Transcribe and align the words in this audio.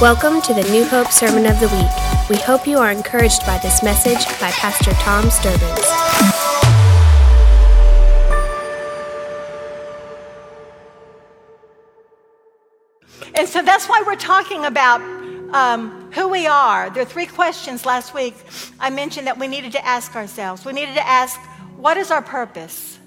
Welcome 0.00 0.40
to 0.40 0.54
the 0.54 0.62
New 0.70 0.86
Hope 0.86 1.08
Sermon 1.08 1.44
of 1.44 1.60
the 1.60 1.68
Week. 1.68 2.30
We 2.30 2.42
hope 2.42 2.66
you 2.66 2.78
are 2.78 2.90
encouraged 2.90 3.44
by 3.44 3.58
this 3.58 3.82
message 3.82 4.24
by 4.40 4.50
Pastor 4.52 4.92
Tom 4.92 5.26
Sturbins. 5.26 5.84
And 13.34 13.46
so 13.46 13.60
that's 13.60 13.90
why 13.90 14.02
we're 14.06 14.16
talking 14.16 14.64
about 14.64 15.02
um, 15.52 16.10
who 16.12 16.28
we 16.28 16.46
are. 16.46 16.88
There 16.88 17.02
are 17.02 17.06
three 17.06 17.26
questions 17.26 17.84
last 17.84 18.14
week 18.14 18.34
I 18.78 18.88
mentioned 18.88 19.26
that 19.26 19.38
we 19.38 19.48
needed 19.48 19.72
to 19.72 19.86
ask 19.86 20.16
ourselves. 20.16 20.64
We 20.64 20.72
needed 20.72 20.94
to 20.94 21.06
ask, 21.06 21.38
what 21.76 21.98
is 21.98 22.10
our 22.10 22.22
purpose? 22.22 22.98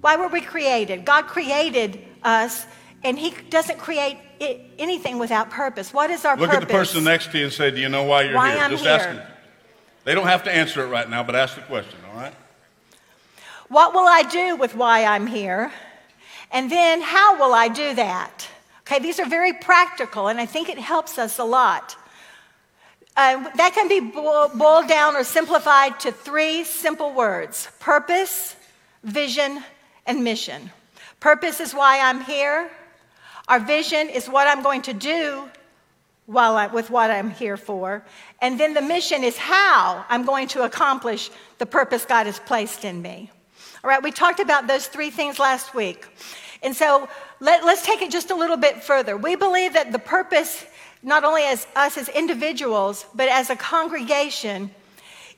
Why 0.00 0.14
were 0.14 0.28
we 0.28 0.42
created? 0.42 1.04
God 1.04 1.26
created 1.26 1.98
us, 2.22 2.66
and 3.02 3.18
He 3.18 3.34
doesn't 3.50 3.80
create 3.80 4.18
i- 4.40 4.60
anything 4.78 5.18
without 5.18 5.50
purpose. 5.50 5.92
What 5.92 6.10
is 6.10 6.24
our 6.24 6.36
purpose? 6.36 6.40
Look 6.40 6.50
purpose? 6.50 6.62
at 6.62 6.68
the 6.68 6.74
person 6.74 7.04
next 7.04 7.32
to 7.32 7.38
you 7.38 7.44
and 7.44 7.52
say, 7.52 7.70
Do 7.70 7.80
you 7.80 7.88
know 7.88 8.04
why 8.04 8.22
you're 8.22 8.34
Why 8.34 8.52
here? 8.52 8.62
I'm 8.62 8.70
Just 8.70 8.84
here. 8.84 8.92
ask 8.92 9.04
them. 9.04 9.22
They 10.04 10.14
don't 10.14 10.26
have 10.26 10.44
to 10.44 10.52
answer 10.54 10.84
it 10.84 10.88
right 10.88 11.08
now, 11.10 11.22
but 11.24 11.34
ask 11.34 11.56
the 11.56 11.62
question, 11.62 11.98
all 12.12 12.20
right? 12.20 12.32
What 13.68 13.92
will 13.92 14.06
I 14.06 14.22
do 14.22 14.54
with 14.56 14.74
why 14.76 15.04
I'm 15.04 15.26
here? 15.26 15.72
And 16.52 16.70
then 16.70 17.00
how 17.02 17.38
will 17.38 17.52
I 17.52 17.66
do 17.68 17.94
that? 17.96 18.46
Okay, 18.82 19.00
these 19.00 19.18
are 19.18 19.26
very 19.26 19.52
practical, 19.52 20.28
and 20.28 20.40
I 20.40 20.46
think 20.46 20.68
it 20.68 20.78
helps 20.78 21.18
us 21.18 21.40
a 21.40 21.44
lot. 21.44 21.96
Uh, 23.16 23.48
that 23.56 23.72
can 23.74 23.88
be 23.88 23.98
boiled 23.98 24.86
down 24.88 25.16
or 25.16 25.24
simplified 25.24 25.98
to 26.00 26.12
three 26.12 26.62
simple 26.62 27.12
words 27.12 27.68
purpose, 27.80 28.54
vision, 29.02 29.64
and 30.06 30.22
mission. 30.22 30.70
Purpose 31.18 31.58
is 31.58 31.74
why 31.74 31.98
I'm 31.98 32.20
here. 32.20 32.70
Our 33.48 33.60
vision 33.60 34.08
is 34.08 34.28
what 34.28 34.48
I'm 34.48 34.62
going 34.62 34.82
to 34.82 34.92
do 34.92 35.48
while 36.26 36.56
I, 36.56 36.66
with 36.66 36.90
what 36.90 37.10
I'm 37.10 37.30
here 37.30 37.56
for. 37.56 38.04
And 38.42 38.58
then 38.58 38.74
the 38.74 38.82
mission 38.82 39.22
is 39.22 39.36
how 39.36 40.04
I'm 40.08 40.24
going 40.24 40.48
to 40.48 40.64
accomplish 40.64 41.30
the 41.58 41.66
purpose 41.66 42.04
God 42.04 42.26
has 42.26 42.40
placed 42.40 42.84
in 42.84 43.00
me. 43.00 43.30
All 43.84 43.88
right, 43.88 44.02
we 44.02 44.10
talked 44.10 44.40
about 44.40 44.66
those 44.66 44.88
three 44.88 45.10
things 45.10 45.38
last 45.38 45.74
week. 45.74 46.06
And 46.62 46.74
so 46.74 47.08
let, 47.38 47.62
us 47.62 47.86
take 47.86 48.02
it 48.02 48.10
just 48.10 48.30
a 48.30 48.34
little 48.34 48.56
bit 48.56 48.82
further. 48.82 49.16
We 49.16 49.36
believe 49.36 49.74
that 49.74 49.92
the 49.92 50.00
purpose, 50.00 50.66
not 51.02 51.22
only 51.22 51.42
as 51.42 51.66
us 51.76 51.96
as 51.96 52.08
individuals, 52.08 53.06
but 53.14 53.28
as 53.28 53.50
a 53.50 53.56
congregation, 53.56 54.70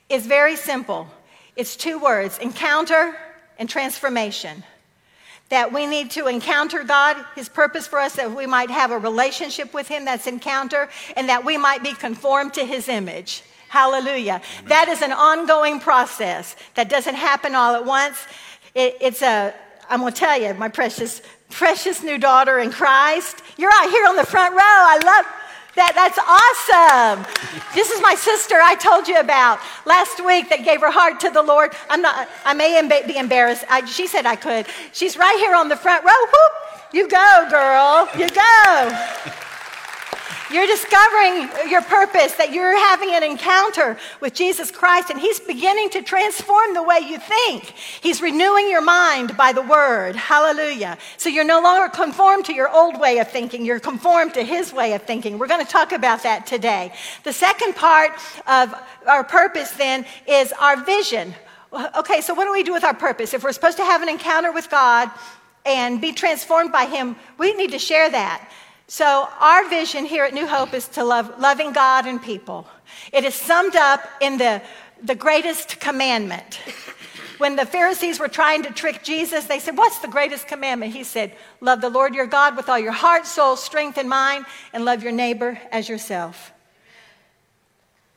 is 0.09 0.25
very 0.25 0.55
simple. 0.55 1.07
It's 1.55 1.75
two 1.75 1.99
words 1.99 2.39
encounter 2.39 3.15
and 3.59 3.69
transformation 3.69 4.63
that 5.49 5.73
we 5.73 5.85
need 5.85 6.11
to 6.11 6.27
encounter 6.27 6.83
God, 6.83 7.17
His 7.35 7.49
purpose 7.49 7.87
for 7.87 7.99
us, 7.99 8.15
that 8.15 8.33
we 8.33 8.45
might 8.45 8.69
have 8.69 8.91
a 8.91 8.97
relationship 8.97 9.73
with 9.73 9.87
Him 9.87 10.05
that's 10.05 10.27
encounter, 10.27 10.89
and 11.15 11.27
that 11.29 11.43
we 11.43 11.57
might 11.57 11.83
be 11.83 11.93
conformed 11.93 12.53
to 12.53 12.65
His 12.65 12.87
image. 12.87 13.43
Hallelujah. 13.67 14.41
That 14.65 14.87
is 14.87 15.01
an 15.01 15.11
ongoing 15.11 15.79
process 15.79 16.55
that 16.75 16.89
doesn't 16.89 17.15
happen 17.15 17.53
all 17.53 17.75
at 17.75 17.85
once. 17.85 18.17
It, 18.73 18.97
it's 18.99 19.21
a, 19.21 19.53
I'm 19.89 19.99
going 19.99 20.13
to 20.13 20.19
tell 20.19 20.39
you, 20.41 20.53
my 20.55 20.69
precious, 20.69 21.21
precious 21.49 22.01
new 22.01 22.17
daughter 22.17 22.59
in 22.59 22.71
Christ. 22.71 23.41
You're 23.57 23.71
out 23.73 23.89
here 23.89 24.07
on 24.07 24.15
the 24.15 24.25
front 24.25 24.53
row. 24.53 24.59
I 24.61 24.99
love 25.03 25.38
that. 25.79 25.95
That's 25.95 26.19
awesome. 26.19 27.25
This 27.73 27.89
is 27.89 28.01
my 28.01 28.15
sister 28.15 28.55
I 28.55 28.75
told 28.75 29.07
you 29.07 29.19
about 29.19 29.59
last 29.85 30.23
week 30.23 30.49
that 30.49 30.63
gave 30.63 30.81
her 30.81 30.91
heart 30.91 31.19
to 31.21 31.29
the 31.29 31.41
Lord. 31.41 31.73
I'm 31.89 32.01
not, 32.01 32.27
I 32.45 32.53
may 32.53 32.79
be 33.07 33.17
embarrassed. 33.17 33.63
I, 33.69 33.85
she 33.85 34.05
said 34.05 34.25
I 34.25 34.35
could. 34.35 34.67
She's 34.91 35.17
right 35.17 35.37
here 35.39 35.55
on 35.55 35.69
the 35.69 35.77
front 35.77 36.03
row. 36.03 36.11
Whoop. 36.11 36.53
You 36.91 37.07
go, 37.07 37.47
girl. 37.49 38.09
You 38.17 38.27
go. 38.29 39.45
You're 40.51 40.65
discovering 40.65 41.69
your 41.69 41.83
purpose, 41.83 42.33
that 42.33 42.51
you're 42.51 42.75
having 42.75 43.13
an 43.13 43.23
encounter 43.23 43.97
with 44.19 44.33
Jesus 44.33 44.71
Christ, 44.71 45.11
and 45.11 45.19
He's 45.19 45.39
beginning 45.39 45.91
to 45.91 46.01
transform 46.01 46.73
the 46.73 46.81
way 46.81 46.99
you 47.07 47.19
think. 47.19 47.65
He's 48.01 48.19
renewing 48.19 48.67
your 48.67 48.81
mind 48.81 49.37
by 49.37 49.53
the 49.53 49.61
Word. 49.61 50.15
Hallelujah. 50.15 50.97
So 51.17 51.29
you're 51.29 51.43
no 51.43 51.61
longer 51.61 51.87
conformed 51.89 52.45
to 52.45 52.53
your 52.53 52.67
old 52.67 52.99
way 52.99 53.19
of 53.19 53.29
thinking, 53.29 53.63
you're 53.63 53.79
conformed 53.79 54.33
to 54.33 54.43
His 54.43 54.73
way 54.73 54.93
of 54.93 55.03
thinking. 55.03 55.37
We're 55.37 55.47
going 55.47 55.63
to 55.63 55.71
talk 55.71 55.91
about 55.91 56.23
that 56.23 56.47
today. 56.47 56.93
The 57.23 57.33
second 57.33 57.75
part 57.75 58.11
of 58.47 58.73
our 59.05 59.23
purpose 59.23 59.69
then 59.71 60.03
is 60.27 60.51
our 60.53 60.83
vision. 60.83 61.35
Okay, 61.95 62.21
so 62.21 62.33
what 62.33 62.45
do 62.45 62.51
we 62.51 62.63
do 62.63 62.73
with 62.73 62.83
our 62.83 62.95
purpose? 62.95 63.35
If 63.35 63.43
we're 63.43 63.51
supposed 63.51 63.77
to 63.77 63.85
have 63.85 64.01
an 64.01 64.09
encounter 64.09 64.51
with 64.51 64.71
God 64.71 65.11
and 65.63 66.01
be 66.01 66.11
transformed 66.11 66.71
by 66.71 66.85
Him, 66.85 67.15
we 67.37 67.53
need 67.53 67.71
to 67.71 67.79
share 67.79 68.09
that. 68.09 68.49
So, 68.91 69.29
our 69.39 69.69
vision 69.69 70.03
here 70.05 70.23
at 70.23 70.33
New 70.33 70.47
Hope 70.47 70.73
is 70.73 70.87
to 70.87 71.03
love 71.03 71.39
loving 71.39 71.73
God 71.73 72.07
and 72.07 72.19
people. 72.19 72.65
It 73.13 73.23
is 73.23 73.35
summed 73.35 73.75
up 73.75 74.01
in 74.19 74.39
the, 74.39 74.63
the 75.03 75.13
greatest 75.13 75.79
commandment. 75.79 76.59
When 77.37 77.55
the 77.55 77.67
Pharisees 77.67 78.19
were 78.19 78.27
trying 78.27 78.63
to 78.63 78.73
trick 78.73 79.03
Jesus, 79.03 79.45
they 79.45 79.59
said, 79.59 79.77
What's 79.77 79.99
the 79.99 80.07
greatest 80.07 80.47
commandment? 80.47 80.91
He 80.93 81.03
said, 81.03 81.35
Love 81.61 81.81
the 81.81 81.89
Lord 81.91 82.15
your 82.15 82.25
God 82.25 82.57
with 82.57 82.67
all 82.67 82.79
your 82.79 82.91
heart, 82.91 83.27
soul, 83.27 83.55
strength, 83.57 83.99
and 83.99 84.09
mind, 84.09 84.47
and 84.73 84.83
love 84.85 85.03
your 85.03 85.11
neighbor 85.11 85.61
as 85.71 85.87
yourself. 85.87 86.51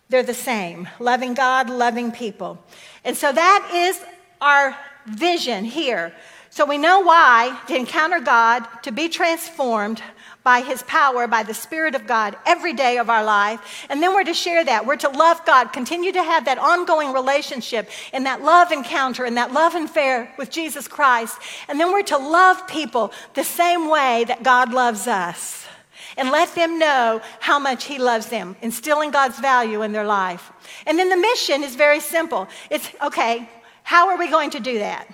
They're 0.09 0.22
the 0.22 0.33
same 0.33 0.89
loving 0.99 1.34
God, 1.34 1.69
loving 1.69 2.12
people. 2.12 2.59
And 3.04 3.15
so 3.15 3.31
that 3.31 3.71
is 3.75 4.03
our 4.41 4.75
vision 5.04 5.66
here. 5.66 6.15
So 6.49 6.65
we 6.65 6.78
know 6.78 7.00
why 7.00 7.60
to 7.69 7.77
encounter 7.77 8.21
God, 8.21 8.66
to 8.84 8.91
be 8.91 9.10
transformed 9.10 10.03
by 10.44 10.60
His 10.60 10.82
power, 10.84 11.26
by 11.26 11.42
the 11.42 11.54
Spirit 11.54 11.94
of 11.94 12.06
God 12.06 12.36
every 12.47 12.72
day 12.72 12.98
of 12.98 13.08
our 13.08 13.25
life. 13.25 13.86
And 13.88 14.03
then 14.03 14.14
we're 14.14 14.25
to 14.25 14.34
share 14.34 14.64
that. 14.64 14.86
We're 14.86 14.97
to 14.97 15.08
love 15.08 15.44
God, 15.44 15.72
continue 15.72 16.12
to 16.12 16.22
have 16.22 16.44
that 16.47 16.58
ongoing 16.58 17.12
relationship 17.12 17.88
and 18.12 18.26
that 18.26 18.42
love 18.42 18.72
encounter 18.72 19.25
and 19.25 19.36
that 19.36 19.53
love 19.53 19.75
affair 19.75 20.32
with 20.38 20.50
Jesus 20.50 20.88
Christ. 20.88 21.38
And 21.69 21.78
then 21.78 21.92
we're 21.92 22.03
to 22.04 22.19
love 22.19 22.66
people 22.66 23.12
the 23.34 23.44
same 23.44 23.88
way 23.88 24.25
that 24.25 24.42
God 24.42 24.72
loves 24.72 25.06
us 25.06 25.66
and 26.16 26.30
let 26.30 26.54
them 26.54 26.78
know 26.78 27.20
how 27.41 27.59
much 27.59 27.84
He 27.84 27.98
loves 27.98 28.26
them, 28.26 28.56
instilling 28.60 29.10
God's 29.10 29.38
value 29.38 29.82
in 29.82 29.92
their 29.92 30.04
life. 30.04 30.53
And 30.86 30.98
then 30.98 31.09
the 31.09 31.16
mission 31.16 31.62
is 31.62 31.74
very 31.74 32.00
simple. 32.00 32.48
It's 32.70 32.91
okay, 33.03 33.48
how 33.82 34.09
are 34.09 34.19
we 34.19 34.28
going 34.28 34.50
to 34.50 34.60
do 34.60 34.78
that? 34.78 35.09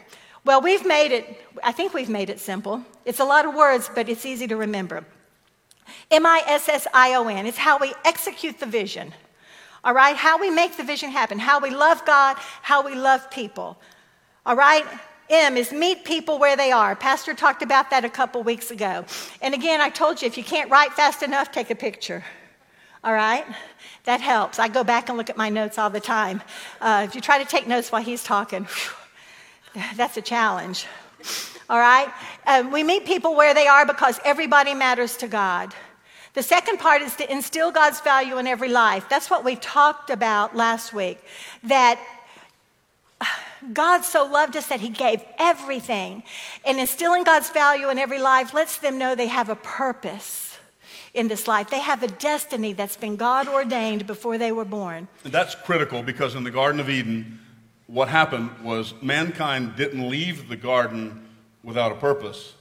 Well, 0.45 0.61
we've 0.61 0.87
made 0.87 1.13
it, 1.13 1.41
I 1.63 1.73
think 1.73 1.93
we've 1.93 2.09
made 2.09 2.31
it 2.31 2.41
simple. 2.41 2.83
It's 3.05 3.21
a 3.21 3.25
lot 3.25 3.45
of 3.45 3.55
words, 3.55 3.91
but 3.95 4.09
it's 4.09 4.25
easy 4.25 4.47
to 4.47 4.57
remember. 4.57 5.05
M 6.11 6.27
I 6.27 6.43
S 6.47 6.69
S 6.69 6.87
I 6.93 7.15
O 7.15 7.29
N. 7.29 7.47
It's 7.47 7.59
how 7.59 7.79
we 7.79 7.95
execute 8.05 8.61
the 8.61 8.67
vision. 8.67 9.13
All 9.85 9.95
right? 9.95 10.17
How 10.17 10.39
we 10.39 10.51
make 10.51 10.77
the 10.77 10.85
vision 10.85 11.11
happen. 11.11 11.39
How 11.39 11.61
we 11.61 11.71
love 11.71 12.05
God, 12.05 12.37
how 12.63 12.85
we 12.85 12.95
love 12.95 13.31
people. 13.31 13.79
All 14.45 14.57
right? 14.57 14.85
M 15.31 15.57
is 15.57 15.73
meet 15.73 16.05
people 16.05 16.39
where 16.39 16.57
they 16.57 16.73
are. 16.73 16.97
Pastor 16.97 17.35
talked 17.35 17.63
about 17.63 17.91
that 17.91 18.05
a 18.05 18.09
couple 18.09 18.43
weeks 18.43 18.71
ago. 18.71 19.05
And 19.43 19.55
again, 19.55 19.81
I 19.81 19.91
told 19.91 20.23
you 20.23 20.27
if 20.27 20.39
you 20.39 20.45
can't 20.45 20.71
write 20.71 20.93
fast 20.95 21.23
enough, 21.23 21.53
take 21.53 21.71
a 21.71 21.75
picture. 21.75 22.25
All 23.05 23.13
right? 23.13 23.45
That 24.05 24.21
helps. 24.21 24.59
I 24.59 24.69
go 24.69 24.83
back 24.85 25.09
and 25.09 25.19
look 25.19 25.31
at 25.31 25.37
my 25.37 25.51
notes 25.51 25.79
all 25.79 25.91
the 25.91 26.01
time. 26.01 26.43
Uh, 26.81 27.05
if 27.07 27.15
you 27.15 27.21
try 27.21 27.39
to 27.39 27.45
take 27.45 27.67
notes 27.67 27.93
while 27.93 28.03
he's 28.03 28.25
talking, 28.25 28.65
whew, 28.65 29.83
that's 29.97 30.17
a 30.17 30.23
challenge. 30.23 30.87
All 31.69 31.79
right? 31.79 32.09
Um, 32.47 32.71
we 32.71 32.83
meet 32.83 33.05
people 33.05 33.35
where 33.35 33.55
they 33.55 33.67
are 33.67 33.85
because 33.85 34.19
everybody 34.25 34.75
matters 34.75 35.17
to 35.19 35.29
God. 35.29 35.75
The 36.35 36.43
second 36.43 36.79
part 36.79 37.03
is 37.03 37.15
to 37.17 37.31
instill 37.31 37.73
God's 37.73 38.01
value 38.01 38.39
in 38.39 38.47
every 38.47 38.69
life. 38.69 39.09
That's 39.09 39.29
what 39.29 39.45
we 39.45 39.57
talked 39.57 40.11
about 40.11 40.57
last 40.57 40.93
week. 40.93 41.19
That 41.65 41.99
God 43.73 44.05
so 44.05 44.25
loved 44.25 44.57
us 44.57 44.67
that 44.69 44.81
He 44.81 44.89
gave 44.89 45.23
everything. 45.39 46.23
And 46.65 46.79
instilling 46.79 47.25
God's 47.25 47.51
value 47.51 47.89
in 47.89 47.99
every 47.99 48.21
life 48.21 48.55
lets 48.55 48.79
them 48.79 48.99
know 48.99 49.15
they 49.15 49.27
have 49.27 49.49
a 49.49 49.57
purpose 49.57 50.59
in 51.15 51.29
this 51.29 51.49
life. 51.49 51.71
They 51.71 51.81
have 51.81 52.03
a 52.03 52.09
destiny 52.09 52.73
that's 52.73 52.97
been 52.97 53.17
God 53.17 53.49
ordained 53.49 54.07
before 54.07 54.39
they 54.39 54.53
were 54.53 54.65
born. 54.65 55.09
That's 55.25 55.55
critical 55.55 56.03
because 56.03 56.35
in 56.35 56.45
the 56.45 56.51
Garden 56.51 56.81
of 56.81 56.89
Eden, 56.89 57.41
what 57.87 58.09
happened 58.09 58.51
was 58.63 58.95
mankind 59.03 59.75
didn't 59.77 60.09
leave 60.09 60.49
the 60.49 60.57
garden 60.57 61.28
without 61.69 61.93
a 61.93 61.95
purpose. 61.95 62.55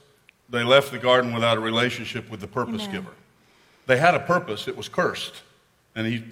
They 0.48 0.62
left 0.62 0.92
the 0.92 0.98
garden 0.98 1.34
without 1.34 1.56
a 1.56 1.60
relationship 1.60 2.30
with 2.30 2.40
the 2.40 2.46
purpose 2.46 2.82
Amen. 2.82 2.92
giver. 2.92 3.12
They 3.86 3.96
had 3.96 4.14
a 4.14 4.20
purpose, 4.20 4.68
it 4.68 4.76
was 4.76 4.88
cursed. 4.88 5.42
And 5.96 6.06
he, 6.06 6.24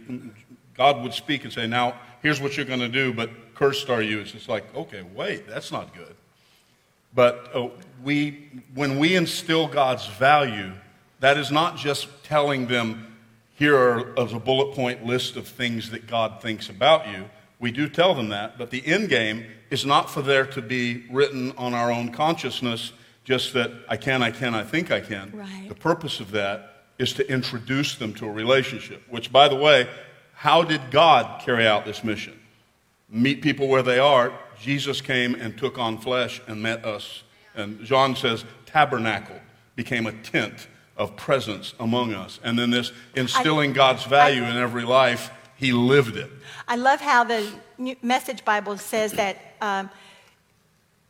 God 0.77 1.03
would 1.03 1.13
speak 1.13 1.43
and 1.43 1.53
say, 1.53 1.67
Now, 1.67 1.97
here's 2.23 2.41
what 2.41 2.57
you're 2.57 2.67
going 2.67 2.81
to 2.81 2.89
do, 2.89 3.13
but 3.13 3.31
cursed 3.57 3.91
are 3.91 4.03
you. 4.03 4.21
It's 4.21 4.33
just 4.33 4.49
like, 4.49 4.65
okay, 4.75 5.03
wait, 5.15 5.49
that's 5.49 5.73
not 5.73 5.95
good. 5.95 6.15
But 7.15 7.51
uh, 7.55 7.69
we, 8.05 8.51
when 8.75 8.99
we 8.99 9.17
instill 9.17 9.67
God's 9.67 10.07
value, 10.07 10.73
that 11.21 11.39
is 11.39 11.51
not 11.51 11.77
just 11.77 12.09
telling 12.25 12.67
them, 12.67 13.17
here 13.55 13.77
are 13.77 14.19
as 14.19 14.35
a 14.35 14.39
bullet 14.39 14.75
point 14.75 15.07
list 15.07 15.37
of 15.37 15.49
things 15.49 15.91
that 15.91 16.07
God 16.07 16.43
thinks 16.43 16.69
about 16.69 17.09
you. 17.09 17.25
We 17.59 17.73
do 17.73 17.89
tell 17.89 18.15
them 18.15 18.29
that, 18.29 18.59
but 18.59 18.71
the 18.71 18.87
end 18.87 19.09
game 19.09 19.47
is 19.71 19.85
not 19.85 20.11
for 20.11 20.23
there 20.23 20.47
to 20.47 20.63
be 20.63 21.05
written 21.11 21.53
on 21.57 21.75
our 21.75 21.91
own 21.91 22.13
consciousness 22.13 22.93
just 23.25 23.55
that 23.55 23.73
I 23.89 23.97
can, 23.97 24.23
I 24.23 24.31
can, 24.31 24.55
I 24.55 24.63
think 24.63 24.91
I 24.91 25.01
can. 25.01 25.33
Right. 25.35 25.69
The 25.69 25.75
purpose 25.75 26.21
of 26.21 26.31
that 26.31 26.85
is 26.99 27.13
to 27.15 27.31
introduce 27.31 27.97
them 27.97 28.15
to 28.15 28.27
a 28.27 28.31
relationship, 28.31 29.03
which, 29.11 29.33
by 29.33 29.49
the 29.49 29.57
way, 29.57 29.89
how 30.33 30.63
did 30.63 30.91
God 30.91 31.43
carry 31.43 31.67
out 31.67 31.85
this 31.85 32.05
mission? 32.05 32.39
Meet 33.09 33.43
people 33.43 33.69
where 33.69 33.83
they 33.83 33.99
are. 33.99 34.33
Jesus 34.61 35.01
came 35.01 35.35
and 35.35 35.57
took 35.59 35.79
on 35.79 35.99
flesh 35.99 36.41
and 36.47 36.63
met 36.63 36.85
us. 36.85 37.23
And 37.55 37.83
John 37.85 38.17
says, 38.17 38.45
tabernacle 38.65 39.41
became 39.75 40.07
a 40.07 40.13
tent 40.13 40.69
of 40.97 41.17
presence 41.17 41.75
among 41.81 42.15
us. 42.15 42.39
And 42.43 42.59
then 42.59 42.71
this 42.71 42.93
instilling 43.15 43.71
I, 43.73 43.75
God's 43.75 44.05
value 44.05 44.43
I, 44.43 44.51
in 44.51 44.57
every 44.57 44.85
life, 44.85 45.31
he 45.57 45.73
lived 45.73 46.17
it. 46.17 46.31
I 46.69 46.77
love 46.77 47.01
how 47.01 47.25
the 47.25 47.51
Message 48.03 48.45
Bible 48.45 48.79
says 48.79 49.13
that. 49.13 49.37
Um, 49.61 49.91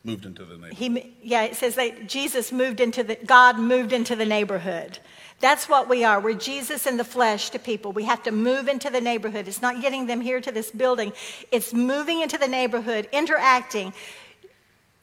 moved 0.04 0.25
into 0.25 0.44
the 0.44 0.54
neighborhood. 0.54 0.75
He, 0.75 1.14
yeah, 1.22 1.43
it 1.43 1.56
says 1.56 1.75
that 1.75 2.06
Jesus 2.06 2.52
moved 2.52 2.81
into 2.81 3.02
the, 3.02 3.16
God 3.26 3.58
moved 3.58 3.93
into 3.93 4.14
the 4.14 4.25
neighborhood. 4.25 4.98
That's 5.40 5.69
what 5.69 5.88
we 5.88 6.04
are. 6.04 6.20
We're 6.20 6.34
Jesus 6.34 6.87
in 6.87 6.96
the 6.96 7.04
flesh 7.04 7.50
to 7.50 7.58
people. 7.58 7.93
We 7.93 8.04
have 8.04 8.22
to 8.22 8.31
move 8.31 8.69
into 8.69 8.88
the 8.88 9.00
neighborhood. 9.00 9.48
It's 9.48 9.60
not 9.60 9.82
getting 9.82 10.06
them 10.06 10.20
here 10.20 10.40
to 10.40 10.52
this 10.52 10.70
building, 10.70 11.12
it's 11.52 11.75
moving 11.75 12.20
into 12.22 12.38
the 12.38 12.49
neighborhood, 12.49 13.08
interacting, 13.12 13.92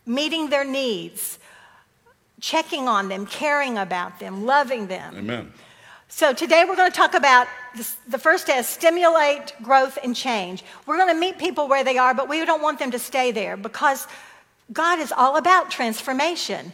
meeting 0.05 0.49
their 0.49 0.65
needs, 0.65 1.37
checking 2.39 2.87
on 2.87 3.09
them, 3.09 3.25
caring 3.25 3.77
about 3.77 4.19
them, 4.19 4.45
loving 4.45 4.87
them. 4.87 5.15
Amen. 5.17 5.53
So 6.15 6.31
today 6.31 6.63
we're 6.63 6.75
going 6.75 6.91
to 6.91 6.95
talk 6.95 7.15
about 7.15 7.47
this, 7.75 7.97
the 8.07 8.19
first 8.19 8.47
is 8.47 8.67
stimulate 8.67 9.51
growth 9.63 9.97
and 10.03 10.15
change. 10.15 10.63
We're 10.85 10.97
going 10.97 11.11
to 11.11 11.19
meet 11.19 11.39
people 11.39 11.67
where 11.67 11.83
they 11.83 11.97
are, 11.97 12.13
but 12.13 12.29
we 12.29 12.45
don't 12.45 12.61
want 12.61 12.77
them 12.77 12.91
to 12.91 12.99
stay 12.99 13.31
there 13.31 13.57
because 13.57 14.05
God 14.71 14.99
is 14.99 15.11
all 15.11 15.37
about 15.37 15.71
transformation. 15.71 16.71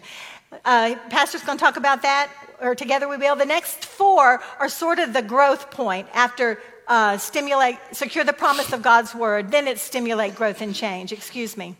Uh, 0.65 0.95
Pastor's 1.09 1.41
going 1.43 1.57
to 1.57 1.63
talk 1.63 1.77
about 1.77 2.01
that, 2.01 2.29
or 2.59 2.75
together 2.75 3.07
we 3.07 3.15
will. 3.15 3.37
The 3.37 3.45
next 3.45 3.85
four 3.85 4.41
are 4.59 4.67
sort 4.67 4.99
of 4.99 5.13
the 5.13 5.21
growth 5.21 5.71
point 5.71 6.09
after 6.13 6.59
uh, 6.89 7.17
stimulate, 7.17 7.77
secure 7.93 8.25
the 8.25 8.33
promise 8.33 8.73
of 8.73 8.81
God's 8.81 9.15
word. 9.15 9.51
Then 9.51 9.69
it's 9.69 9.81
stimulate 9.81 10.35
growth 10.35 10.61
and 10.61 10.75
change. 10.75 11.13
Excuse 11.13 11.55
me. 11.55 11.77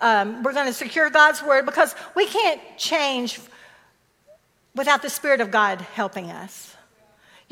Um, 0.00 0.42
we're 0.42 0.54
going 0.54 0.66
to 0.66 0.72
secure 0.72 1.10
God's 1.10 1.42
word 1.42 1.66
because 1.66 1.94
we 2.16 2.24
can't 2.24 2.62
change 2.78 3.38
without 4.74 5.02
the 5.02 5.10
Spirit 5.10 5.42
of 5.42 5.50
God 5.50 5.82
helping 5.82 6.30
us. 6.30 6.71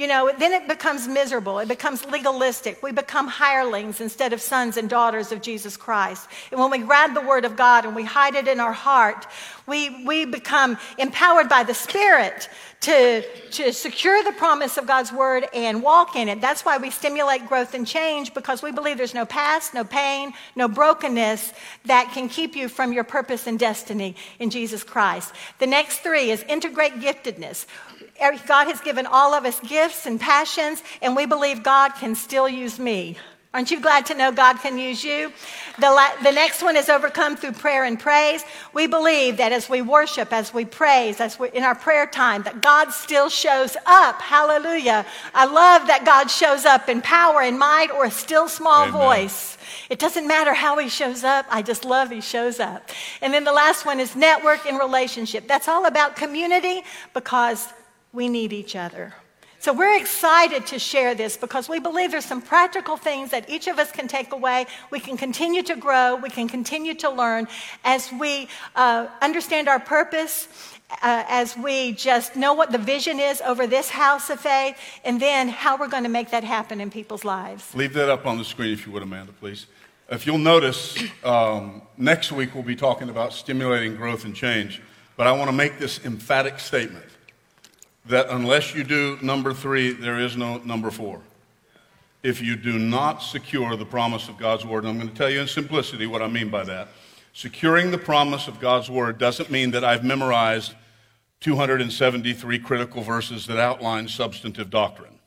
You 0.00 0.06
know, 0.06 0.32
then 0.38 0.54
it 0.54 0.66
becomes 0.66 1.06
miserable. 1.06 1.58
It 1.58 1.68
becomes 1.68 2.06
legalistic. 2.06 2.82
We 2.82 2.90
become 2.90 3.28
hirelings 3.28 4.00
instead 4.00 4.32
of 4.32 4.40
sons 4.40 4.78
and 4.78 4.88
daughters 4.88 5.30
of 5.30 5.42
Jesus 5.42 5.76
Christ. 5.76 6.26
And 6.50 6.58
when 6.58 6.70
we 6.70 6.78
grab 6.78 7.12
the 7.12 7.20
Word 7.20 7.44
of 7.44 7.54
God 7.54 7.84
and 7.84 7.94
we 7.94 8.04
hide 8.04 8.34
it 8.34 8.48
in 8.48 8.60
our 8.60 8.72
heart, 8.72 9.26
we, 9.66 10.02
we 10.06 10.24
become 10.24 10.78
empowered 10.96 11.50
by 11.50 11.64
the 11.64 11.74
Spirit 11.74 12.48
to, 12.80 13.22
to 13.50 13.74
secure 13.74 14.24
the 14.24 14.32
promise 14.32 14.78
of 14.78 14.86
God's 14.86 15.12
Word 15.12 15.46
and 15.52 15.82
walk 15.82 16.16
in 16.16 16.30
it. 16.30 16.40
That's 16.40 16.64
why 16.64 16.78
we 16.78 16.88
stimulate 16.88 17.46
growth 17.46 17.74
and 17.74 17.86
change 17.86 18.32
because 18.32 18.62
we 18.62 18.72
believe 18.72 18.96
there's 18.96 19.12
no 19.12 19.26
past, 19.26 19.74
no 19.74 19.84
pain, 19.84 20.32
no 20.56 20.66
brokenness 20.66 21.52
that 21.84 22.10
can 22.14 22.30
keep 22.30 22.56
you 22.56 22.70
from 22.70 22.94
your 22.94 23.04
purpose 23.04 23.46
and 23.46 23.58
destiny 23.58 24.16
in 24.38 24.48
Jesus 24.48 24.82
Christ. 24.82 25.34
The 25.58 25.66
next 25.66 25.98
three 25.98 26.30
is 26.30 26.42
integrate 26.44 26.94
giftedness. 26.94 27.66
God 28.20 28.66
has 28.66 28.80
given 28.80 29.06
all 29.06 29.34
of 29.34 29.44
us 29.44 29.58
gifts 29.60 30.06
and 30.06 30.20
passions, 30.20 30.82
and 31.02 31.16
we 31.16 31.26
believe 31.26 31.62
God 31.62 31.90
can 31.94 32.14
still 32.14 32.48
use 32.48 32.78
me. 32.78 33.16
Aren't 33.52 33.72
you 33.72 33.80
glad 33.80 34.06
to 34.06 34.14
know 34.14 34.30
God 34.30 34.58
can 34.58 34.78
use 34.78 35.02
you? 35.02 35.32
The, 35.80 35.90
la- 35.90 36.14
the 36.22 36.30
next 36.30 36.62
one 36.62 36.76
is 36.76 36.88
overcome 36.88 37.36
through 37.36 37.52
prayer 37.52 37.82
and 37.82 37.98
praise. 37.98 38.44
We 38.72 38.86
believe 38.86 39.38
that 39.38 39.50
as 39.50 39.68
we 39.68 39.82
worship, 39.82 40.32
as 40.32 40.54
we 40.54 40.64
praise, 40.64 41.20
as 41.20 41.36
we 41.36 41.50
in 41.50 41.64
our 41.64 41.74
prayer 41.74 42.06
time, 42.06 42.44
that 42.44 42.60
God 42.62 42.92
still 42.92 43.28
shows 43.28 43.76
up. 43.86 44.22
Hallelujah. 44.22 45.04
I 45.34 45.46
love 45.46 45.88
that 45.88 46.04
God 46.04 46.30
shows 46.30 46.64
up 46.64 46.88
in 46.88 47.02
power 47.02 47.42
and 47.42 47.58
might 47.58 47.90
or 47.90 48.04
a 48.04 48.10
still 48.12 48.46
small 48.46 48.86
Amen. 48.86 48.92
voice. 48.92 49.58
It 49.88 49.98
doesn't 49.98 50.28
matter 50.28 50.54
how 50.54 50.78
he 50.78 50.88
shows 50.88 51.24
up. 51.24 51.44
I 51.50 51.62
just 51.62 51.84
love 51.84 52.10
he 52.10 52.20
shows 52.20 52.60
up. 52.60 52.88
And 53.20 53.34
then 53.34 53.42
the 53.42 53.52
last 53.52 53.84
one 53.84 53.98
is 53.98 54.14
network 54.14 54.64
and 54.64 54.78
relationship. 54.78 55.48
That's 55.48 55.66
all 55.66 55.86
about 55.86 56.14
community 56.14 56.82
because 57.14 57.66
we 58.12 58.28
need 58.28 58.52
each 58.52 58.76
other. 58.76 59.14
So 59.60 59.74
we're 59.74 59.98
excited 59.98 60.66
to 60.68 60.78
share 60.78 61.14
this 61.14 61.36
because 61.36 61.68
we 61.68 61.80
believe 61.80 62.12
there's 62.12 62.24
some 62.24 62.40
practical 62.40 62.96
things 62.96 63.30
that 63.32 63.50
each 63.50 63.66
of 63.66 63.78
us 63.78 63.92
can 63.92 64.08
take 64.08 64.32
away. 64.32 64.64
We 64.90 65.00
can 65.00 65.18
continue 65.18 65.62
to 65.64 65.76
grow. 65.76 66.16
We 66.16 66.30
can 66.30 66.48
continue 66.48 66.94
to 66.94 67.10
learn 67.10 67.46
as 67.84 68.10
we 68.10 68.48
uh, 68.74 69.08
understand 69.20 69.68
our 69.68 69.78
purpose, 69.78 70.48
uh, 71.02 71.24
as 71.28 71.58
we 71.58 71.92
just 71.92 72.36
know 72.36 72.54
what 72.54 72.72
the 72.72 72.78
vision 72.78 73.20
is 73.20 73.42
over 73.42 73.66
this 73.66 73.90
house 73.90 74.30
of 74.30 74.40
faith, 74.40 74.78
and 75.04 75.20
then 75.20 75.50
how 75.50 75.76
we're 75.76 75.88
going 75.88 76.04
to 76.04 76.08
make 76.08 76.30
that 76.30 76.42
happen 76.42 76.80
in 76.80 76.90
people's 76.90 77.26
lives. 77.26 77.74
Leave 77.74 77.92
that 77.92 78.08
up 78.08 78.24
on 78.24 78.38
the 78.38 78.44
screen 78.46 78.72
if 78.72 78.86
you 78.86 78.92
would, 78.92 79.02
Amanda, 79.02 79.32
please. 79.32 79.66
If 80.08 80.26
you'll 80.26 80.38
notice, 80.38 80.96
um, 81.22 81.82
next 81.98 82.32
week 82.32 82.54
we'll 82.54 82.64
be 82.64 82.76
talking 82.76 83.10
about 83.10 83.34
stimulating 83.34 83.94
growth 83.94 84.24
and 84.24 84.34
change. 84.34 84.80
But 85.18 85.26
I 85.26 85.32
want 85.32 85.50
to 85.50 85.56
make 85.56 85.78
this 85.78 86.02
emphatic 86.06 86.58
statement 86.58 87.04
that 88.06 88.28
unless 88.30 88.74
you 88.74 88.84
do 88.84 89.18
number 89.22 89.52
three, 89.52 89.92
there 89.92 90.18
is 90.18 90.36
no 90.36 90.58
number 90.58 90.90
four. 90.90 91.20
If 92.22 92.42
you 92.42 92.56
do 92.56 92.78
not 92.78 93.18
secure 93.22 93.76
the 93.76 93.86
promise 93.86 94.28
of 94.28 94.36
God's 94.36 94.64
word, 94.64 94.84
and 94.84 94.90
I'm 94.90 94.96
going 94.98 95.08
to 95.08 95.14
tell 95.14 95.30
you 95.30 95.40
in 95.40 95.46
simplicity 95.46 96.06
what 96.06 96.22
I 96.22 96.28
mean 96.28 96.50
by 96.50 96.64
that. 96.64 96.88
Securing 97.32 97.90
the 97.90 97.98
promise 97.98 98.48
of 98.48 98.60
God's 98.60 98.90
word 98.90 99.18
doesn't 99.18 99.50
mean 99.50 99.70
that 99.70 99.84
I've 99.84 100.04
memorized 100.04 100.74
273 101.40 102.58
critical 102.58 103.02
verses 103.02 103.46
that 103.46 103.58
outline 103.58 104.08
substantive 104.08 104.68
doctrine. 104.68 105.18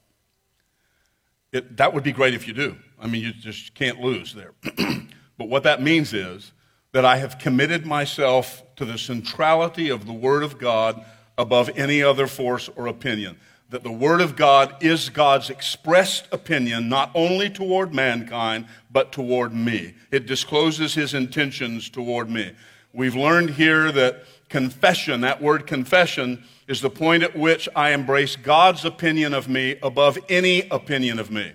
It, 1.51 1.77
that 1.77 1.93
would 1.93 2.03
be 2.03 2.11
great 2.11 2.33
if 2.33 2.47
you 2.47 2.53
do. 2.53 2.77
I 2.99 3.07
mean, 3.07 3.23
you 3.23 3.33
just 3.33 3.73
can't 3.73 3.99
lose 3.99 4.33
there. 4.33 4.53
but 5.37 5.49
what 5.49 5.63
that 5.63 5.81
means 5.81 6.13
is 6.13 6.51
that 6.91 7.05
I 7.05 7.17
have 7.17 7.39
committed 7.39 7.85
myself 7.85 8.63
to 8.75 8.85
the 8.85 8.97
centrality 8.97 9.89
of 9.89 10.05
the 10.05 10.13
Word 10.13 10.43
of 10.43 10.57
God 10.57 11.03
above 11.37 11.69
any 11.75 12.01
other 12.03 12.27
force 12.27 12.69
or 12.75 12.87
opinion. 12.87 13.37
That 13.69 13.83
the 13.83 13.91
Word 13.91 14.21
of 14.21 14.35
God 14.35 14.75
is 14.83 15.09
God's 15.09 15.49
expressed 15.49 16.27
opinion, 16.31 16.89
not 16.89 17.11
only 17.15 17.49
toward 17.49 17.93
mankind, 17.93 18.67
but 18.91 19.11
toward 19.11 19.53
me. 19.53 19.95
It 20.11 20.27
discloses 20.27 20.93
His 20.93 21.13
intentions 21.13 21.89
toward 21.89 22.29
me. 22.29 22.51
We've 22.93 23.15
learned 23.15 23.51
here 23.51 23.91
that 23.91 24.25
confession, 24.49 25.21
that 25.21 25.41
word 25.41 25.65
confession, 25.65 26.43
is 26.67 26.79
the 26.79 26.89
point 26.89 27.23
at 27.23 27.35
which 27.35 27.67
I 27.75 27.89
embrace 27.89 28.35
God's 28.35 28.85
opinion 28.85 29.33
of 29.33 29.49
me 29.49 29.77
above 29.81 30.19
any 30.29 30.67
opinion 30.69 31.17
of 31.17 31.31
me. 31.31 31.53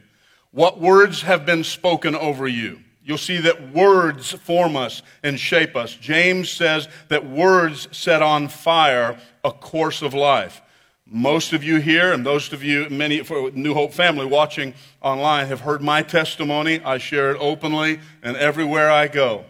What 0.50 0.80
words 0.80 1.22
have 1.22 1.46
been 1.46 1.62
spoken 1.62 2.16
over 2.16 2.48
you? 2.48 2.80
You'll 3.04 3.18
see 3.18 3.38
that 3.38 3.72
words 3.72 4.32
form 4.32 4.76
us 4.76 5.02
and 5.22 5.38
shape 5.38 5.76
us. 5.76 5.94
James 5.94 6.50
says 6.50 6.88
that 7.08 7.24
words 7.24 7.88
set 7.96 8.20
on 8.20 8.48
fire 8.48 9.16
a 9.44 9.52
course 9.52 10.02
of 10.02 10.14
life. 10.14 10.62
Most 11.06 11.54
of 11.54 11.64
you 11.64 11.80
here, 11.80 12.12
and 12.12 12.22
most 12.22 12.52
of 12.52 12.62
you, 12.62 12.88
many 12.90 13.22
for 13.22 13.50
New 13.52 13.72
Hope 13.72 13.94
family 13.94 14.26
watching 14.26 14.74
online, 15.00 15.46
have 15.46 15.60
heard 15.60 15.80
my 15.80 16.02
testimony. 16.02 16.80
I 16.80 16.98
share 16.98 17.30
it 17.30 17.38
openly 17.40 18.00
and 18.22 18.36
everywhere 18.36 18.90
I 18.90 19.08
go 19.08 19.46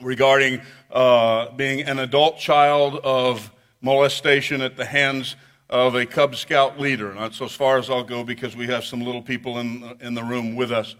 regarding 0.00 0.62
uh, 0.90 1.50
being 1.50 1.82
an 1.82 1.98
adult 1.98 2.38
child 2.38 2.96
of 3.04 3.50
molestation 3.82 4.62
at 4.62 4.76
the 4.76 4.86
hands 4.86 5.36
of 5.68 5.94
a 5.94 6.06
Cub 6.06 6.36
Scout 6.36 6.80
leader. 6.80 7.12
That's 7.12 7.40
as 7.42 7.52
far 7.52 7.78
as 7.78 7.90
I'll 7.90 8.04
go 8.04 8.24
because 8.24 8.56
we 8.56 8.66
have 8.68 8.84
some 8.84 9.02
little 9.02 9.22
people 9.22 9.58
in, 9.58 9.96
in 10.00 10.14
the 10.14 10.22
room 10.22 10.56
with 10.56 10.72
us. 10.72 10.94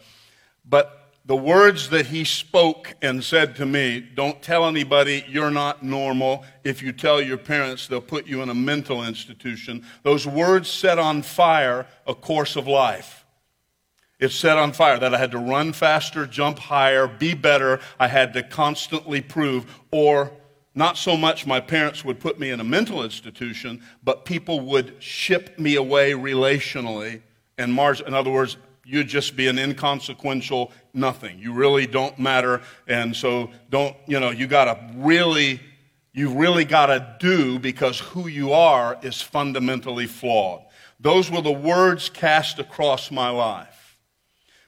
But 0.68 1.03
the 1.26 1.36
words 1.36 1.88
that 1.88 2.06
he 2.06 2.24
spoke 2.24 2.94
and 3.00 3.24
said 3.24 3.56
to 3.56 3.64
me 3.64 4.00
don't 4.00 4.42
tell 4.42 4.66
anybody 4.66 5.24
you're 5.26 5.50
not 5.50 5.82
normal. 5.82 6.44
If 6.64 6.82
you 6.82 6.92
tell 6.92 7.20
your 7.22 7.38
parents, 7.38 7.86
they'll 7.86 8.02
put 8.02 8.26
you 8.26 8.42
in 8.42 8.50
a 8.50 8.54
mental 8.54 9.02
institution. 9.04 9.86
Those 10.02 10.26
words 10.26 10.68
set 10.68 10.98
on 10.98 11.22
fire 11.22 11.86
a 12.06 12.14
course 12.14 12.56
of 12.56 12.66
life. 12.66 13.24
It 14.20 14.30
set 14.30 14.58
on 14.58 14.72
fire 14.72 14.98
that 14.98 15.14
I 15.14 15.18
had 15.18 15.32
to 15.32 15.38
run 15.38 15.72
faster, 15.72 16.26
jump 16.26 16.58
higher, 16.58 17.08
be 17.08 17.34
better. 17.34 17.80
I 17.98 18.08
had 18.08 18.32
to 18.34 18.42
constantly 18.42 19.20
prove, 19.20 19.66
or 19.90 20.30
not 20.74 20.96
so 20.96 21.16
much 21.16 21.46
my 21.46 21.60
parents 21.60 22.04
would 22.04 22.20
put 22.20 22.38
me 22.38 22.50
in 22.50 22.60
a 22.60 22.64
mental 22.64 23.02
institution, 23.02 23.82
but 24.02 24.24
people 24.24 24.60
would 24.60 25.02
ship 25.02 25.58
me 25.58 25.76
away 25.76 26.12
relationally 26.12 27.22
and 27.58 27.72
margin. 27.72 28.06
In 28.06 28.14
other 28.14 28.30
words, 28.30 28.56
you'd 28.84 29.08
just 29.08 29.36
be 29.36 29.48
an 29.48 29.58
inconsequential 29.58 30.72
nothing. 30.92 31.38
You 31.38 31.52
really 31.52 31.86
don't 31.86 32.18
matter. 32.18 32.62
And 32.86 33.14
so 33.14 33.50
don't, 33.70 33.96
you 34.06 34.20
know, 34.20 34.30
you 34.30 34.46
got 34.46 34.64
to 34.66 34.94
really, 34.96 35.60
you 36.12 36.30
really 36.30 36.64
got 36.64 36.86
to 36.86 37.16
do 37.18 37.58
because 37.58 37.98
who 37.98 38.28
you 38.28 38.52
are 38.52 38.98
is 39.02 39.20
fundamentally 39.20 40.06
flawed. 40.06 40.62
Those 41.00 41.30
were 41.30 41.42
the 41.42 41.52
words 41.52 42.08
cast 42.08 42.58
across 42.58 43.10
my 43.10 43.28
life. 43.30 43.73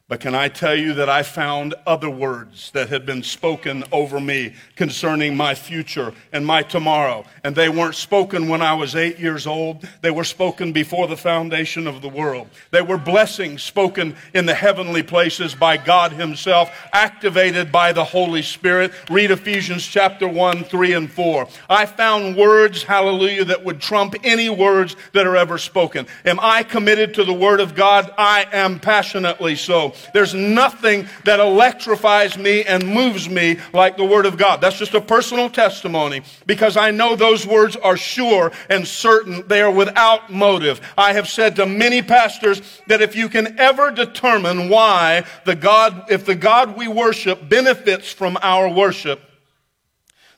But 0.09 0.21
can 0.21 0.37
I 0.37 0.47
tell 0.47 0.77
you 0.77 0.95
that 0.95 1.09
I 1.09 1.25
found 1.25 1.75
other 1.85 2.09
words 2.09 2.71
that 2.71 2.91
had 2.91 3.05
been 3.05 3.25
spoken 3.25 3.83
over 3.91 4.21
me 4.21 4.55
concerning 4.77 5.37
my 5.37 5.57
future 5.57 6.13
and 6.33 6.47
my 6.47 6.63
tomorrow? 6.63 7.25
And 7.43 7.57
they 7.57 7.69
weren't 7.69 7.97
spoken 7.97 8.49
when 8.49 8.63
I 8.63 8.75
was 8.75 8.95
eight 8.95 9.19
years 9.19 9.49
old. 9.49 9.85
They 10.03 10.13
were 10.13 10.23
spoken 10.23 10.71
before 10.71 11.09
the 11.09 11.17
foundation 11.17 11.89
of 11.89 12.03
the 12.03 12.09
world. 12.09 12.47
They 12.71 12.83
were 12.83 12.99
blessings 12.99 13.65
spoken 13.65 14.15
in 14.33 14.47
the 14.47 14.55
heavenly 14.55 15.03
places 15.03 15.57
by 15.57 15.77
God 15.77 16.13
Himself, 16.13 16.71
activated 16.93 17.73
by 17.73 17.93
the 17.93 18.05
Holy 18.05 18.43
Spirit. 18.43 18.93
Read 19.11 19.33
Ephesians 19.33 19.85
chapter 19.85 20.29
1, 20.29 20.63
3, 20.63 20.93
and 20.93 21.11
4. 21.11 21.49
I 21.69 21.85
found 21.85 22.37
words, 22.37 22.85
hallelujah, 22.85 23.47
that 23.47 23.65
would 23.65 23.81
trump 23.81 24.15
any 24.23 24.51
words 24.51 24.95
that 25.15 25.27
are 25.27 25.37
ever 25.37 25.59
spoken. 25.59 26.07
Am 26.25 26.39
I 26.41 26.63
committed 26.63 27.13
to 27.15 27.25
the 27.25 27.33
Word 27.33 27.59
of 27.59 27.75
God? 27.75 28.15
I 28.17 28.47
am 28.53 28.79
passionately 28.79 29.57
so. 29.57 29.95
There's 30.13 30.35
nothing 30.35 31.07
that 31.25 31.41
electrifies 31.41 32.39
me 32.39 32.65
and 32.65 32.87
moves 32.87 33.29
me 33.29 33.59
like 33.73 33.97
the 33.97 34.05
Word 34.05 34.27
of 34.27 34.39
God. 34.39 34.61
That's 34.61 34.79
just 34.79 34.95
a 34.95 35.01
personal 35.01 35.51
testimony 35.51 36.23
because 36.47 36.77
I 36.77 36.91
know 36.91 37.17
those 37.17 37.47
words 37.47 37.77
are 37.77 37.97
sure 37.97 38.53
and 38.71 38.87
certain. 38.87 39.47
They 39.49 39.61
are 39.61 39.71
without 39.71 40.33
motive. 40.33 40.81
I 40.97 41.13
have 41.13 41.29
said 41.29 41.57
to 41.57 41.67
many 41.67 42.03
pastors 42.03 42.63
that 42.87 43.03
if 43.03 43.15
you 43.15 43.29
can 43.29 43.59
ever 43.59 43.91
determine 43.91 44.69
why 44.69 45.25
the 45.45 45.55
God, 45.55 46.11
if 46.11 46.25
the 46.25 46.35
God 46.35 46.77
we 46.77 46.89
worship 46.89 47.49
benefits 47.49 48.11
from 48.11 48.39
our 48.41 48.69
worship, 48.69 49.21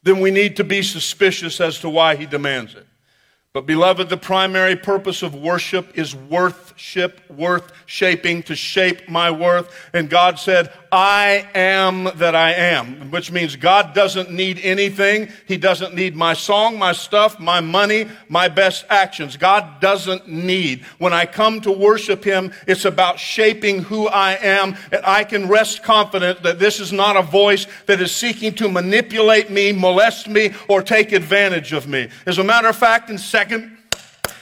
then 0.03 0.21
we 0.21 0.31
need 0.31 0.57
to 0.57 0.65
be 0.65 0.83
suspicious 0.83 1.61
as 1.61 1.79
to 1.81 1.89
why 1.89 2.17
he 2.17 2.27
demands 2.27 2.75
it. 2.75 2.88
But, 3.59 3.67
beloved, 3.67 4.09
the 4.09 4.17
primary 4.17 4.77
purpose 4.77 5.25
of 5.25 5.35
worship 5.35 5.99
is 5.99 6.15
worthship, 6.15 7.21
worth 7.29 7.73
shaping, 7.87 8.45
to 8.45 8.55
shape 8.55 9.09
my 9.09 9.33
worth. 9.33 9.75
And 9.93 10.09
God 10.09 10.39
said, 10.39 10.73
I 10.93 11.49
am 11.57 12.05
that 12.19 12.37
I 12.37 12.53
am, 12.53 13.11
which 13.11 13.33
means 13.33 13.57
God 13.57 13.95
doesn't 13.95 14.31
need 14.31 14.61
anything. 14.61 15.31
He 15.47 15.57
doesn't 15.57 15.93
need 15.93 16.15
my 16.15 16.35
song, 16.35 16.79
my 16.79 16.93
stuff, 16.93 17.41
my 17.41 17.61
money, 17.61 18.07
my 18.29 18.47
best 18.47 18.85
actions. 18.89 19.37
God 19.37 19.81
doesn't 19.81 20.29
need. 20.29 20.85
When 20.99 21.13
I 21.13 21.27
come 21.27 21.61
to 21.63 21.73
worship 21.73 22.23
Him, 22.23 22.53
it's 22.69 22.85
about 22.85 23.19
shaping 23.19 23.83
who 23.83 24.07
I 24.07 24.35
am. 24.35 24.77
And 24.93 25.05
I 25.05 25.25
can 25.25 25.49
rest 25.49 25.83
confident 25.83 26.45
that 26.45 26.61
this 26.61 26.79
is 26.79 26.93
not 26.93 27.17
a 27.17 27.23
voice 27.23 27.67
that 27.87 28.01
is 28.01 28.13
seeking 28.13 28.55
to 28.55 28.69
manipulate 28.69 29.51
me, 29.51 29.73
molest 29.73 30.29
me, 30.29 30.55
or 30.69 30.81
take 30.81 31.11
advantage 31.11 31.73
of 31.73 31.89
me. 31.89 32.09
As 32.25 32.39
a 32.39 32.45
matter 32.45 32.69
of 32.69 32.77
fact, 32.77 33.11
in 33.11 33.19
2 33.19 33.48
Second 33.49 33.78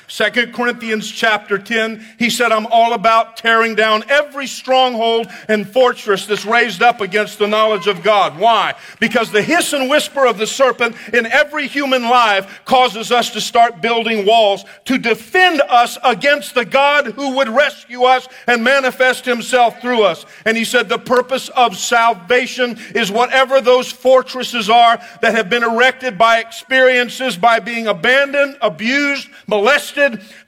Corinthians 0.09 1.11
chapter 1.11 1.59
10, 1.59 2.05
he 2.19 2.31
said, 2.31 2.53
I'm 2.53 2.67
all 2.67 2.93
about 2.93 3.37
tearing 3.37 3.75
down 3.75 4.05
every 4.09 4.47
stronghold 4.47 5.27
and 5.49 5.69
fortress 5.69 6.27
that's 6.27 6.45
raised 6.45 6.83
up 6.83 7.01
against 7.01 7.39
the 7.39 7.49
knowledge 7.49 7.87
of 7.87 8.03
God. 8.03 8.39
Why? 8.39 8.75
Because 9.01 9.33
the 9.33 9.43
hiss 9.43 9.73
and 9.73 9.91
whisper 9.91 10.27
of 10.27 10.39
the 10.39 10.47
serpent 10.47 10.95
in 11.13 11.27
every 11.27 11.67
human 11.67 12.03
life 12.03 12.61
causes 12.65 13.11
us 13.11 13.31
to 13.31 13.41
start 13.41 13.81
building 13.81 14.27
walls 14.27 14.65
to 14.85 14.99
defend 14.99 15.61
us 15.69 15.99
against 16.05 16.55
the 16.55 16.65
God 16.65 17.07
who 17.07 17.37
would 17.37 17.49
rescue 17.49 18.05
us 18.05 18.29
and 18.47 18.63
manifest 18.63 19.25
himself 19.25 19.81
through 19.81 20.05
us. 20.05 20.25
And 20.45 20.57
he 20.57 20.65
said, 20.65 20.89
the 20.89 20.99
purpose 20.99 21.49
of 21.51 21.77
salvation 21.77 22.79
is 22.95 23.11
whatever 23.11 23.61
those 23.61 23.91
fortresses 23.91 24.71
are 24.71 25.01
that 25.21 25.35
have 25.35 25.51
been 25.51 25.65
erected 25.65 26.17
by 26.17 26.39
experiences, 26.39 27.37
by 27.37 27.59
being 27.59 27.87
abandoned, 27.89 28.57
abused, 28.61 29.29
molested, 29.47 29.96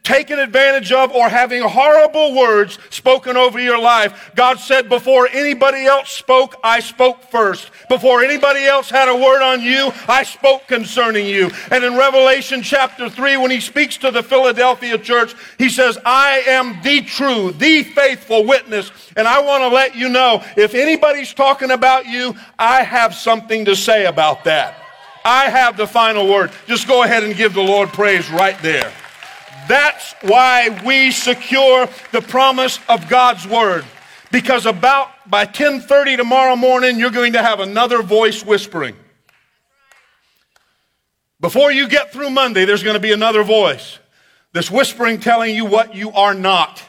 taken 0.02 0.38
advantage 0.38 0.92
of, 0.92 1.12
or 1.12 1.28
having 1.28 1.62
horrible 1.62 2.34
words 2.34 2.78
spoken 2.90 3.36
over 3.36 3.58
your 3.58 3.78
life, 3.78 4.30
God 4.34 4.58
said, 4.58 4.88
Before 4.88 5.28
anybody 5.28 5.84
else 5.84 6.10
spoke, 6.10 6.56
I 6.62 6.80
spoke 6.80 7.30
first. 7.30 7.70
Before 7.88 8.22
anybody 8.22 8.64
else 8.64 8.88
had 8.90 9.08
a 9.08 9.16
word 9.16 9.42
on 9.42 9.60
you, 9.60 9.92
I 10.06 10.22
spoke 10.22 10.66
concerning 10.66 11.26
you. 11.26 11.50
And 11.70 11.84
in 11.84 11.96
Revelation 11.96 12.62
chapter 12.62 13.10
3, 13.10 13.36
when 13.38 13.50
he 13.50 13.60
speaks 13.60 13.96
to 13.98 14.10
the 14.10 14.22
Philadelphia 14.22 14.98
church, 14.98 15.34
he 15.58 15.68
says, 15.68 15.98
I 16.04 16.44
am 16.46 16.80
the 16.82 17.02
true, 17.02 17.52
the 17.52 17.82
faithful 17.82 18.44
witness. 18.44 18.92
And 19.16 19.26
I 19.26 19.40
want 19.40 19.62
to 19.62 19.68
let 19.68 19.96
you 19.96 20.08
know 20.08 20.44
if 20.56 20.74
anybody's 20.74 21.34
talking 21.34 21.70
about 21.70 22.06
you, 22.06 22.34
I 22.58 22.82
have 22.82 23.14
something 23.14 23.64
to 23.64 23.74
say 23.74 24.06
about 24.06 24.44
that. 24.44 24.76
I 25.24 25.50
have 25.50 25.76
the 25.76 25.86
final 25.86 26.26
word. 26.26 26.52
Just 26.66 26.86
go 26.86 27.02
ahead 27.02 27.22
and 27.22 27.36
give 27.36 27.52
the 27.52 27.62
Lord 27.62 27.90
praise 27.90 28.30
right 28.30 28.58
there. 28.62 28.90
That's 29.68 30.14
why 30.22 30.80
we 30.84 31.10
secure 31.10 31.88
the 32.10 32.22
promise 32.22 32.80
of 32.88 33.08
God's 33.08 33.46
word. 33.46 33.84
Because 34.32 34.64
about 34.64 35.10
by 35.28 35.44
10:30 35.44 36.16
tomorrow 36.16 36.56
morning 36.56 36.98
you're 36.98 37.10
going 37.10 37.34
to 37.34 37.42
have 37.42 37.60
another 37.60 38.02
voice 38.02 38.42
whispering. 38.44 38.96
Before 41.40 41.70
you 41.70 41.86
get 41.86 42.12
through 42.12 42.30
Monday 42.30 42.64
there's 42.64 42.82
going 42.82 42.94
to 42.94 43.00
be 43.00 43.12
another 43.12 43.42
voice 43.42 43.98
that's 44.52 44.70
whispering 44.70 45.20
telling 45.20 45.54
you 45.54 45.66
what 45.66 45.94
you 45.94 46.12
are 46.12 46.34
not. 46.34 46.82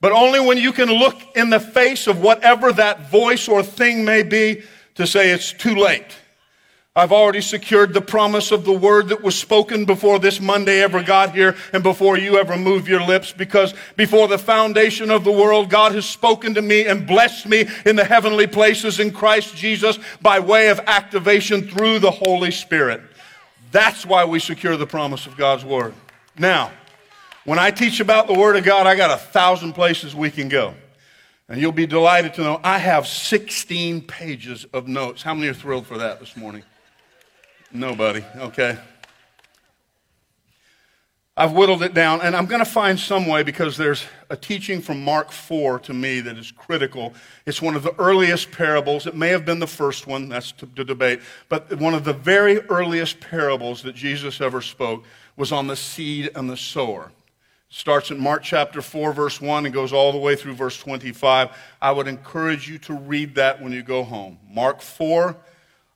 But 0.00 0.12
only 0.12 0.38
when 0.38 0.58
you 0.58 0.72
can 0.72 0.88
look 0.88 1.16
in 1.34 1.50
the 1.50 1.60
face 1.60 2.06
of 2.06 2.20
whatever 2.20 2.72
that 2.72 3.10
voice 3.10 3.48
or 3.48 3.64
thing 3.64 4.04
may 4.04 4.22
be 4.22 4.62
to 4.94 5.06
say 5.06 5.30
it's 5.30 5.52
too 5.52 5.74
late. 5.74 6.16
I've 6.96 7.12
already 7.12 7.42
secured 7.42 7.92
the 7.92 8.00
promise 8.00 8.50
of 8.52 8.64
the 8.64 8.72
word 8.72 9.08
that 9.08 9.22
was 9.22 9.38
spoken 9.38 9.84
before 9.84 10.18
this 10.18 10.40
Monday 10.40 10.82
ever 10.82 11.02
got 11.02 11.34
here 11.34 11.54
and 11.74 11.82
before 11.82 12.16
you 12.16 12.38
ever 12.38 12.56
move 12.56 12.88
your 12.88 13.02
lips 13.02 13.32
because 13.32 13.74
before 13.96 14.28
the 14.28 14.38
foundation 14.38 15.10
of 15.10 15.22
the 15.22 15.30
world, 15.30 15.68
God 15.68 15.92
has 15.92 16.06
spoken 16.06 16.54
to 16.54 16.62
me 16.62 16.86
and 16.86 17.06
blessed 17.06 17.46
me 17.46 17.68
in 17.84 17.96
the 17.96 18.04
heavenly 18.04 18.46
places 18.46 18.98
in 18.98 19.10
Christ 19.10 19.54
Jesus 19.54 19.98
by 20.22 20.40
way 20.40 20.68
of 20.68 20.80
activation 20.86 21.68
through 21.68 21.98
the 21.98 22.10
Holy 22.10 22.50
Spirit. 22.50 23.02
That's 23.72 24.06
why 24.06 24.24
we 24.24 24.40
secure 24.40 24.78
the 24.78 24.86
promise 24.86 25.26
of 25.26 25.36
God's 25.36 25.66
word. 25.66 25.92
Now, 26.38 26.70
when 27.44 27.58
I 27.58 27.72
teach 27.72 28.00
about 28.00 28.26
the 28.26 28.32
word 28.32 28.56
of 28.56 28.64
God, 28.64 28.86
I 28.86 28.96
got 28.96 29.10
a 29.10 29.22
thousand 29.22 29.74
places 29.74 30.14
we 30.14 30.30
can 30.30 30.48
go. 30.48 30.74
And 31.50 31.60
you'll 31.60 31.72
be 31.72 31.86
delighted 31.86 32.32
to 32.34 32.40
know 32.40 32.58
I 32.64 32.78
have 32.78 33.06
16 33.06 34.00
pages 34.06 34.64
of 34.72 34.88
notes. 34.88 35.22
How 35.22 35.34
many 35.34 35.48
are 35.48 35.54
thrilled 35.54 35.86
for 35.86 35.98
that 35.98 36.20
this 36.20 36.34
morning? 36.38 36.62
Nobody, 37.72 38.24
okay. 38.36 38.78
I've 41.38 41.52
whittled 41.52 41.82
it 41.82 41.92
down, 41.92 42.22
and 42.22 42.34
I'm 42.34 42.46
going 42.46 42.64
to 42.64 42.70
find 42.70 42.98
some 42.98 43.26
way 43.26 43.42
because 43.42 43.76
there's 43.76 44.02
a 44.30 44.36
teaching 44.38 44.80
from 44.80 45.04
Mark 45.04 45.30
4 45.30 45.80
to 45.80 45.92
me 45.92 46.20
that 46.20 46.38
is 46.38 46.50
critical. 46.50 47.12
It's 47.44 47.60
one 47.60 47.76
of 47.76 47.82
the 47.82 47.94
earliest 47.98 48.52
parables. 48.52 49.06
It 49.06 49.14
may 49.14 49.28
have 49.28 49.44
been 49.44 49.58
the 49.58 49.66
first 49.66 50.06
one, 50.06 50.30
that's 50.30 50.52
to, 50.52 50.66
to 50.66 50.82
debate, 50.82 51.20
but 51.50 51.78
one 51.78 51.92
of 51.92 52.04
the 52.04 52.14
very 52.14 52.60
earliest 52.70 53.20
parables 53.20 53.82
that 53.82 53.94
Jesus 53.94 54.40
ever 54.40 54.62
spoke 54.62 55.04
was 55.36 55.52
on 55.52 55.66
the 55.66 55.76
seed 55.76 56.30
and 56.34 56.48
the 56.48 56.56
sower. 56.56 57.12
It 57.68 57.76
starts 57.76 58.10
in 58.10 58.18
Mark 58.18 58.42
chapter 58.42 58.80
4, 58.80 59.12
verse 59.12 59.38
1, 59.38 59.66
and 59.66 59.74
goes 59.74 59.92
all 59.92 60.12
the 60.12 60.18
way 60.18 60.36
through 60.36 60.54
verse 60.54 60.78
25. 60.78 61.50
I 61.82 61.92
would 61.92 62.08
encourage 62.08 62.66
you 62.66 62.78
to 62.78 62.94
read 62.94 63.34
that 63.34 63.60
when 63.60 63.72
you 63.72 63.82
go 63.82 64.04
home. 64.04 64.38
Mark 64.48 64.80
4, 64.80 65.36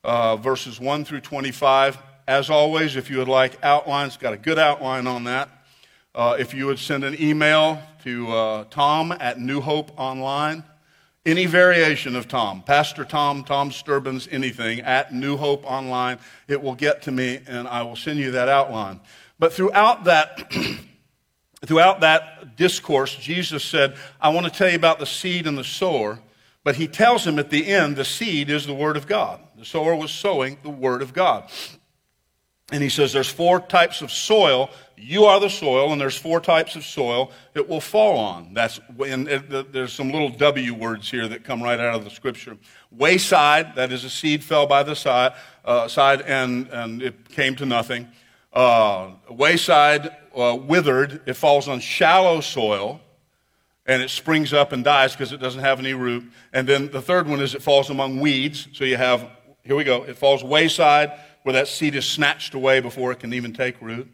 uh, 0.05 0.37
verses 0.37 0.81
1 0.81 1.05
through 1.05 1.21
25. 1.21 1.99
As 2.27 2.51
always, 2.51 2.97
if 2.97 3.11
you 3.11 3.19
would 3.19 3.29
like 3.29 3.59
outlines, 3.63 4.17
got 4.17 4.33
a 4.33 4.37
good 4.37 4.59
outline 4.59 5.07
on 5.07 5.25
that. 5.25 5.49
Uh, 6.15 6.37
if 6.39 6.55
you 6.55 6.67
would 6.67 6.79
send 6.79 7.05
an 7.05 7.21
email 7.21 7.81
to 8.05 8.31
uh, 8.33 8.65
Tom 8.71 9.13
at 9.13 9.39
New 9.39 9.61
Hope 9.61 9.93
Online, 9.99 10.65
any 11.27 11.47
variation 11.47 12.17
of 12.17 12.29
Tom, 12.29 12.63
Pastor 12.63 13.05
Tom, 13.05 13.45
Tom 13.45 13.71
Sturbins, 13.71 14.27
anything 14.31 14.81
at 14.81 15.13
New 15.13 15.37
Hope 15.37 15.65
Online, 15.65 16.19
it 16.49 16.63
will 16.63 16.75
get 16.75 17.03
to 17.03 17.13
me 17.13 17.41
and 17.47 17.69
I 17.69 17.83
will 17.83 17.97
send 17.97 18.19
you 18.19 18.31
that 18.33 18.49
outline. 18.49 19.01
But 19.39 19.53
throughout 19.53 20.05
that, 20.05 20.53
throughout 21.65 22.01
that 22.01 22.57
discourse, 22.57 23.15
Jesus 23.15 23.65
said, 23.65 23.97
I 24.21 24.31
want 24.31 24.47
to 24.47 24.53
tell 24.53 24.69
you 24.69 24.77
about 24.77 24.99
the 24.99 25.07
seed 25.07 25.47
and 25.47 25.59
the 25.59 25.65
sower. 25.65 26.21
But 26.63 26.77
he 26.77 26.89
tells 26.89 27.27
him 27.27 27.39
at 27.39 27.51
the 27.51 27.67
end 27.67 27.97
the 27.97 28.05
seed 28.05 28.51
is 28.51 28.67
the 28.67 28.75
Word 28.75 28.97
of 28.97 29.07
God. 29.07 29.41
The 29.61 29.67
sower 29.67 29.95
was 29.95 30.11
sowing 30.11 30.57
the 30.63 30.71
Word 30.71 31.03
of 31.03 31.13
God. 31.13 31.51
And 32.73 32.83
he 32.83 32.89
says 32.89 33.13
there's 33.13 33.29
four 33.29 33.61
types 33.61 34.01
of 34.01 34.11
soil. 34.11 34.71
You 34.97 35.27
are 35.27 35.39
the 35.39 35.51
soil, 35.51 35.93
and 35.93 36.01
there's 36.01 36.17
four 36.17 36.41
types 36.41 36.77
of 36.77 36.85
soil 36.85 37.31
it 37.55 37.69
will 37.69 37.83
fall 37.83 38.17
on. 38.17 38.55
That's 38.55 38.81
and 39.07 39.27
there's 39.27 39.93
some 39.93 40.13
little 40.13 40.31
W 40.31 40.73
words 40.73 41.11
here 41.11 41.29
that 41.29 41.45
come 41.45 41.63
right 41.63 41.79
out 41.79 41.95
of 41.95 42.05
the 42.05 42.11
scripture. 42.11 42.57
Wayside, 42.91 43.75
that 43.75 43.93
is 43.93 44.03
a 44.05 44.09
seed 44.09 44.43
fell 44.43 44.67
by 44.67 44.83
the 44.83 44.97
side, 44.97 45.35
uh, 45.67 45.89
side 45.89 46.23
and, 46.23 46.69
and 46.69 47.03
it 47.03 47.29
came 47.29 47.55
to 47.57 47.67
nothing. 47.67 48.09
Uh, 48.55 49.11
wayside, 49.29 50.11
uh, 50.35 50.57
withered, 50.59 51.21
it 51.27 51.35
falls 51.35 51.69
on 51.69 51.81
shallow 51.81 52.41
soil 52.41 52.99
and 53.91 54.03
it 54.03 54.11
springs 54.11 54.53
up 54.53 54.71
and 54.71 54.85
dies 54.85 55.13
because 55.13 55.33
it 55.33 55.39
doesn't 55.39 55.63
have 55.63 55.81
any 55.81 55.95
root. 55.95 56.31
And 56.53 56.69
then 56.69 56.93
the 56.93 57.03
third 57.03 57.27
one 57.27 57.41
is 57.41 57.57
it 57.57 57.63
falls 57.63 57.91
among 57.91 58.21
weeds. 58.21 58.69
So 58.73 58.85
you 58.85 58.97
have, 58.97 59.29
here 59.63 59.77
we 59.77 59.85
go, 59.85 60.05
it 60.05 60.17
falls 60.17 60.43
wayside 60.43 61.13
where 61.43 61.53
that 61.55 61.69
seed 61.69 61.95
is 61.95 62.05
snatched 62.05 62.55
away 62.55 62.81
before 62.81 63.13
it 63.13 63.19
can 63.21 63.33
even 63.33 63.53
take 63.53 63.81
root. 63.81 64.09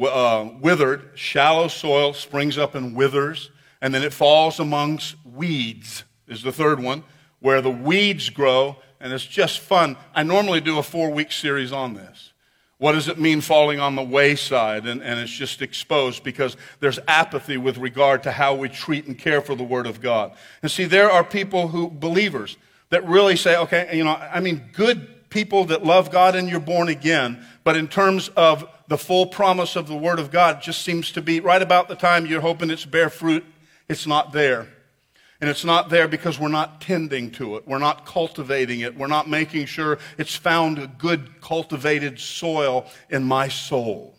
Uh, 0.00 0.50
withered, 0.60 1.10
shallow 1.14 1.68
soil 1.68 2.12
springs 2.12 2.56
up 2.56 2.74
and 2.74 2.94
withers, 2.94 3.50
and 3.80 3.94
then 3.94 4.02
it 4.02 4.12
falls 4.12 4.58
amongst 4.60 5.16
weeds 5.24 6.04
is 6.28 6.42
the 6.42 6.52
third 6.52 6.80
one, 6.80 7.02
where 7.40 7.60
the 7.60 7.70
weeds 7.70 8.30
grow, 8.30 8.76
and 9.00 9.12
it's 9.12 9.24
just 9.26 9.60
fun. 9.60 9.96
I 10.14 10.22
normally 10.22 10.60
do 10.60 10.78
a 10.78 10.82
four 10.82 11.10
week 11.10 11.32
series 11.32 11.72
on 11.72 11.94
this. 11.94 12.32
What 12.78 12.92
does 12.92 13.08
it 13.08 13.18
mean 13.18 13.40
falling 13.40 13.80
on 13.80 13.96
the 13.96 14.04
wayside? 14.04 14.86
And, 14.86 15.02
and 15.02 15.18
it's 15.18 15.32
just 15.32 15.62
exposed 15.62 16.22
because 16.22 16.56
there's 16.78 17.00
apathy 17.08 17.56
with 17.56 17.76
regard 17.76 18.22
to 18.22 18.30
how 18.30 18.54
we 18.54 18.68
treat 18.68 19.06
and 19.06 19.18
care 19.18 19.40
for 19.40 19.56
the 19.56 19.64
Word 19.64 19.86
of 19.86 20.00
God. 20.00 20.32
And 20.62 20.70
see, 20.70 20.84
there 20.84 21.10
are 21.10 21.24
people 21.24 21.68
who, 21.68 21.90
believers, 21.90 22.56
that 22.90 23.06
really 23.06 23.36
say, 23.36 23.56
okay, 23.56 23.96
you 23.96 24.04
know, 24.04 24.14
I 24.14 24.40
mean, 24.40 24.70
good 24.72 25.28
people 25.30 25.66
that 25.66 25.84
love 25.84 26.10
God 26.10 26.34
and 26.34 26.48
you're 26.48 26.60
born 26.60 26.88
again, 26.88 27.44
but 27.64 27.76
in 27.76 27.88
terms 27.88 28.28
of 28.30 28.68
the 28.88 28.98
full 28.98 29.26
promise 29.26 29.76
of 29.76 29.86
the 29.86 29.96
Word 29.96 30.18
of 30.18 30.30
God, 30.30 30.62
just 30.62 30.82
seems 30.82 31.12
to 31.12 31.22
be 31.22 31.40
right 31.40 31.60
about 31.60 31.88
the 31.88 31.94
time 31.94 32.26
you're 32.26 32.40
hoping 32.40 32.70
it's 32.70 32.86
bear 32.86 33.10
fruit, 33.10 33.44
it's 33.88 34.06
not 34.06 34.32
there. 34.32 34.68
And 35.40 35.48
it's 35.48 35.64
not 35.64 35.88
there 35.88 36.08
because 36.08 36.38
we're 36.38 36.48
not 36.48 36.80
tending 36.80 37.30
to 37.32 37.56
it. 37.56 37.68
We're 37.68 37.78
not 37.78 38.04
cultivating 38.04 38.80
it. 38.80 38.96
We're 38.96 39.06
not 39.06 39.28
making 39.28 39.66
sure 39.66 39.98
it's 40.16 40.34
found 40.34 40.78
a 40.78 40.88
good 40.88 41.40
cultivated 41.40 42.18
soil 42.18 42.86
in 43.08 43.22
my 43.22 43.46
soul. 43.46 44.16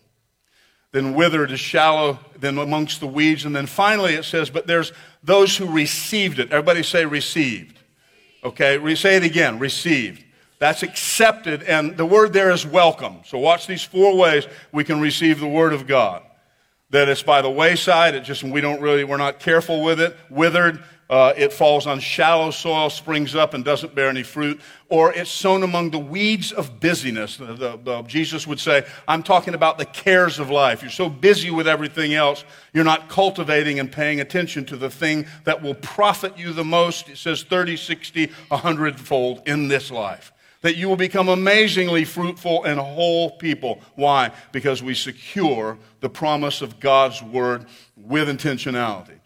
Then 0.92 1.14
withered 1.14 1.52
is 1.52 1.60
shallow, 1.60 2.18
then 2.38 2.56
amongst 2.56 3.00
the 3.00 3.06
weeds. 3.06 3.44
And 3.44 3.54
then 3.54 3.66
finally 3.66 4.14
it 4.14 4.24
says, 4.24 4.48
but 4.48 4.66
there's 4.66 4.92
those 5.22 5.56
who 5.56 5.70
received 5.70 6.38
it. 6.38 6.52
Everybody 6.52 6.82
say 6.82 7.04
received. 7.04 7.79
Okay, 8.42 8.78
we 8.78 8.94
say 8.94 9.16
it 9.16 9.24
again 9.24 9.58
received. 9.58 10.24
That's 10.58 10.82
accepted, 10.82 11.62
and 11.62 11.96
the 11.96 12.04
word 12.04 12.32
there 12.32 12.50
is 12.50 12.66
welcome. 12.66 13.20
So 13.24 13.38
watch 13.38 13.66
these 13.66 13.82
four 13.82 14.16
ways 14.16 14.46
we 14.72 14.84
can 14.84 15.00
receive 15.00 15.40
the 15.40 15.48
word 15.48 15.72
of 15.72 15.86
God. 15.86 16.22
That 16.90 17.08
it's 17.08 17.22
by 17.22 17.40
the 17.40 17.50
wayside, 17.50 18.14
it 18.14 18.24
just 18.24 18.42
we 18.42 18.60
don't 18.60 18.80
really 18.80 19.04
we're 19.04 19.16
not 19.16 19.40
careful 19.40 19.82
with 19.82 20.00
it. 20.00 20.16
Withered, 20.28 20.82
uh, 21.10 21.34
it 21.36 21.52
falls 21.52 21.88
on 21.88 21.98
shallow 21.98 22.52
soil, 22.52 22.88
springs 22.88 23.34
up, 23.34 23.52
and 23.52 23.64
doesn't 23.64 23.96
bear 23.96 24.08
any 24.08 24.22
fruit, 24.22 24.60
or 24.88 25.12
it's 25.12 25.28
sown 25.28 25.64
among 25.64 25.90
the 25.90 25.98
weeds 25.98 26.52
of 26.52 26.78
busyness. 26.78 27.36
The, 27.36 27.46
the, 27.46 27.76
the, 27.82 28.02
Jesus 28.02 28.46
would 28.46 28.60
say, 28.60 28.86
I'm 29.08 29.24
talking 29.24 29.54
about 29.54 29.76
the 29.76 29.86
cares 29.86 30.38
of 30.38 30.50
life. 30.50 30.82
You're 30.82 30.90
so 30.92 31.08
busy 31.08 31.50
with 31.50 31.66
everything 31.66 32.14
else, 32.14 32.44
you're 32.72 32.84
not 32.84 33.08
cultivating 33.08 33.80
and 33.80 33.90
paying 33.90 34.20
attention 34.20 34.64
to 34.66 34.76
the 34.76 34.88
thing 34.88 35.26
that 35.42 35.60
will 35.60 35.74
profit 35.74 36.38
you 36.38 36.52
the 36.52 36.64
most. 36.64 37.08
It 37.08 37.18
says 37.18 37.42
30, 37.42 37.76
60, 37.76 38.26
100 38.46 39.00
fold 39.00 39.42
in 39.46 39.66
this 39.66 39.90
life. 39.90 40.32
That 40.62 40.76
you 40.76 40.88
will 40.88 40.96
become 40.96 41.28
amazingly 41.28 42.04
fruitful 42.04 42.64
and 42.64 42.78
whole 42.78 43.32
people. 43.32 43.80
Why? 43.96 44.30
Because 44.52 44.80
we 44.80 44.94
secure 44.94 45.76
the 45.98 46.10
promise 46.10 46.62
of 46.62 46.78
God's 46.78 47.20
word 47.20 47.66
with 47.96 48.28
intentionality. 48.28 49.18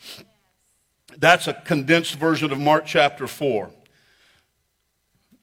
That's 1.19 1.47
a 1.47 1.55
condensed 1.55 2.17
version 2.17 2.53
of 2.53 2.59
Mark 2.59 2.87
chapter 2.87 3.27
4. 3.27 3.71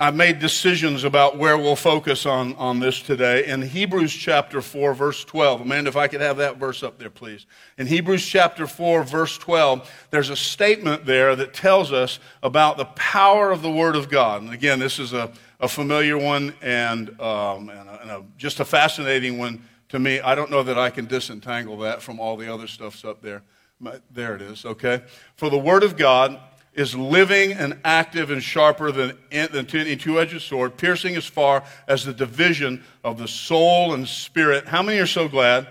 I've 0.02 0.16
made 0.16 0.40
decisions 0.40 1.04
about 1.04 1.38
where 1.38 1.56
we'll 1.60 1.76
focus 1.76 2.26
on, 2.26 2.56
on 2.56 2.80
this 2.80 3.04
today. 3.04 3.46
In 3.46 3.62
Hebrews 3.62 4.12
chapter 4.12 4.60
4, 4.60 4.96
verse 4.96 5.24
12, 5.24 5.62
Amanda, 5.62 5.90
if 5.90 5.96
I 5.96 6.08
could 6.08 6.22
have 6.22 6.38
that 6.38 6.58
verse 6.58 6.82
up 6.82 6.98
there, 6.98 7.12
please. 7.12 7.46
In 7.78 7.86
Hebrews 7.86 8.26
chapter 8.26 8.66
4, 8.66 9.04
verse 9.04 9.38
12, 9.38 10.08
there's 10.10 10.32
a 10.32 10.36
statement 10.36 11.06
there 11.06 11.36
that 11.36 11.54
tells 11.54 11.92
us 11.92 12.18
about 12.42 12.78
the 12.78 12.86
power 12.86 13.52
of 13.52 13.62
the 13.62 13.70
Word 13.70 13.96
of 13.96 14.10
God. 14.10 14.42
And 14.42 14.52
again, 14.52 14.80
this 14.80 14.98
is 14.98 15.14
a, 15.14 15.32
a 15.60 15.68
familiar 15.68 16.18
one 16.18 16.56
and, 16.64 17.10
um, 17.22 17.70
and, 17.70 17.88
a, 17.88 18.00
and 18.02 18.10
a, 18.10 18.24
just 18.40 18.60
a 18.60 18.66
fascinating 18.66 19.38
one 19.38 19.62
to 19.90 20.00
me. 20.00 20.20
I 20.20 20.34
don't 20.34 20.50
know 20.50 20.64
that 20.64 20.80
I 20.80 20.90
can 20.90 21.06
disentangle 21.06 21.78
that 21.80 22.02
from 22.02 22.20
all 22.20 22.38
the 22.38 22.52
other 22.52 22.66
stuffs 22.66 23.06
up 23.06 23.22
there. 23.22 23.44
There 24.12 24.36
it 24.36 24.42
is, 24.42 24.66
okay? 24.66 25.02
For 25.36 25.50
the 25.50 25.58
Word 25.58 25.84
of 25.84 25.98
God 25.98 26.40
is 26.74 26.96
living 26.96 27.52
and 27.52 27.78
active 27.84 28.32
and 28.32 28.42
sharper 28.42 28.92
than, 28.92 29.18
than 29.32 29.68
any 29.76 29.96
two 29.96 30.20
edged 30.20 30.42
sword, 30.42 30.78
piercing 30.78 31.16
as 31.16 31.26
far 31.26 31.64
as 31.88 32.06
the 32.06 32.14
division 32.14 32.84
of 33.04 33.18
the 33.18 33.28
soul 33.28 33.94
and 33.94 34.08
spirit. 34.08 34.68
How 34.68 34.82
many 34.82 35.00
are 35.00 35.08
so 35.08 35.28
glad 35.28 35.68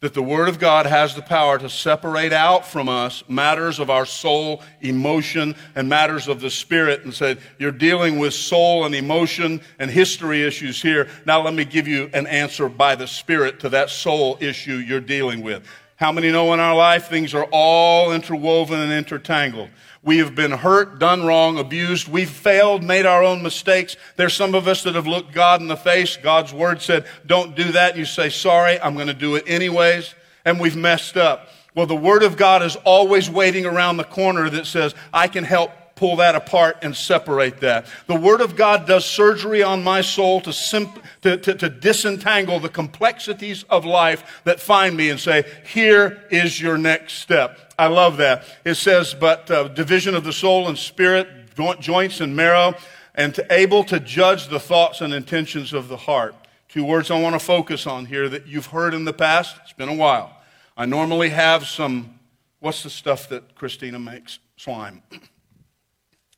that 0.00 0.14
the 0.14 0.22
Word 0.22 0.48
of 0.48 0.58
God 0.58 0.86
has 0.86 1.14
the 1.14 1.20
power 1.20 1.58
to 1.58 1.68
separate 1.68 2.32
out 2.32 2.66
from 2.66 2.88
us 2.88 3.22
matters 3.28 3.78
of 3.78 3.90
our 3.90 4.06
soul, 4.06 4.62
emotion, 4.80 5.54
and 5.74 5.90
matters 5.90 6.26
of 6.26 6.40
the 6.40 6.48
spirit 6.48 7.04
and 7.04 7.12
said, 7.12 7.38
You're 7.58 7.70
dealing 7.70 8.18
with 8.18 8.32
soul 8.32 8.86
and 8.86 8.94
emotion 8.94 9.60
and 9.78 9.90
history 9.90 10.42
issues 10.42 10.80
here. 10.80 11.08
Now 11.26 11.42
let 11.42 11.52
me 11.52 11.66
give 11.66 11.86
you 11.86 12.08
an 12.14 12.26
answer 12.26 12.70
by 12.70 12.94
the 12.94 13.06
Spirit 13.06 13.60
to 13.60 13.68
that 13.70 13.90
soul 13.90 14.38
issue 14.40 14.76
you're 14.76 15.00
dealing 15.00 15.42
with. 15.42 15.66
How 16.00 16.12
many 16.12 16.32
know 16.32 16.54
in 16.54 16.60
our 16.60 16.74
life 16.74 17.08
things 17.08 17.34
are 17.34 17.46
all 17.52 18.10
interwoven 18.10 18.80
and 18.80 18.90
intertangled? 18.90 19.68
We 20.02 20.16
have 20.16 20.34
been 20.34 20.50
hurt, 20.50 20.98
done 20.98 21.26
wrong, 21.26 21.58
abused. 21.58 22.08
We've 22.08 22.30
failed, 22.30 22.82
made 22.82 23.04
our 23.04 23.22
own 23.22 23.42
mistakes. 23.42 23.98
There's 24.16 24.32
some 24.32 24.54
of 24.54 24.66
us 24.66 24.82
that 24.84 24.94
have 24.94 25.06
looked 25.06 25.34
God 25.34 25.60
in 25.60 25.68
the 25.68 25.76
face. 25.76 26.16
God's 26.16 26.54
word 26.54 26.80
said, 26.80 27.04
don't 27.26 27.54
do 27.54 27.72
that. 27.72 27.98
You 27.98 28.06
say, 28.06 28.30
sorry, 28.30 28.80
I'm 28.80 28.94
going 28.94 29.08
to 29.08 29.12
do 29.12 29.34
it 29.34 29.44
anyways. 29.46 30.14
And 30.46 30.58
we've 30.58 30.74
messed 30.74 31.18
up. 31.18 31.50
Well, 31.74 31.84
the 31.84 31.94
word 31.94 32.22
of 32.22 32.38
God 32.38 32.62
is 32.62 32.76
always 32.76 33.28
waiting 33.28 33.66
around 33.66 33.98
the 33.98 34.04
corner 34.04 34.48
that 34.48 34.66
says, 34.66 34.94
I 35.12 35.28
can 35.28 35.44
help 35.44 35.70
pull 36.00 36.16
that 36.16 36.34
apart 36.34 36.78
and 36.80 36.96
separate 36.96 37.60
that. 37.60 37.84
The 38.06 38.16
Word 38.16 38.40
of 38.40 38.56
God 38.56 38.86
does 38.86 39.04
surgery 39.04 39.62
on 39.62 39.84
my 39.84 40.00
soul 40.00 40.40
to, 40.40 40.50
simp- 40.50 40.98
to, 41.20 41.36
to, 41.36 41.54
to, 41.54 41.68
disentangle 41.68 42.58
the 42.58 42.70
complexities 42.70 43.64
of 43.64 43.84
life 43.84 44.40
that 44.44 44.60
find 44.60 44.96
me 44.96 45.10
and 45.10 45.20
say, 45.20 45.44
here 45.70 46.24
is 46.30 46.58
your 46.58 46.78
next 46.78 47.18
step. 47.18 47.74
I 47.78 47.88
love 47.88 48.16
that. 48.16 48.44
It 48.64 48.76
says, 48.76 49.12
but 49.12 49.50
uh, 49.50 49.68
division 49.68 50.14
of 50.14 50.24
the 50.24 50.32
soul 50.32 50.68
and 50.68 50.78
spirit, 50.78 51.28
joints 51.54 52.22
and 52.22 52.34
marrow, 52.34 52.74
and 53.14 53.34
to 53.34 53.46
able 53.52 53.84
to 53.84 54.00
judge 54.00 54.48
the 54.48 54.58
thoughts 54.58 55.02
and 55.02 55.12
intentions 55.12 55.74
of 55.74 55.88
the 55.88 55.98
heart. 55.98 56.34
Two 56.70 56.82
words 56.82 57.10
I 57.10 57.20
want 57.20 57.34
to 57.34 57.44
focus 57.44 57.86
on 57.86 58.06
here 58.06 58.26
that 58.30 58.46
you've 58.46 58.66
heard 58.66 58.94
in 58.94 59.04
the 59.04 59.12
past. 59.12 59.54
It's 59.64 59.74
been 59.74 59.90
a 59.90 59.94
while. 59.94 60.34
I 60.78 60.86
normally 60.86 61.28
have 61.28 61.66
some, 61.66 62.18
what's 62.60 62.82
the 62.84 62.88
stuff 62.88 63.28
that 63.28 63.54
Christina 63.54 63.98
makes? 63.98 64.38
Slime. 64.56 65.02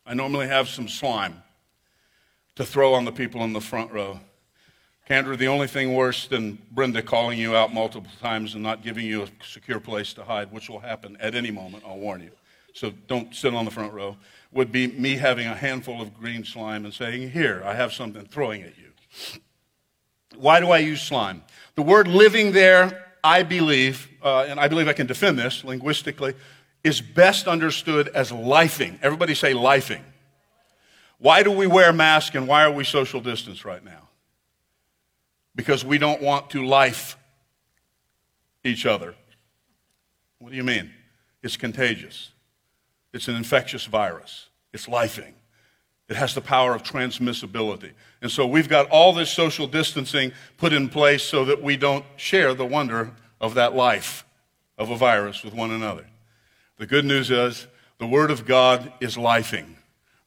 I 0.04 0.14
normally 0.14 0.48
have 0.48 0.68
some 0.68 0.88
slime 0.88 1.42
to 2.56 2.64
throw 2.64 2.94
on 2.94 3.04
the 3.04 3.12
people 3.12 3.42
in 3.44 3.52
the 3.52 3.60
front 3.60 3.92
row. 3.92 4.20
Kendra, 5.08 5.36
the 5.36 5.48
only 5.48 5.66
thing 5.66 5.94
worse 5.94 6.26
than 6.26 6.58
Brenda 6.70 7.02
calling 7.02 7.38
you 7.38 7.56
out 7.56 7.72
multiple 7.72 8.10
times 8.20 8.54
and 8.54 8.62
not 8.62 8.82
giving 8.82 9.04
you 9.04 9.22
a 9.24 9.28
secure 9.44 9.80
place 9.80 10.12
to 10.14 10.24
hide, 10.24 10.52
which 10.52 10.68
will 10.68 10.78
happen 10.78 11.16
at 11.20 11.34
any 11.34 11.50
moment, 11.50 11.84
I'll 11.86 11.98
warn 11.98 12.22
you. 12.22 12.30
So 12.74 12.92
don't 13.08 13.34
sit 13.34 13.54
on 13.54 13.64
the 13.64 13.70
front 13.70 13.92
row, 13.92 14.16
would 14.52 14.72
be 14.72 14.86
me 14.86 15.16
having 15.16 15.46
a 15.46 15.54
handful 15.54 16.00
of 16.00 16.14
green 16.14 16.44
slime 16.44 16.84
and 16.84 16.94
saying, 16.94 17.30
Here, 17.30 17.62
I 17.64 17.74
have 17.74 17.92
something, 17.92 18.24
throwing 18.26 18.62
at 18.62 18.74
you. 18.78 19.40
Why 20.36 20.60
do 20.60 20.70
I 20.70 20.78
use 20.78 21.02
slime? 21.02 21.42
The 21.74 21.82
word 21.82 22.08
living 22.08 22.52
there, 22.52 23.06
I 23.22 23.42
believe, 23.42 24.08
uh, 24.22 24.46
and 24.48 24.58
I 24.58 24.68
believe 24.68 24.88
I 24.88 24.92
can 24.92 25.06
defend 25.06 25.38
this 25.38 25.64
linguistically, 25.64 26.34
is 26.84 27.00
best 27.00 27.46
understood 27.46 28.08
as 28.08 28.30
lifing. 28.30 28.98
Everybody 29.02 29.34
say 29.34 29.54
lifing. 29.54 30.02
Why 31.18 31.42
do 31.42 31.52
we 31.52 31.66
wear 31.66 31.92
masks 31.92 32.34
and 32.34 32.48
why 32.48 32.64
are 32.64 32.72
we 32.72 32.84
social 32.84 33.20
distance 33.20 33.64
right 33.64 33.84
now? 33.84 34.08
Because 35.54 35.84
we 35.84 35.98
don't 35.98 36.20
want 36.20 36.50
to 36.50 36.64
life 36.64 37.16
each 38.64 38.86
other. 38.86 39.14
What 40.38 40.50
do 40.50 40.56
you 40.56 40.64
mean? 40.64 40.90
It's 41.42 41.56
contagious. 41.56 42.30
It's 43.12 43.28
an 43.28 43.36
infectious 43.36 43.84
virus. 43.84 44.48
It's 44.72 44.86
lifing. 44.86 45.34
It 46.08 46.16
has 46.16 46.34
the 46.34 46.40
power 46.40 46.74
of 46.74 46.82
transmissibility. 46.82 47.92
And 48.20 48.30
so 48.30 48.46
we've 48.46 48.68
got 48.68 48.88
all 48.90 49.12
this 49.12 49.30
social 49.30 49.66
distancing 49.66 50.32
put 50.56 50.72
in 50.72 50.88
place 50.88 51.22
so 51.22 51.44
that 51.44 51.62
we 51.62 51.76
don't 51.76 52.04
share 52.16 52.54
the 52.54 52.66
wonder 52.66 53.12
of 53.40 53.54
that 53.54 53.74
life 53.74 54.24
of 54.76 54.90
a 54.90 54.96
virus 54.96 55.44
with 55.44 55.54
one 55.54 55.70
another. 55.70 56.06
The 56.78 56.86
good 56.86 57.04
news 57.04 57.30
is 57.30 57.66
the 57.98 58.06
Word 58.06 58.30
of 58.30 58.46
God 58.46 58.92
is 59.00 59.16
lifing. 59.16 59.76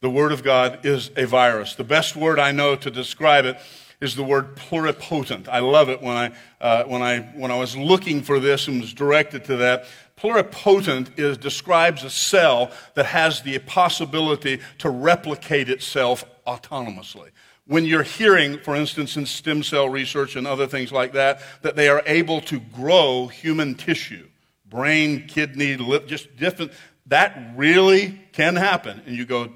The 0.02 0.10
Word 0.10 0.32
of 0.32 0.44
God 0.44 0.86
is 0.86 1.10
a 1.18 1.26
virus. 1.26 1.76
The 1.76 1.84
best 1.84 2.16
word 2.16 2.40
I 2.40 2.52
know 2.52 2.76
to 2.76 2.92
describe 2.92 3.46
it 3.46 3.58
is 4.02 4.16
the 4.16 4.24
word 4.24 4.56
pluripotent. 4.56 5.48
I 5.48 5.60
love 5.60 5.90
it 5.90 6.02
when 6.02 6.16
I, 6.16 6.32
uh, 6.62 6.84
when 6.84 7.02
I, 7.02 7.20
when 7.36 7.52
I 7.52 7.58
was 7.58 7.76
looking 7.76 8.22
for 8.22 8.40
this 8.40 8.68
and 8.68 8.82
was 8.82 8.94
directed 8.94 9.46
to 9.46 9.58
that. 9.58 9.86
Pluripotent 10.18 11.18
is, 11.18 11.38
describes 11.38 12.04
a 12.04 12.10
cell 12.10 12.72
that 12.94 13.06
has 13.08 13.42
the 13.42 13.58
possibility 13.60 14.60
to 14.80 14.90
replicate 14.90 15.70
itself 15.70 16.26
autonomously. 16.46 17.32
When 17.68 17.86
you're 17.86 18.04
hearing, 18.04 18.60
for 18.60 18.76
instance, 18.76 19.18
in 19.18 19.26
stem 19.26 19.64
cell 19.64 19.90
research 19.90 20.36
and 20.36 20.46
other 20.46 20.68
things 20.68 20.92
like 20.92 21.14
that, 21.14 21.42
that 21.64 21.76
they 21.76 21.90
are 21.90 22.04
able 22.06 22.42
to 22.42 22.60
grow 22.60 23.28
human 23.28 23.76
tissue 23.76 24.28
brain, 24.70 25.28
kidney, 25.28 25.78
lip, 25.78 26.08
just 26.08 26.36
different. 26.38 26.72
That 27.08 27.54
really 27.56 28.20
can 28.32 28.56
happen. 28.56 29.02
And 29.06 29.16
you 29.16 29.26
go, 29.26 29.52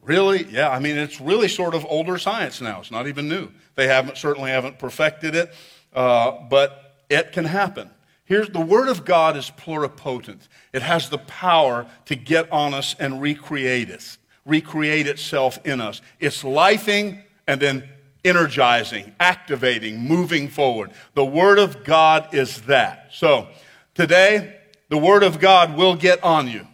really? 0.00 0.44
Yeah, 0.44 0.70
I 0.70 0.78
mean, 0.78 0.96
it's 0.96 1.20
really 1.20 1.48
sort 1.48 1.74
of 1.74 1.86
older 1.88 2.18
science 2.18 2.60
now. 2.60 2.80
It's 2.80 2.90
not 2.90 3.06
even 3.06 3.28
new. 3.28 3.50
They 3.74 3.88
haven't, 3.88 4.18
certainly 4.18 4.50
haven't 4.50 4.78
perfected 4.78 5.34
it, 5.34 5.52
uh, 5.92 6.32
but 6.48 6.96
it 7.08 7.32
can 7.32 7.44
happen. 7.44 7.90
Here's 8.24 8.48
the 8.48 8.60
Word 8.60 8.88
of 8.88 9.04
God 9.04 9.36
is 9.36 9.50
pluripotent. 9.50 10.48
It 10.72 10.82
has 10.82 11.10
the 11.10 11.18
power 11.18 11.86
to 12.06 12.14
get 12.14 12.50
on 12.52 12.72
us 12.72 12.94
and 12.98 13.20
recreate 13.20 13.90
us, 13.90 14.18
recreate 14.46 15.06
itself 15.06 15.58
in 15.66 15.80
us. 15.80 16.00
It's 16.20 16.42
lifing 16.42 17.22
and 17.46 17.60
then 17.60 17.88
energizing, 18.24 19.14
activating, 19.18 19.98
moving 19.98 20.48
forward. 20.48 20.92
The 21.14 21.24
Word 21.24 21.58
of 21.58 21.84
God 21.84 22.32
is 22.32 22.62
that. 22.62 23.08
So 23.12 23.48
today, 23.94 24.56
the 24.88 24.98
Word 24.98 25.22
of 25.22 25.40
God 25.40 25.76
will 25.76 25.94
get 25.94 26.22
on 26.22 26.48
you. 26.48 26.66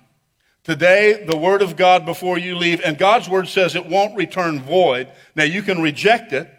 Today, 0.64 1.24
the 1.24 1.36
Word 1.36 1.62
of 1.62 1.76
God 1.76 2.04
before 2.04 2.36
you 2.36 2.54
leave, 2.54 2.82
and 2.84 2.98
God's 2.98 3.28
Word 3.28 3.48
says 3.48 3.74
it 3.74 3.86
won't 3.86 4.16
return 4.16 4.60
void. 4.60 5.08
Now, 5.34 5.44
you 5.44 5.62
can 5.62 5.80
reject 5.80 6.32
it, 6.32 6.50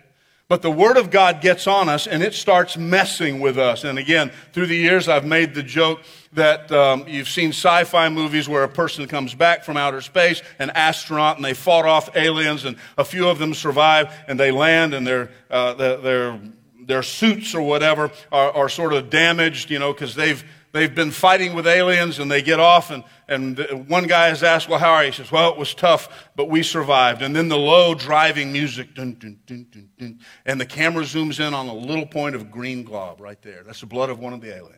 but 0.47 0.63
the 0.63 0.71
Word 0.71 0.97
of 0.97 1.11
God 1.11 1.41
gets 1.41 1.67
on 1.67 1.89
us 1.89 2.07
and 2.07 2.23
it 2.23 2.33
starts 2.33 2.75
messing 2.75 3.39
with 3.39 3.59
us. 3.59 3.83
And 3.83 3.99
again, 3.99 4.31
through 4.51 4.65
the 4.65 4.75
years, 4.75 5.07
I've 5.07 5.25
made 5.25 5.53
the 5.53 5.61
joke 5.61 6.01
that 6.33 6.71
um, 6.71 7.05
you've 7.07 7.29
seen 7.29 7.49
sci 7.49 7.83
fi 7.83 8.09
movies 8.09 8.49
where 8.49 8.63
a 8.63 8.69
person 8.69 9.07
comes 9.07 9.35
back 9.35 9.63
from 9.63 9.77
outer 9.77 10.01
space, 10.01 10.41
an 10.57 10.71
astronaut, 10.71 11.35
and 11.35 11.45
they 11.45 11.53
fought 11.53 11.85
off 11.85 12.15
aliens, 12.15 12.65
and 12.65 12.77
a 12.97 13.05
few 13.05 13.29
of 13.29 13.37
them 13.37 13.53
survive, 13.53 14.11
and 14.27 14.39
they 14.39 14.49
land, 14.49 14.95
and 14.95 15.05
their, 15.05 15.29
uh, 15.51 15.75
their, 15.75 16.39
their 16.89 17.03
suits 17.03 17.53
or 17.53 17.61
whatever 17.61 18.11
are, 18.31 18.51
are 18.51 18.67
sort 18.67 18.93
of 18.93 19.09
damaged, 19.09 19.69
you 19.69 19.79
know, 19.79 19.93
because 19.93 20.15
they've 20.15 20.43
they've 20.71 20.93
been 20.93 21.11
fighting 21.11 21.53
with 21.53 21.65
aliens 21.65 22.19
and 22.19 22.29
they 22.29 22.41
get 22.41 22.59
off 22.59 22.91
and, 22.91 23.03
and 23.27 23.87
one 23.87 24.07
guy 24.07 24.29
is 24.29 24.43
asked 24.43 24.67
well 24.67 24.79
how 24.79 24.91
are 24.91 25.03
you? 25.03 25.11
He 25.11 25.17
says 25.17 25.31
well 25.31 25.51
it 25.51 25.57
was 25.57 25.73
tough 25.73 26.29
but 26.35 26.49
we 26.49 26.63
survived. 26.63 27.21
And 27.21 27.35
then 27.35 27.47
the 27.47 27.57
low 27.57 27.93
driving 27.93 28.51
music 28.51 28.95
dun, 28.95 29.13
dun, 29.19 29.39
dun, 29.45 30.19
and 30.45 30.59
the 30.59 30.65
camera 30.65 31.03
zooms 31.03 31.39
in 31.39 31.53
on 31.53 31.67
a 31.67 31.73
little 31.73 32.07
point 32.07 32.35
of 32.35 32.51
green 32.51 32.83
glob 32.83 33.21
right 33.21 33.41
there. 33.43 33.63
That's 33.63 33.81
the 33.81 33.85
blood 33.85 34.09
of 34.09 34.19
one 34.19 34.33
of 34.33 34.41
the 34.41 34.53
aliens. 34.53 34.75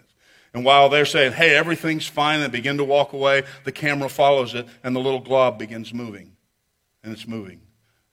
And 0.53 0.65
while 0.65 0.89
they're 0.89 1.05
saying 1.05 1.31
hey 1.31 1.55
everything's 1.55 2.07
fine 2.07 2.41
they 2.41 2.49
begin 2.49 2.77
to 2.77 2.83
walk 2.83 3.13
away 3.13 3.43
the 3.63 3.71
camera 3.71 4.09
follows 4.09 4.53
it 4.53 4.67
and 4.83 4.93
the 4.93 4.99
little 4.99 5.21
glob 5.21 5.57
begins 5.57 5.93
moving. 5.93 6.35
And 7.03 7.13
it's 7.13 7.25
moving. 7.25 7.61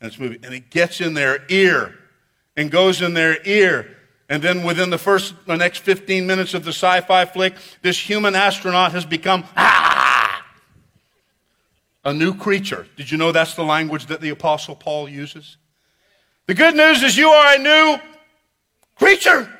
And 0.01 0.09
it's 0.09 0.21
moving. 0.21 0.39
And 0.45 0.55
it 0.55 0.71
gets 0.71 1.01
in 1.01 1.15
their 1.15 1.45
ear 1.49 1.95
and 2.59 2.71
goes 2.71 3.01
in 3.01 3.15
their 3.15 3.39
ear 3.47 3.99
and 4.29 4.43
then 4.43 4.63
within 4.63 4.91
the 4.91 4.99
first, 4.99 5.35
the 5.47 5.57
next 5.57 5.79
15 5.79 6.27
minutes 6.27 6.53
of 6.53 6.65
the 6.65 6.71
sci 6.73 7.01
fi 7.03 7.25
flick, 7.25 7.55
this 7.81 7.99
human 7.99 8.35
astronaut 8.35 8.93
has 8.93 9.07
become 9.07 9.45
ah, 9.57 10.45
a 12.05 12.13
new 12.13 12.35
creature. 12.35 12.87
Did 12.97 13.11
you 13.11 13.17
know 13.17 13.33
that's 13.33 13.55
the 13.55 13.65
language 13.65 14.07
that 14.07 14.21
the 14.21 14.29
Apostle 14.29 14.77
Paul 14.77 15.09
uses? 15.09 15.57
The 16.47 16.55
good 16.55 16.75
news 16.75 17.03
is 17.03 17.17
you 17.17 17.29
are 17.29 17.55
a 17.55 17.59
new 17.59 17.99
creature. 18.97 19.51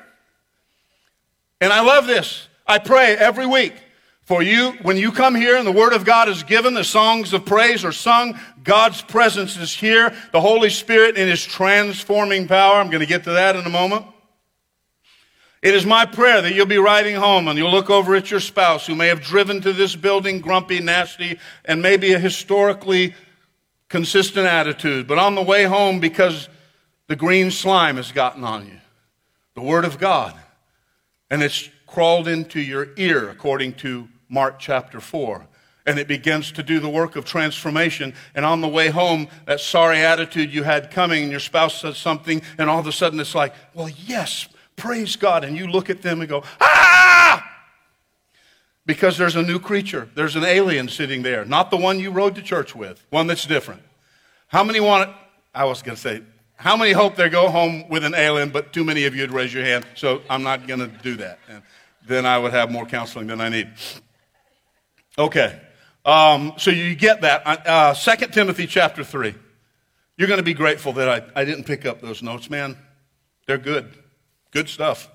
And 1.61 1.73
I 1.73 1.81
love 1.81 2.05
this. 2.05 2.47
I 2.67 2.77
pray 2.77 3.15
every 3.15 3.47
week 3.47 3.73
for 4.29 4.43
you, 4.43 4.73
when 4.83 4.95
you 4.95 5.11
come 5.11 5.33
here 5.33 5.57
and 5.57 5.65
the 5.65 5.71
Word 5.71 5.91
of 5.91 6.05
God 6.05 6.29
is 6.29 6.43
given, 6.43 6.75
the 6.75 6.83
songs 6.83 7.33
of 7.33 7.45
praise 7.45 7.83
are 7.83 7.91
sung, 7.91 8.39
God's 8.63 9.01
presence 9.01 9.57
is 9.57 9.73
here, 9.73 10.13
the 10.31 10.39
Holy 10.39 10.69
Spirit 10.69 11.17
in 11.17 11.27
His 11.27 11.43
transforming 11.43 12.47
power. 12.47 12.75
I'm 12.75 12.91
going 12.91 12.99
to 12.99 13.07
get 13.07 13.23
to 13.23 13.31
that 13.31 13.55
in 13.55 13.65
a 13.65 13.71
moment. 13.71 14.05
It 15.63 15.73
is 15.73 15.83
my 15.83 16.05
prayer 16.05 16.43
that 16.43 16.53
you'll 16.53 16.67
be 16.67 16.77
riding 16.77 17.15
home 17.15 17.47
and 17.47 17.57
you'll 17.57 17.71
look 17.71 17.89
over 17.89 18.15
at 18.15 18.29
your 18.29 18.39
spouse 18.39 18.85
who 18.85 18.93
may 18.93 19.07
have 19.07 19.21
driven 19.21 19.61
to 19.61 19.73
this 19.73 19.95
building 19.95 20.41
grumpy, 20.41 20.79
nasty, 20.79 21.39
and 21.65 21.81
maybe 21.81 22.13
a 22.13 22.19
historically 22.19 23.15
consistent 23.87 24.45
attitude, 24.45 25.07
but 25.07 25.17
on 25.17 25.33
the 25.33 25.41
way 25.41 25.63
home 25.63 25.99
because 25.99 26.49
the 27.07 27.15
green 27.15 27.49
slime 27.49 27.95
has 27.95 28.11
gotten 28.11 28.43
on 28.43 28.67
you. 28.67 28.77
The 29.55 29.63
Word 29.63 29.85
of 29.85 29.97
God. 29.97 30.35
And 31.31 31.41
it's 31.41 31.67
crawled 31.87 32.27
into 32.27 32.61
your 32.61 32.89
ear, 32.95 33.27
according 33.27 33.73
to 33.73 34.07
Mark 34.29 34.59
chapter 34.59 34.99
4 34.99 35.47
and 35.85 35.97
it 35.97 36.07
begins 36.07 36.51
to 36.51 36.61
do 36.61 36.79
the 36.79 36.89
work 36.89 37.15
of 37.15 37.25
transformation. 37.25 38.13
And 38.35 38.45
on 38.45 38.61
the 38.61 38.67
way 38.67 38.89
home, 38.89 39.27
that 39.45 39.59
sorry 39.59 39.99
attitude 40.01 40.53
you 40.53 40.61
had 40.61 40.91
coming, 40.91 41.23
and 41.23 41.31
your 41.31 41.39
spouse 41.39 41.81
says 41.81 41.97
something, 41.97 42.43
and 42.59 42.69
all 42.69 42.79
of 42.79 42.85
a 42.85 42.91
sudden 42.91 43.19
it's 43.19 43.33
like, 43.33 43.55
well, 43.73 43.89
yes, 43.89 44.47
Praise 44.79 45.17
God. 45.17 45.43
And 45.43 45.57
you 45.57 45.67
look 45.67 45.89
at 45.89 46.01
them 46.01 46.21
and 46.21 46.29
go, 46.29 46.43
ah! 46.61 47.45
Because 48.85 49.17
there's 49.17 49.35
a 49.35 49.43
new 49.43 49.59
creature. 49.59 50.09
There's 50.15 50.35
an 50.35 50.45
alien 50.45 50.87
sitting 50.87 51.21
there. 51.21 51.45
Not 51.45 51.69
the 51.69 51.77
one 51.77 51.99
you 51.99 52.11
rode 52.11 52.35
to 52.35 52.41
church 52.41 52.75
with, 52.75 53.05
one 53.09 53.27
that's 53.27 53.45
different. 53.45 53.81
How 54.47 54.63
many 54.63 54.79
want 54.79 55.09
it? 55.09 55.15
I 55.53 55.65
was 55.65 55.83
going 55.83 55.95
to 55.95 56.01
say, 56.01 56.21
how 56.55 56.75
many 56.75 56.93
hope 56.93 57.15
they 57.15 57.29
go 57.29 57.49
home 57.49 57.87
with 57.89 58.03
an 58.03 58.15
alien, 58.15 58.49
but 58.49 58.73
too 58.73 58.83
many 58.83 59.05
of 59.05 59.15
you 59.15 59.21
would 59.21 59.31
raise 59.31 59.53
your 59.53 59.63
hand, 59.63 59.85
so 59.95 60.21
I'm 60.29 60.43
not 60.43 60.65
going 60.65 60.79
to 60.79 60.87
do 60.87 61.15
that. 61.17 61.39
And 61.49 61.61
then 62.07 62.25
I 62.25 62.37
would 62.37 62.51
have 62.51 62.71
more 62.71 62.85
counseling 62.85 63.27
than 63.27 63.41
I 63.41 63.49
need. 63.49 63.69
Okay. 65.19 65.59
Um, 66.05 66.53
so 66.57 66.71
you 66.71 66.95
get 66.95 67.21
that. 67.21 67.43
Uh, 67.45 67.93
2 67.93 68.27
Timothy 68.27 68.65
chapter 68.65 69.03
3. 69.03 69.35
You're 70.17 70.27
going 70.29 70.39
to 70.39 70.43
be 70.43 70.53
grateful 70.53 70.93
that 70.93 71.09
I, 71.09 71.41
I 71.41 71.45
didn't 71.45 71.65
pick 71.65 71.85
up 71.85 71.99
those 71.99 72.23
notes, 72.23 72.49
man. 72.49 72.77
They're 73.45 73.57
good. 73.57 73.91
Good 74.51 74.69
stuff. 74.69 75.09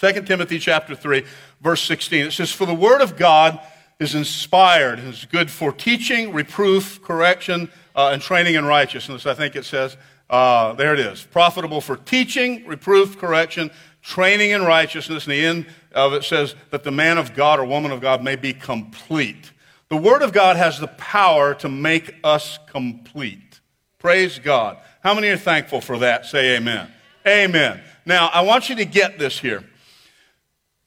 2 0.00 0.22
Timothy 0.22 0.58
chapter 0.58 0.96
3, 0.96 1.24
verse 1.60 1.82
16. 1.82 2.26
It 2.26 2.32
says, 2.32 2.50
For 2.50 2.66
the 2.66 2.74
word 2.74 3.00
of 3.00 3.16
God 3.16 3.60
is 4.00 4.16
inspired 4.16 4.98
and 4.98 5.08
is 5.14 5.24
good 5.24 5.52
for 5.52 5.72
teaching, 5.72 6.32
reproof, 6.32 7.00
correction, 7.00 7.70
uh, 7.94 8.10
and 8.12 8.20
training 8.20 8.56
in 8.56 8.64
righteousness. 8.64 9.24
I 9.24 9.34
think 9.34 9.54
it 9.54 9.64
says, 9.64 9.96
uh, 10.28 10.72
there 10.72 10.94
it 10.94 11.00
is. 11.00 11.22
Profitable 11.22 11.80
for 11.80 11.96
teaching, 11.96 12.66
reproof, 12.66 13.18
correction, 13.18 13.70
training 14.04 14.50
in 14.50 14.62
righteousness. 14.62 15.24
And 15.24 15.32
the 15.32 15.44
end 15.44 15.66
of 15.92 16.12
it 16.12 16.22
says 16.22 16.54
that 16.70 16.84
the 16.84 16.92
man 16.92 17.18
of 17.18 17.34
God 17.34 17.58
or 17.58 17.64
woman 17.64 17.90
of 17.90 18.00
God 18.00 18.22
may 18.22 18.36
be 18.36 18.52
complete. 18.52 19.50
The 19.88 19.96
Word 19.96 20.22
of 20.22 20.32
God 20.32 20.56
has 20.56 20.78
the 20.78 20.88
power 20.88 21.54
to 21.54 21.68
make 21.68 22.14
us 22.22 22.58
complete. 22.68 23.60
Praise 23.98 24.38
God. 24.38 24.78
How 25.02 25.14
many 25.14 25.28
are 25.28 25.36
thankful 25.36 25.80
for 25.80 25.98
that? 25.98 26.26
Say 26.26 26.56
amen. 26.56 26.90
Amen. 27.26 27.80
Now, 28.04 28.28
I 28.28 28.42
want 28.42 28.68
you 28.68 28.76
to 28.76 28.84
get 28.84 29.18
this 29.18 29.38
here. 29.38 29.64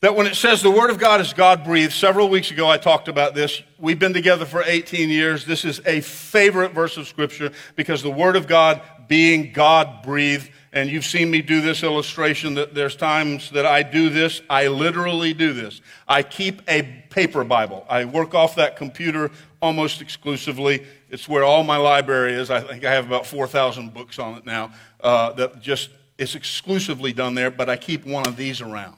That 0.01 0.15
when 0.15 0.27
it 0.27 0.35
says 0.35 0.61
the 0.61 0.69
Word 0.69 0.91
of 0.91 0.99
God 0.99 1.21
is 1.21 1.33
God 1.33 1.63
breathed, 1.63 1.93
several 1.93 2.29
weeks 2.29 2.51
ago 2.51 2.69
I 2.69 2.77
talked 2.77 3.07
about 3.07 3.33
this. 3.33 3.63
We've 3.79 3.97
been 3.97 4.13
together 4.13 4.45
for 4.45 4.61
18 4.63 5.09
years. 5.09 5.43
This 5.43 5.65
is 5.65 5.81
a 5.87 6.01
favorite 6.01 6.73
verse 6.73 6.97
of 6.97 7.07
Scripture 7.07 7.51
because 7.75 8.03
the 8.03 8.11
Word 8.11 8.35
of 8.35 8.47
God 8.47 8.81
being 9.07 9.53
God 9.53 10.03
breathed, 10.03 10.51
and 10.73 10.89
you've 10.89 11.05
seen 11.05 11.31
me 11.31 11.41
do 11.41 11.61
this 11.61 11.83
illustration 11.83 12.53
that 12.55 12.73
there's 12.73 12.95
times 12.95 13.49
that 13.51 13.65
I 13.65 13.83
do 13.83 14.09
this. 14.09 14.41
I 14.49 14.67
literally 14.67 15.33
do 15.33 15.53
this. 15.53 15.81
I 16.07 16.23
keep 16.23 16.61
a 16.67 16.83
paper 17.09 17.43
Bible. 17.43 17.85
I 17.89 18.05
work 18.05 18.33
off 18.35 18.55
that 18.55 18.75
computer 18.75 19.31
almost 19.61 20.01
exclusively. 20.01 20.85
It's 21.09 21.27
where 21.27 21.43
all 21.43 21.63
my 21.63 21.77
library 21.77 22.33
is. 22.33 22.49
I 22.51 22.59
think 22.59 22.83
I 22.83 22.93
have 22.93 23.07
about 23.07 23.25
4,000 23.25 23.93
books 23.93 24.19
on 24.19 24.37
it 24.37 24.45
now 24.45 24.71
uh, 25.01 25.31
that 25.33 25.61
just 25.61 25.89
it's 26.17 26.35
exclusively 26.35 27.13
done 27.13 27.35
there, 27.35 27.51
but 27.51 27.69
I 27.69 27.77
keep 27.77 28.05
one 28.05 28.27
of 28.27 28.35
these 28.35 28.61
around. 28.61 28.97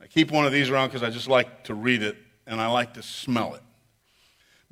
I 0.00 0.06
keep 0.06 0.30
one 0.30 0.44
of 0.44 0.52
these 0.52 0.68
around 0.68 0.88
because 0.88 1.02
I 1.02 1.10
just 1.10 1.28
like 1.28 1.64
to 1.64 1.74
read 1.74 2.02
it 2.02 2.16
and 2.46 2.60
I 2.60 2.66
like 2.66 2.94
to 2.94 3.02
smell 3.02 3.54
it. 3.54 3.62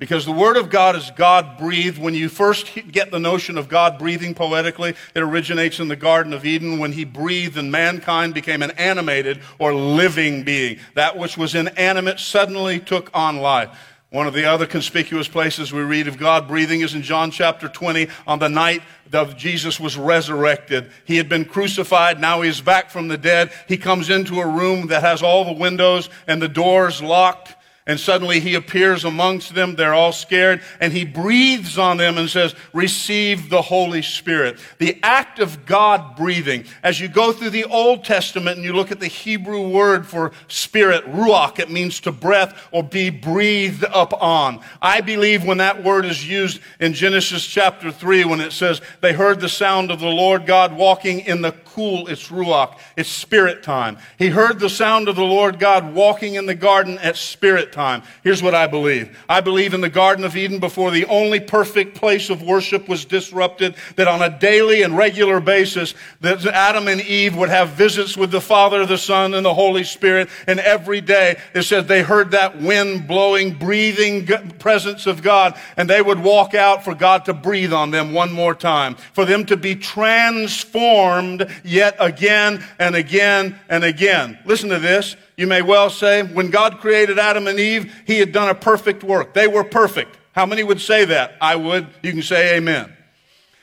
Because 0.01 0.25
the 0.25 0.31
Word 0.31 0.57
of 0.57 0.71
God 0.71 0.95
is 0.95 1.11
God 1.15 1.59
breathed. 1.59 1.99
When 1.99 2.15
you 2.15 2.27
first 2.27 2.71
get 2.91 3.11
the 3.11 3.19
notion 3.19 3.55
of 3.55 3.69
God 3.69 3.99
breathing 3.99 4.33
poetically, 4.33 4.95
it 5.13 5.21
originates 5.21 5.79
in 5.79 5.89
the 5.89 5.95
Garden 5.95 6.33
of 6.33 6.43
Eden 6.43 6.79
when 6.79 6.93
He 6.93 7.05
breathed 7.05 7.55
and 7.55 7.71
mankind 7.71 8.33
became 8.33 8.63
an 8.63 8.71
animated 8.71 9.41
or 9.59 9.75
living 9.75 10.41
being. 10.41 10.79
That 10.95 11.19
which 11.19 11.37
was 11.37 11.53
inanimate 11.53 12.19
suddenly 12.19 12.79
took 12.79 13.11
on 13.13 13.37
life. 13.37 13.69
One 14.09 14.25
of 14.25 14.33
the 14.33 14.45
other 14.45 14.65
conspicuous 14.65 15.27
places 15.27 15.71
we 15.71 15.83
read 15.83 16.07
of 16.07 16.17
God 16.17 16.47
breathing 16.47 16.81
is 16.81 16.95
in 16.95 17.03
John 17.03 17.29
chapter 17.29 17.67
20 17.67 18.07
on 18.25 18.39
the 18.39 18.49
night 18.49 18.81
that 19.11 19.37
Jesus 19.37 19.79
was 19.79 19.97
resurrected. 19.97 20.89
He 21.05 21.17
had 21.17 21.29
been 21.29 21.45
crucified. 21.45 22.19
Now 22.19 22.41
he's 22.41 22.59
back 22.59 22.89
from 22.89 23.07
the 23.07 23.19
dead. 23.19 23.51
He 23.67 23.77
comes 23.77 24.09
into 24.09 24.41
a 24.41 24.47
room 24.47 24.87
that 24.87 25.03
has 25.03 25.21
all 25.21 25.45
the 25.45 25.53
windows 25.53 26.09
and 26.25 26.41
the 26.41 26.47
doors 26.47 27.03
locked. 27.03 27.55
And 27.87 27.99
suddenly 27.99 28.39
he 28.39 28.53
appears 28.53 29.03
amongst 29.03 29.55
them. 29.55 29.75
They're 29.75 29.93
all 29.93 30.11
scared. 30.11 30.61
And 30.79 30.93
he 30.93 31.03
breathes 31.03 31.79
on 31.79 31.97
them 31.97 32.19
and 32.19 32.29
says, 32.29 32.53
Receive 32.73 33.49
the 33.49 33.63
Holy 33.63 34.03
Spirit. 34.03 34.59
The 34.77 34.99
act 35.01 35.39
of 35.39 35.65
God 35.65 36.15
breathing. 36.15 36.65
As 36.83 36.99
you 36.99 37.07
go 37.07 37.31
through 37.31 37.49
the 37.49 37.65
Old 37.65 38.03
Testament 38.03 38.57
and 38.57 38.63
you 38.63 38.73
look 38.73 38.91
at 38.91 38.99
the 38.99 39.07
Hebrew 39.07 39.67
word 39.67 40.05
for 40.05 40.31
spirit, 40.47 41.05
ruach, 41.05 41.57
it 41.57 41.71
means 41.71 41.99
to 42.01 42.11
breath 42.11 42.69
or 42.71 42.83
be 42.83 43.09
breathed 43.09 43.83
upon. 43.91 44.61
I 44.79 45.01
believe 45.01 45.43
when 45.43 45.57
that 45.57 45.83
word 45.83 46.05
is 46.05 46.27
used 46.27 46.61
in 46.79 46.93
Genesis 46.93 47.45
chapter 47.45 47.91
3, 47.91 48.25
when 48.25 48.41
it 48.41 48.51
says, 48.51 48.79
They 49.01 49.13
heard 49.13 49.39
the 49.39 49.49
sound 49.49 49.89
of 49.89 49.99
the 49.99 50.05
Lord 50.05 50.45
God 50.45 50.73
walking 50.73 51.21
in 51.21 51.41
the 51.41 51.51
cool, 51.73 52.07
it's 52.07 52.27
ruach, 52.27 52.77
it's 52.95 53.09
spirit 53.09 53.63
time. 53.63 53.97
He 54.19 54.27
heard 54.27 54.59
the 54.59 54.69
sound 54.69 55.07
of 55.07 55.15
the 55.15 55.23
Lord 55.23 55.57
God 55.57 55.93
walking 55.93 56.35
in 56.35 56.45
the 56.45 56.55
garden 56.55 56.97
at 56.99 57.15
spirit 57.15 57.70
time. 57.71 58.03
Here's 58.23 58.43
what 58.43 58.55
I 58.55 58.67
believe. 58.67 59.17
I 59.27 59.41
believe 59.41 59.73
in 59.73 59.81
the 59.81 59.89
Garden 59.89 60.25
of 60.25 60.35
Eden 60.35 60.59
before 60.59 60.91
the 60.91 61.05
only 61.05 61.39
perfect 61.39 61.95
place 61.95 62.29
of 62.29 62.41
worship 62.41 62.87
was 62.87 63.05
disrupted, 63.05 63.75
that 63.95 64.07
on 64.07 64.21
a 64.21 64.39
daily 64.39 64.81
and 64.81 64.97
regular 64.97 65.39
basis, 65.39 65.93
that 66.21 66.45
Adam 66.45 66.87
and 66.87 67.01
Eve 67.01 67.35
would 67.35 67.49
have 67.49 67.69
visits 67.69 68.15
with 68.17 68.31
the 68.31 68.41
Father, 68.41 68.85
the 68.85 68.97
Son, 68.97 69.33
and 69.33 69.45
the 69.45 69.53
Holy 69.53 69.83
Spirit. 69.83 70.29
And 70.47 70.59
every 70.59 71.01
day, 71.01 71.37
it 71.53 71.63
said 71.63 71.87
they 71.87 72.03
heard 72.03 72.31
that 72.31 72.61
wind 72.61 73.07
blowing, 73.07 73.53
breathing 73.53 74.27
presence 74.59 75.07
of 75.07 75.21
God, 75.21 75.57
and 75.77 75.89
they 75.89 76.01
would 76.01 76.19
walk 76.19 76.53
out 76.53 76.83
for 76.83 76.95
God 76.95 77.25
to 77.25 77.33
breathe 77.33 77.73
on 77.73 77.91
them 77.91 78.13
one 78.13 78.31
more 78.31 78.55
time, 78.55 78.95
for 79.13 79.25
them 79.25 79.45
to 79.45 79.57
be 79.57 79.75
transformed 79.75 81.49
yet 81.63 81.95
again 81.99 82.63
and 82.79 82.95
again 82.95 83.59
and 83.69 83.83
again. 83.83 84.39
Listen 84.45 84.69
to 84.69 84.79
this. 84.79 85.15
You 85.37 85.47
may 85.47 85.61
well 85.61 85.89
say, 85.89 86.23
when 86.23 86.49
God 86.49 86.79
created 86.79 87.17
Adam 87.17 87.47
and 87.47 87.59
Eve, 87.59 87.93
he 88.05 88.19
had 88.19 88.31
done 88.31 88.49
a 88.49 88.55
perfect 88.55 89.03
work. 89.03 89.33
They 89.33 89.47
were 89.47 89.63
perfect. 89.63 90.17
How 90.33 90.45
many 90.45 90.63
would 90.63 90.81
say 90.81 91.05
that? 91.05 91.35
I 91.41 91.55
would. 91.55 91.87
You 92.03 92.11
can 92.11 92.21
say 92.21 92.57
amen. 92.57 92.95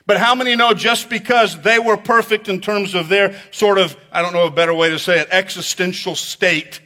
But 0.07 0.17
how 0.17 0.35
many 0.35 0.57
know 0.57 0.73
just 0.73 1.11
because 1.11 1.61
they 1.61 1.79
were 1.79 1.99
perfect 1.99 2.49
in 2.49 2.63
terms 2.63 2.95
of 2.95 3.11
their 3.11 3.39
sort 3.51 3.77
of, 3.77 3.95
I 4.11 4.23
don't 4.23 4.33
know 4.33 4.47
a 4.47 4.51
better 4.51 4.73
way 4.73 4.89
to 4.89 4.99
say 4.99 5.21
it, 5.21 5.29
existential 5.31 6.15
state, 6.15 6.81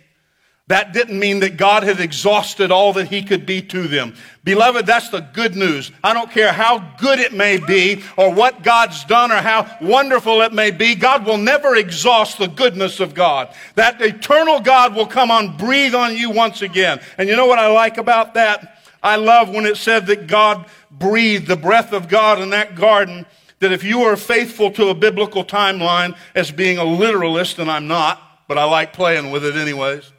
that 0.73 0.95
didn't 0.95 1.19
mean 1.19 1.41
that 1.41 1.59
God 1.59 1.83
had 1.83 2.01
exhausted 2.01 2.71
all 2.71 2.95
that 2.95 3.09
He 3.09 3.23
could 3.23 3.45
be 3.45 3.61
to 3.61 3.87
them. 3.87 4.15
Beloved, 4.43 4.87
that's 4.87 5.11
the 5.11 5.21
good 5.21 5.55
news. 5.55 5.93
I 6.03 6.15
don't 6.15 6.31
care 6.31 6.51
how 6.51 6.79
good 6.97 7.19
it 7.19 7.35
may 7.35 7.59
be 7.59 8.03
or 8.17 8.33
what 8.33 8.63
God's 8.63 9.05
done 9.05 9.31
or 9.31 9.43
how 9.43 9.69
wonderful 9.83 10.41
it 10.41 10.55
may 10.55 10.71
be. 10.71 10.95
God 10.95 11.27
will 11.27 11.37
never 11.37 11.77
exhaust 11.77 12.39
the 12.39 12.47
goodness 12.47 13.01
of 13.01 13.13
God. 13.13 13.55
That 13.75 14.01
eternal 14.01 14.61
God 14.61 14.95
will 14.95 15.07
come 15.07 15.31
on, 15.31 15.59
breathe 15.59 15.95
on 15.95 16.17
you 16.17 16.31
once 16.31 16.63
again. 16.63 17.03
And 17.19 17.29
you 17.29 17.37
know 17.37 17.47
what 17.47 17.59
I 17.59 17.67
like 17.67 17.99
about 17.99 18.33
that? 18.33 18.79
I 19.03 19.17
love 19.17 19.51
when 19.51 19.67
it 19.67 19.77
said 19.77 20.07
that 20.07 20.27
God 20.27 20.65
breathed 20.91 21.49
the 21.49 21.57
breath 21.57 21.93
of 21.93 22.09
God 22.09 22.41
in 22.41 22.49
that 22.49 22.77
garden. 22.77 23.27
That 23.59 23.73
if 23.73 23.85
you 23.85 24.05
are 24.05 24.17
faithful 24.17 24.71
to 24.71 24.89
a 24.89 24.95
biblical 24.95 25.45
timeline 25.45 26.17
as 26.35 26.51
being 26.51 26.79
a 26.79 26.85
literalist, 26.85 27.59
and 27.59 27.71
I'm 27.71 27.89
not, 27.89 28.47
but 28.49 28.57
I 28.57 28.65
like 28.65 28.95
playing 28.95 29.31
with 29.31 29.45
it 29.45 29.55
anyways 29.55 30.11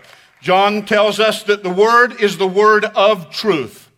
John 0.46 0.86
tells 0.86 1.18
us 1.18 1.42
that 1.42 1.64
the 1.64 1.70
Word 1.70 2.20
is 2.20 2.38
the 2.38 2.46
Word 2.46 2.84
of 2.84 3.32
truth. 3.32 3.90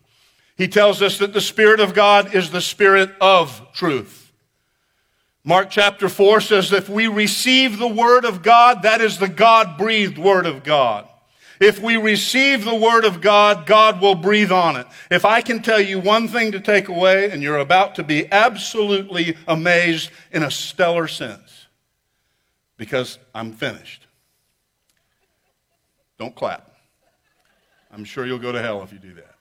He 0.57 0.67
tells 0.67 1.03
us 1.03 1.19
that 1.19 1.35
the 1.35 1.43
Spirit 1.43 1.79
of 1.79 1.93
God 1.93 2.35
is 2.35 2.51
the 2.51 2.63
Spirit 2.63 3.11
of 3.21 3.61
truth. 3.75 4.33
Mark 5.45 5.69
chapter 5.69 6.09
4 6.09 6.41
says 6.41 6.73
if 6.73 6.89
we 6.89 7.07
receive 7.07 7.79
the 7.79 7.87
Word 7.87 8.25
of 8.25 8.43
God, 8.43 8.85
that 8.85 9.03
is 9.03 9.19
the 9.19 9.29
God 9.29 9.77
breathed 9.77 10.17
Word 10.17 10.47
of 10.47 10.65
God. 10.65 11.07
If 11.61 11.83
we 11.83 11.99
receive 11.99 12.65
the 12.65 12.75
Word 12.75 13.05
of 13.05 13.21
God, 13.21 13.67
God 13.67 14.01
will 14.01 14.15
breathe 14.15 14.51
on 14.51 14.77
it. 14.77 14.87
If 15.11 15.27
I 15.27 15.43
can 15.43 15.61
tell 15.61 15.83
you 15.83 16.01
one 16.01 16.29
thing 16.29 16.53
to 16.53 16.61
take 16.61 16.89
away, 16.89 17.31
and 17.31 17.43
you're 17.43 17.59
about 17.59 17.97
to 17.97 18.03
be 18.03 18.27
absolutely 18.33 19.37
amazed 19.47 20.11
in 20.33 20.43
a 20.43 20.51
stellar 20.51 21.09
sense, 21.09 21.67
because 22.79 23.19
I'm 23.35 23.53
finished. 23.53 24.08
Don't 26.19 26.35
clap. 26.35 26.75
I'm 27.93 28.05
sure 28.05 28.27
you'll 28.27 28.39
go 28.39 28.53
to 28.53 28.61
hell 28.61 28.83
if 28.83 28.93
you 28.93 28.99
do 28.99 29.15
that. 29.15 29.35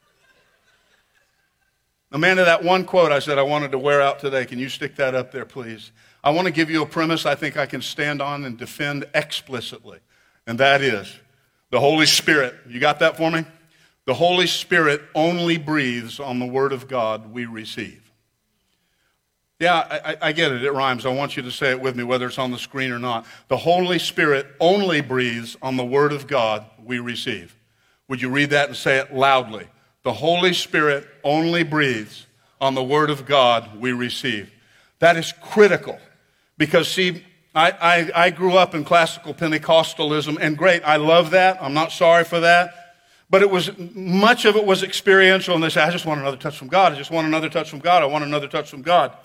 Amanda, 2.12 2.46
that 2.46 2.64
one 2.64 2.86
quote 2.86 3.12
I 3.12 3.20
said 3.20 3.38
I 3.38 3.44
wanted 3.44 3.72
to 3.72 3.80
wear 3.80 4.02
out 4.02 4.20
today, 4.20 4.46
can 4.46 4.60
you 4.60 4.70
stick 4.70 4.96
that 4.96 5.14
up 5.14 5.32
there, 5.32 5.44
please? 5.44 5.92
I 6.24 6.30
want 6.30 6.46
to 6.46 6.54
give 6.54 6.70
you 6.70 6.82
a 6.82 6.86
premise 6.86 7.26
I 7.26 7.36
think 7.36 7.58
I 7.58 7.66
can 7.66 7.82
stand 7.82 8.22
on 8.22 8.46
and 8.46 8.58
defend 8.58 9.06
explicitly, 9.14 10.00
and 10.46 10.58
that 10.60 10.82
is 10.82 11.14
the 11.70 11.80
Holy 11.80 12.06
Spirit. 12.06 12.56
You 12.68 12.80
got 12.80 13.00
that 13.00 13.18
for 13.18 13.30
me? 13.30 13.46
The 14.06 14.14
Holy 14.14 14.48
Spirit 14.48 15.02
only 15.16 15.58
breathes 15.58 16.20
on 16.20 16.40
the 16.40 16.46
Word 16.46 16.72
of 16.72 16.88
God 16.88 17.34
we 17.34 17.46
receive. 17.46 18.07
Yeah, 19.60 20.02
I, 20.06 20.18
I, 20.22 20.32
get 20.34 20.52
it. 20.52 20.64
It 20.64 20.72
rhymes. 20.72 21.06
I 21.06 21.10
want 21.10 21.36
you 21.36 21.42
to 21.42 21.52
say 21.52 21.72
it 21.72 21.82
with 21.82 21.96
me, 21.96 22.04
whether 22.04 22.28
it's 22.28 22.38
on 22.38 22.52
the 22.52 22.60
screen 22.60 22.92
or 22.92 23.00
not. 23.00 23.26
The 23.48 23.58
Holy 23.58 23.98
Spirit 23.98 24.46
only 24.60 25.02
breathes 25.02 25.58
on 25.64 25.78
the 25.78 25.86
Word 25.86 26.14
of 26.14 26.28
God 26.28 26.64
we 26.84 27.00
receive. 27.00 27.56
Would 28.08 28.22
you 28.22 28.30
read 28.30 28.52
that 28.52 28.68
and 28.68 28.78
say 28.78 28.98
it 28.98 29.16
loudly? 29.16 29.68
The 30.04 30.14
Holy 30.14 30.54
Spirit 30.54 31.08
only 31.24 31.64
breathes 31.64 32.28
on 32.62 32.76
the 32.76 32.84
Word 32.84 33.10
of 33.10 33.26
God 33.26 33.80
we 33.80 33.92
receive. 33.94 34.52
That 35.00 35.18
is 35.18 35.34
critical 35.42 35.98
because, 36.60 36.88
see, 36.88 37.24
I, 37.56 37.72
I, 37.72 38.26
I 38.26 38.30
grew 38.30 38.58
up 38.58 38.76
in 38.76 38.84
classical 38.84 39.34
Pentecostalism, 39.34 40.38
and 40.40 40.56
great, 40.56 40.84
I 40.84 40.98
love 40.98 41.32
that. 41.32 41.62
I'm 41.62 41.74
not 41.74 41.92
sorry 41.92 42.24
for 42.24 42.40
that. 42.42 42.96
But 43.30 43.42
it 43.42 43.50
was 43.50 43.72
much 43.78 44.46
of 44.46 44.56
it 44.56 44.66
was 44.66 44.84
experiential, 44.84 45.56
and 45.56 45.64
they 45.64 45.70
say, 45.70 45.82
I 45.82 45.90
just 45.90 46.06
want 46.06 46.22
another 46.22 46.38
touch 46.38 46.58
from 46.58 46.68
God. 46.68 46.94
I 46.94 46.96
just 46.96 47.12
want 47.12 47.28
another 47.28 47.50
touch 47.50 47.70
from 47.72 47.80
God. 47.80 48.04
I 48.04 48.06
want 48.06 48.24
another 48.24 48.48
touch 48.48 48.70
from 48.70 48.84
God. 48.84 49.18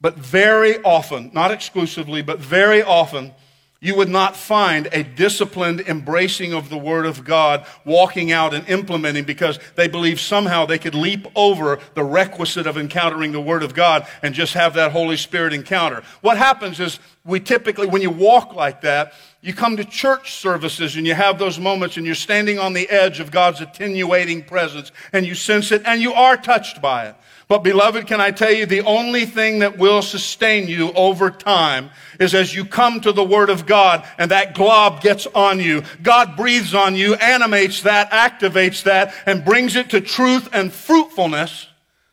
But 0.00 0.16
very 0.16 0.80
often, 0.82 1.30
not 1.32 1.50
exclusively, 1.50 2.22
but 2.22 2.38
very 2.38 2.82
often, 2.82 3.32
you 3.80 3.94
would 3.94 4.08
not 4.08 4.36
find 4.36 4.88
a 4.90 5.04
disciplined 5.04 5.80
embracing 5.82 6.52
of 6.52 6.68
the 6.68 6.76
Word 6.76 7.06
of 7.06 7.24
God, 7.24 7.64
walking 7.84 8.32
out 8.32 8.52
and 8.52 8.68
implementing 8.68 9.22
because 9.22 9.60
they 9.76 9.86
believe 9.86 10.18
somehow 10.18 10.66
they 10.66 10.78
could 10.78 10.96
leap 10.96 11.28
over 11.36 11.78
the 11.94 12.02
requisite 12.02 12.66
of 12.66 12.76
encountering 12.76 13.30
the 13.30 13.40
Word 13.40 13.62
of 13.62 13.74
God 13.74 14.06
and 14.20 14.34
just 14.34 14.54
have 14.54 14.74
that 14.74 14.90
Holy 14.90 15.16
Spirit 15.16 15.52
encounter. 15.52 16.02
What 16.22 16.38
happens 16.38 16.80
is 16.80 16.98
we 17.24 17.38
typically, 17.38 17.86
when 17.86 18.02
you 18.02 18.10
walk 18.10 18.52
like 18.52 18.80
that, 18.80 19.12
you 19.42 19.54
come 19.54 19.76
to 19.76 19.84
church 19.84 20.34
services 20.34 20.96
and 20.96 21.06
you 21.06 21.14
have 21.14 21.38
those 21.38 21.60
moments 21.60 21.96
and 21.96 22.04
you're 22.04 22.16
standing 22.16 22.58
on 22.58 22.72
the 22.72 22.90
edge 22.90 23.20
of 23.20 23.30
God's 23.30 23.60
attenuating 23.60 24.42
presence 24.44 24.90
and 25.12 25.24
you 25.24 25.36
sense 25.36 25.70
it 25.70 25.82
and 25.84 26.02
you 26.02 26.12
are 26.14 26.36
touched 26.36 26.82
by 26.82 27.06
it. 27.06 27.14
But 27.48 27.62
beloved, 27.62 28.06
can 28.06 28.20
I 28.20 28.30
tell 28.30 28.52
you 28.52 28.66
the 28.66 28.82
only 28.82 29.24
thing 29.24 29.60
that 29.60 29.78
will 29.78 30.02
sustain 30.02 30.68
you 30.68 30.92
over 30.92 31.30
time 31.30 31.88
is 32.20 32.34
as 32.34 32.54
you 32.54 32.66
come 32.66 33.00
to 33.00 33.10
the 33.10 33.24
Word 33.24 33.48
of 33.48 33.64
God 33.64 34.06
and 34.18 34.30
that 34.30 34.54
glob 34.54 35.00
gets 35.00 35.26
on 35.28 35.58
you. 35.58 35.82
God 36.02 36.36
breathes 36.36 36.74
on 36.74 36.94
you, 36.94 37.14
animates 37.14 37.82
that, 37.82 38.10
activates 38.10 38.82
that, 38.82 39.14
and 39.24 39.46
brings 39.46 39.76
it 39.76 39.88
to 39.90 40.02
truth 40.02 40.50
and 40.52 40.70
fruitfulness 40.70 41.68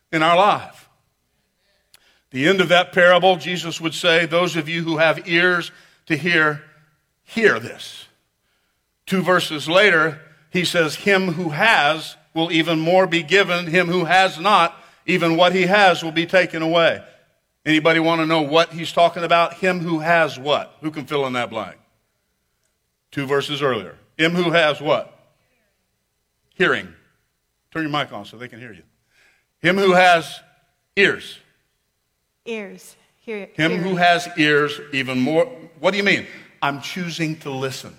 in 0.10 0.24
our 0.24 0.38
life. 0.38 0.88
The 2.32 2.48
end 2.48 2.62
of 2.62 2.70
that 2.70 2.94
parable, 2.94 3.36
Jesus 3.36 3.82
would 3.82 3.94
say, 3.94 4.26
Those 4.26 4.56
of 4.56 4.70
you 4.70 4.84
who 4.84 4.98
have 4.98 5.28
ears 5.28 5.72
to 6.06 6.16
hear, 6.16 6.64
hear 7.26 7.60
this. 7.60 8.08
Two 9.06 9.22
verses 9.22 9.68
later, 9.68 10.22
he 10.50 10.64
says, 10.64 10.96
Him 10.96 11.34
who 11.34 11.50
has 11.50 12.16
will 12.34 12.54
even 12.54 12.80
more 12.80 13.06
be 13.06 13.24
given, 13.24 13.68
him 13.68 13.88
who 13.88 14.06
has 14.06 14.40
not 14.40 14.82
even 15.06 15.38
what 15.38 15.54
he 15.54 15.64
has 15.64 16.04
will 16.04 16.12
be 16.12 16.26
taken 16.26 16.62
away. 16.62 17.04
Anybody 17.66 18.00
want 18.00 18.22
to 18.22 18.26
know 18.26 18.42
what 18.42 18.72
he's 18.74 18.92
talking 18.92 19.24
about? 19.24 19.56
Him 19.56 19.80
who 19.80 20.00
has 20.00 20.38
what? 20.38 20.76
Who 20.82 20.92
can 20.92 21.06
fill 21.06 21.26
in 21.26 21.34
that 21.34 21.50
blank? 21.50 21.78
Two 23.12 23.26
verses 23.26 23.62
earlier. 23.62 23.96
Him 24.18 24.34
who 24.34 24.52
has 24.52 24.80
what? 24.80 25.12
Hearing. 26.56 26.94
Turn 27.72 27.84
your 27.84 27.92
mic 27.92 28.12
on 28.14 28.26
so 28.26 28.38
they 28.38 28.48
can 28.48 28.60
hear 28.60 28.74
you. 28.74 28.84
Him 29.62 29.78
who 29.78 29.94
has 29.94 30.40
ears. 30.96 31.40
Ears. 32.46 32.96
Hear, 33.22 33.50
Him 33.54 33.72
hearing. 33.72 33.82
who 33.82 33.96
has 33.96 34.30
ears, 34.38 34.80
even 34.94 35.20
more. 35.20 35.46
What 35.80 35.92
do 35.92 35.98
you 35.98 36.04
mean? 36.04 36.28
I'm 36.62 36.80
choosing 36.82 37.38
to 37.40 37.50
listen. 37.50 37.98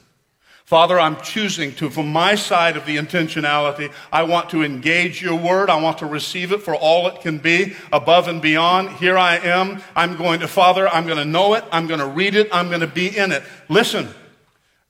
Father, 0.66 0.98
I'm 0.98 1.20
choosing 1.20 1.72
to, 1.76 1.90
from 1.90 2.12
my 2.12 2.34
side 2.34 2.76
of 2.76 2.86
the 2.86 2.96
intentionality, 2.96 3.92
I 4.12 4.24
want 4.24 4.50
to 4.50 4.64
engage 4.64 5.22
your 5.22 5.36
word. 5.36 5.70
I 5.70 5.80
want 5.80 5.98
to 5.98 6.06
receive 6.06 6.50
it 6.50 6.60
for 6.60 6.74
all 6.74 7.06
it 7.06 7.20
can 7.20 7.38
be, 7.38 7.76
above 7.92 8.26
and 8.26 8.42
beyond. 8.42 8.90
Here 8.96 9.16
I 9.16 9.36
am. 9.36 9.80
I'm 9.94 10.16
going 10.16 10.40
to, 10.40 10.48
Father, 10.48 10.88
I'm 10.88 11.06
going 11.06 11.18
to 11.18 11.24
know 11.24 11.54
it. 11.54 11.62
I'm 11.70 11.86
going 11.86 12.00
to 12.00 12.06
read 12.06 12.34
it. 12.34 12.48
I'm 12.50 12.66
going 12.66 12.80
to 12.80 12.88
be 12.88 13.16
in 13.16 13.30
it. 13.30 13.44
Listen, 13.68 14.08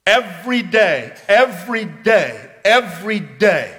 every 0.06 0.62
day, 0.62 1.14
every 1.28 1.84
day, 1.84 2.50
every 2.64 3.20
day, 3.20 3.78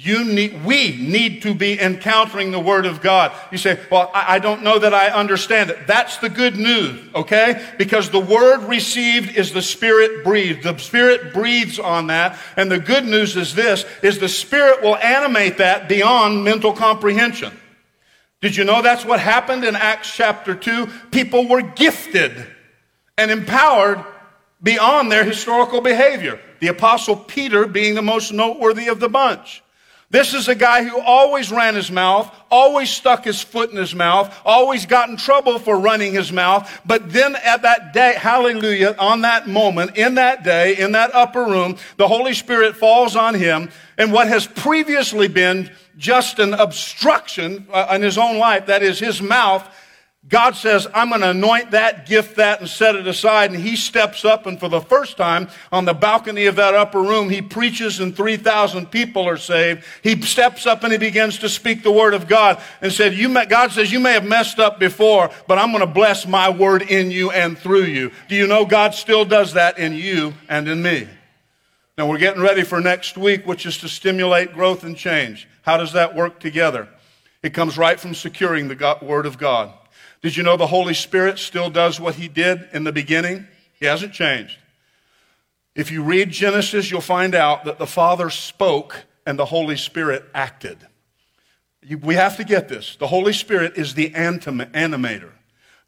you 0.00 0.24
need, 0.24 0.64
we 0.64 0.96
need 0.96 1.42
to 1.42 1.52
be 1.52 1.80
encountering 1.80 2.52
the 2.52 2.60
Word 2.60 2.86
of 2.86 3.00
God. 3.00 3.32
You 3.50 3.58
say, 3.58 3.80
well, 3.90 4.12
I, 4.14 4.36
I 4.36 4.38
don't 4.38 4.62
know 4.62 4.78
that 4.78 4.94
I 4.94 5.08
understand 5.08 5.70
it. 5.70 5.88
That's 5.88 6.18
the 6.18 6.28
good 6.28 6.54
news, 6.54 7.00
okay? 7.16 7.68
Because 7.78 8.08
the 8.08 8.20
Word 8.20 8.60
received 8.68 9.36
is 9.36 9.52
the 9.52 9.60
Spirit 9.60 10.22
breathed. 10.22 10.62
The 10.62 10.78
Spirit 10.78 11.34
breathes 11.34 11.80
on 11.80 12.06
that. 12.06 12.38
And 12.56 12.70
the 12.70 12.78
good 12.78 13.06
news 13.06 13.36
is 13.36 13.56
this, 13.56 13.84
is 14.00 14.20
the 14.20 14.28
Spirit 14.28 14.82
will 14.82 14.94
animate 14.94 15.58
that 15.58 15.88
beyond 15.88 16.44
mental 16.44 16.72
comprehension. 16.72 17.52
Did 18.40 18.54
you 18.54 18.62
know 18.62 18.82
that's 18.82 19.04
what 19.04 19.18
happened 19.18 19.64
in 19.64 19.74
Acts 19.74 20.14
chapter 20.14 20.54
2? 20.54 20.86
People 21.10 21.48
were 21.48 21.62
gifted 21.62 22.46
and 23.16 23.32
empowered 23.32 24.04
beyond 24.62 25.10
their 25.10 25.24
historical 25.24 25.80
behavior. 25.80 26.38
The 26.60 26.68
apostle 26.68 27.16
Peter 27.16 27.66
being 27.66 27.96
the 27.96 28.02
most 28.02 28.32
noteworthy 28.32 28.86
of 28.86 29.00
the 29.00 29.08
bunch. 29.08 29.60
This 30.10 30.32
is 30.32 30.48
a 30.48 30.54
guy 30.54 30.84
who 30.84 30.98
always 30.98 31.52
ran 31.52 31.74
his 31.74 31.90
mouth, 31.90 32.34
always 32.50 32.88
stuck 32.88 33.24
his 33.24 33.42
foot 33.42 33.70
in 33.70 33.76
his 33.76 33.94
mouth, 33.94 34.34
always 34.42 34.86
got 34.86 35.10
in 35.10 35.18
trouble 35.18 35.58
for 35.58 35.78
running 35.78 36.14
his 36.14 36.32
mouth. 36.32 36.80
But 36.86 37.12
then 37.12 37.36
at 37.36 37.60
that 37.62 37.92
day, 37.92 38.14
hallelujah, 38.16 38.96
on 38.98 39.20
that 39.20 39.48
moment, 39.48 39.98
in 39.98 40.14
that 40.14 40.44
day, 40.44 40.78
in 40.78 40.92
that 40.92 41.14
upper 41.14 41.44
room, 41.44 41.76
the 41.98 42.08
Holy 42.08 42.32
Spirit 42.32 42.74
falls 42.74 43.16
on 43.16 43.34
him. 43.34 43.70
And 43.98 44.10
what 44.10 44.28
has 44.28 44.46
previously 44.46 45.28
been 45.28 45.70
just 45.98 46.38
an 46.38 46.54
obstruction 46.54 47.66
uh, 47.70 47.88
in 47.92 48.00
his 48.00 48.16
own 48.16 48.38
life, 48.38 48.64
that 48.66 48.82
is 48.82 48.98
his 48.98 49.20
mouth, 49.20 49.68
God 50.26 50.56
says, 50.56 50.86
I'm 50.92 51.08
going 51.08 51.22
to 51.22 51.30
anoint 51.30 51.70
that, 51.70 52.06
gift 52.06 52.36
that, 52.36 52.60
and 52.60 52.68
set 52.68 52.96
it 52.96 53.06
aside. 53.06 53.50
And 53.50 53.60
he 53.60 53.76
steps 53.76 54.24
up, 54.24 54.46
and 54.46 54.58
for 54.58 54.68
the 54.68 54.80
first 54.80 55.16
time 55.16 55.48
on 55.72 55.84
the 55.84 55.94
balcony 55.94 56.46
of 56.46 56.56
that 56.56 56.74
upper 56.74 57.00
room, 57.00 57.30
he 57.30 57.40
preaches, 57.40 58.00
and 58.00 58.14
3,000 58.14 58.90
people 58.90 59.26
are 59.26 59.38
saved. 59.38 59.84
He 60.02 60.20
steps 60.22 60.66
up 60.66 60.82
and 60.82 60.92
he 60.92 60.98
begins 60.98 61.38
to 61.38 61.48
speak 61.48 61.82
the 61.82 61.92
word 61.92 62.12
of 62.12 62.26
God 62.26 62.60
and 62.82 62.92
said, 62.92 63.14
you 63.14 63.28
may, 63.28 63.46
God 63.46 63.70
says, 63.70 63.90
You 63.90 64.00
may 64.00 64.12
have 64.12 64.26
messed 64.26 64.58
up 64.58 64.78
before, 64.78 65.30
but 65.46 65.56
I'm 65.56 65.70
going 65.70 65.86
to 65.86 65.92
bless 65.92 66.26
my 66.26 66.50
word 66.50 66.82
in 66.82 67.10
you 67.10 67.30
and 67.30 67.56
through 67.56 67.84
you. 67.84 68.10
Do 68.28 68.34
you 68.34 68.46
know 68.46 68.66
God 68.66 68.94
still 68.94 69.24
does 69.24 69.54
that 69.54 69.78
in 69.78 69.94
you 69.94 70.34
and 70.48 70.68
in 70.68 70.82
me? 70.82 71.08
Now, 71.96 72.06
we're 72.06 72.18
getting 72.18 72.42
ready 72.42 72.64
for 72.64 72.80
next 72.80 73.16
week, 73.16 73.46
which 73.46 73.66
is 73.66 73.78
to 73.78 73.88
stimulate 73.88 74.52
growth 74.52 74.84
and 74.84 74.96
change. 74.96 75.48
How 75.62 75.76
does 75.76 75.92
that 75.94 76.14
work 76.14 76.38
together? 76.38 76.88
It 77.42 77.54
comes 77.54 77.78
right 77.78 77.98
from 77.98 78.14
securing 78.14 78.68
the 78.68 78.74
God, 78.74 79.00
word 79.00 79.24
of 79.24 79.38
God. 79.38 79.72
Did 80.20 80.36
you 80.36 80.42
know 80.42 80.56
the 80.56 80.66
Holy 80.66 80.94
Spirit 80.94 81.38
still 81.38 81.70
does 81.70 82.00
what 82.00 82.16
he 82.16 82.28
did 82.28 82.68
in 82.72 82.84
the 82.84 82.92
beginning? 82.92 83.46
He 83.74 83.86
hasn't 83.86 84.12
changed. 84.12 84.58
If 85.74 85.92
you 85.92 86.02
read 86.02 86.30
Genesis, 86.30 86.90
you'll 86.90 87.00
find 87.00 87.34
out 87.34 87.64
that 87.64 87.78
the 87.78 87.86
Father 87.86 88.30
spoke 88.30 89.04
and 89.24 89.38
the 89.38 89.44
Holy 89.44 89.76
Spirit 89.76 90.24
acted. 90.34 90.78
We 92.02 92.16
have 92.16 92.36
to 92.38 92.44
get 92.44 92.68
this. 92.68 92.96
The 92.96 93.06
Holy 93.06 93.32
Spirit 93.32 93.74
is 93.76 93.94
the 93.94 94.12
anim- 94.14 94.70
animator. 94.72 95.30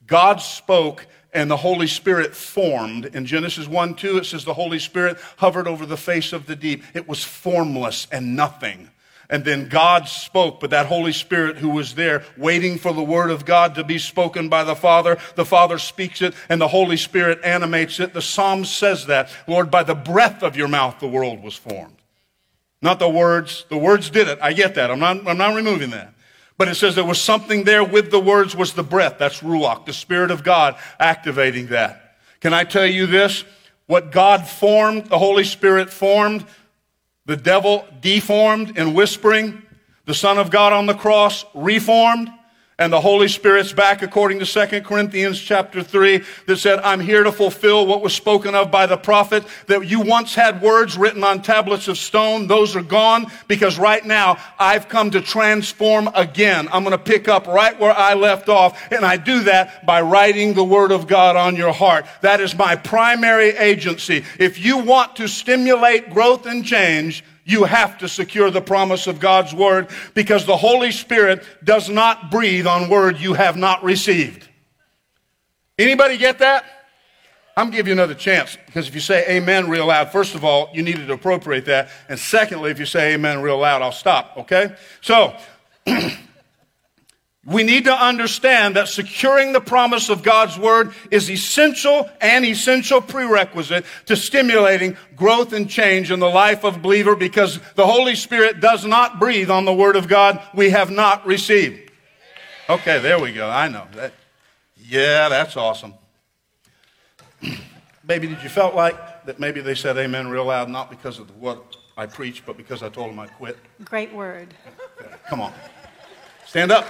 God 0.07 0.41
spoke 0.41 1.07
and 1.33 1.51
the 1.51 1.57
Holy 1.57 1.87
Spirit 1.87 2.35
formed. 2.35 3.07
In 3.07 3.27
Genesis 3.27 3.67
1 3.67 3.95
2, 3.95 4.19
it 4.19 4.27
says 4.27 4.45
the 4.45 4.55
Holy 4.55 4.79
Spirit 4.79 5.19
hovered 5.39 5.67
over 5.67 5.87
the 5.87 5.97
face 5.97 6.33
of 6.33 6.47
the 6.47 6.57
deep. 6.57 6.85
It 6.95 7.09
was 7.09 7.25
formless 7.25 8.07
and 8.13 8.37
nothing. 8.37 8.91
And 9.31 9.45
then 9.45 9.69
God 9.69 10.09
spoke, 10.09 10.59
but 10.59 10.71
that 10.71 10.87
Holy 10.87 11.13
Spirit 11.13 11.59
who 11.59 11.71
was 11.71 11.95
there 11.95 12.25
waiting 12.37 12.79
for 12.79 12.93
the 12.93 13.03
Word 13.03 13.31
of 13.31 13.47
God 13.47 13.77
to 13.77 13.85
be 13.85 13.97
spoken 13.97 14.49
by 14.49 14.65
the 14.65 14.75
Father, 14.75 15.19
the 15.37 15.45
Father 15.45 15.79
speaks 15.79 16.21
it 16.21 16.35
and 16.49 16.61
the 16.61 16.69
Holy 16.69 16.97
Spirit 16.97 17.39
animates 17.45 18.01
it. 18.01 18.13
The 18.13 18.21
Psalm 18.21 18.65
says 18.65 19.07
that. 19.07 19.31
Lord, 19.47 19.71
by 19.71 19.85
the 19.85 19.95
breath 19.95 20.43
of 20.43 20.57
your 20.57 20.67
mouth 20.67 20.99
the 20.99 21.09
world 21.09 21.45
was 21.45 21.55
formed. 21.55 21.97
Not 22.83 22.99
the 22.99 23.09
words. 23.09 23.67
The 23.69 23.79
words 23.79 24.11
did 24.11 24.27
it. 24.27 24.41
I 24.43 24.53
get 24.53 24.75
that. 24.75 24.91
I'm 24.91 24.99
not, 24.99 25.27
I'm 25.29 25.39
not 25.39 25.55
removing 25.55 25.91
that. 25.91 26.13
But 26.59 26.69
it 26.69 26.75
says 26.75 26.95
there 26.95 27.05
was 27.05 27.21
something 27.21 27.65
there 27.65 27.85
with 27.85 28.11
the 28.11 28.21
words 28.21 28.57
was 28.57 28.73
the 28.73 28.83
breath. 28.83 29.17
That's 29.19 29.41
Ruach, 29.41 29.87
the 29.87 29.93
Spirit 29.93 30.31
of 30.31 30.43
God 30.43 30.77
activating 30.99 31.69
that. 31.69 32.17
Can 32.41 32.53
I 32.53 32.65
tell 32.65 32.85
you 32.85 33.07
this? 33.07 33.45
What 33.87 34.13
God 34.13 34.47
formed, 34.47 35.07
the 35.07 35.19
Holy 35.19 35.45
Spirit 35.45 35.91
formed, 35.91 36.45
the 37.31 37.37
devil 37.37 37.87
deformed 38.01 38.77
and 38.77 38.93
whispering, 38.93 39.63
the 40.05 40.13
Son 40.13 40.37
of 40.37 40.51
God 40.51 40.73
on 40.73 40.87
the 40.87 40.95
cross 40.95 41.45
reformed, 41.55 42.29
and 42.81 42.91
the 42.91 43.01
Holy 43.01 43.29
Spirit's 43.29 43.75
back 43.75 44.01
according 44.01 44.39
to 44.39 44.47
2 44.47 44.81
Corinthians 44.81 45.39
chapter 45.39 45.83
3 45.83 46.25
that 46.47 46.57
said, 46.57 46.79
I'm 46.79 46.99
here 46.99 47.23
to 47.23 47.31
fulfill 47.31 47.87
what 47.87 48.01
was 48.01 48.15
spoken 48.15 48.55
of 48.55 48.71
by 48.71 48.87
the 48.87 48.97
prophet, 48.97 49.45
that 49.67 49.87
you 49.87 50.01
once 50.01 50.35
had 50.35 50.63
words 50.63 50.97
written 50.97 51.23
on 51.23 51.43
tablets 51.43 51.89
of 51.89 51.99
stone. 51.99 52.47
Those 52.47 52.75
are 52.75 52.83
gone 52.83 53.31
because 53.49 53.79
right 53.79 54.05
now 54.05 54.39
I've 54.59 54.89
come 54.89 55.11
to 55.11 55.21
transform 55.21 56.09
again. 56.15 56.69
I'm 56.73 56.83
going 56.83 56.97
to 56.97 56.99
pick 56.99 57.29
up 57.29 57.47
right 57.47 57.79
where 57.79 57.93
I 57.93 58.15
left 58.15 58.49
off 58.49 58.91
and 58.91 59.05
I 59.05 59.19
do 59.19 59.43
that 59.45 59.85
by 59.85 60.01
writing 60.01 60.55
the 60.55 60.65
word 60.65 60.91
of 60.91 61.07
God 61.07 61.37
on 61.37 61.57
your 61.57 61.75
heart. 61.75 62.07
That 62.23 62.41
is 62.41 62.57
my 62.57 62.77
primary 62.77 63.51
agency. 63.51 64.25
If 64.39 64.59
you 64.59 64.79
want 64.79 65.17
to 65.17 65.29
stimulate 65.29 66.09
growth 66.09 66.47
and 66.47 66.65
change, 66.65 67.25
you 67.51 67.65
have 67.65 67.99
to 67.99 68.09
secure 68.09 68.51
the 68.51 68.61
promise 68.61 69.07
of 69.07 69.19
God's 69.19 69.53
word 69.53 69.89
because 70.15 70.47
the 70.47 70.57
Holy 70.57 70.93
Spirit 70.93 71.45
does 71.65 71.89
not 71.89 72.31
breathe 72.31 72.67
on 72.67 72.89
word 72.89 73.19
you 73.19 73.35
have 73.35 73.57
not 73.57 73.83
received. 73.83 74.49
Anybody 75.79 76.17
get 76.17 76.39
that? 76.39 76.65
I'm 77.57 77.71
give 77.71 77.87
you 77.87 77.93
another 77.93 78.15
chance 78.15 78.57
because 78.67 78.87
if 78.89 78.95
you 78.95 79.01
say 79.01 79.29
amen 79.29 79.69
real 79.69 79.87
loud, 79.87 80.13
first 80.13 80.35
of 80.35 80.45
all, 80.45 80.71
you 80.73 80.83
needed 80.83 81.09
to 81.09 81.13
appropriate 81.13 81.65
that. 81.67 81.91
And 82.09 82.19
secondly, 82.19 82.71
if 82.71 82.79
you 82.79 82.87
say 82.87 83.15
amen 83.15 83.43
real 83.43 83.59
loud, 83.59 83.83
I'll 83.83 83.93
stop, 83.93 84.35
okay? 84.39 84.75
So, 85.01 85.37
we 87.47 87.63
need 87.63 87.85
to 87.85 87.95
understand 87.95 88.77
that 88.77 88.89
securing 88.89 89.55
the 89.55 89.63
promise 89.63 90.11
of 90.11 90.23
God's 90.23 90.59
word 90.59 90.93
is 91.11 91.31
essential 91.31 92.09
and 92.21 92.45
essential 92.45 93.01
prerequisite 93.01 93.87
to 94.07 94.17
stimulating 94.17 94.97
growth 95.17 95.55
and 95.55 95.69
change 95.69 96.11
in 96.11 96.21
the 96.21 96.29
life 96.29 96.65
of 96.65 96.77
a 96.77 96.79
believer 96.79 97.17
because 97.17 97.59
the 97.77 97.87
Holy 97.87 98.15
Spirit 98.15 98.61
does 98.61 98.85
not 98.85 99.19
breathe 99.19 99.51
on 99.51 99.65
the 99.65 99.73
word 99.73 99.97
of 99.97 100.07
God 100.07 100.43
we 100.55 100.69
have 100.71 100.91
not 100.91 101.25
received. 101.27 101.91
Okay, 102.69 102.99
there 103.01 103.19
we 103.19 103.33
go. 103.33 103.49
I 103.49 103.69
know 103.69 103.87
that. 103.95 104.13
Yeah, 104.77 105.31
that's 105.31 105.57
awesome. 105.57 105.95
Maybe 108.07 108.27
did 108.27 108.43
you 108.43 108.51
felt 108.51 108.75
like 108.75 109.25
that 109.25 109.39
maybe 109.39 109.61
they 109.61 109.75
said 109.75 109.97
amen 109.97 110.29
real 110.29 110.47
loud 110.47 110.69
not 110.69 110.91
because 110.91 111.19
of 111.19 111.31
what 111.37 111.77
I 111.97 112.07
preached 112.07 112.45
but 112.45 112.57
because 112.57 112.83
I 112.83 112.89
told 112.89 113.11
them 113.11 113.19
I'd 113.19 113.33
quit? 113.35 113.57
Great 113.85 114.13
word. 114.13 114.53
Come 115.29 115.41
on. 115.41 115.53
Stand 116.47 116.73
up. 116.73 116.87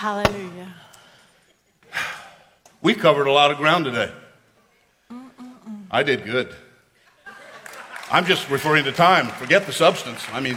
Hallelujah. 0.00 0.74
We 2.80 2.94
covered 2.94 3.26
a 3.26 3.32
lot 3.32 3.50
of 3.50 3.58
ground 3.58 3.84
today. 3.84 4.10
I 5.90 6.02
did 6.02 6.24
good. 6.24 6.54
I'm 8.10 8.24
just 8.24 8.48
referring 8.48 8.84
to 8.84 8.92
time. 8.92 9.26
Forget 9.26 9.66
the 9.66 9.74
substance. 9.74 10.26
I 10.32 10.40
mean, 10.40 10.56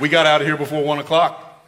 we 0.00 0.08
got 0.08 0.26
out 0.26 0.40
of 0.40 0.48
here 0.48 0.56
before 0.56 0.82
one 0.82 0.98
o'clock. 0.98 1.64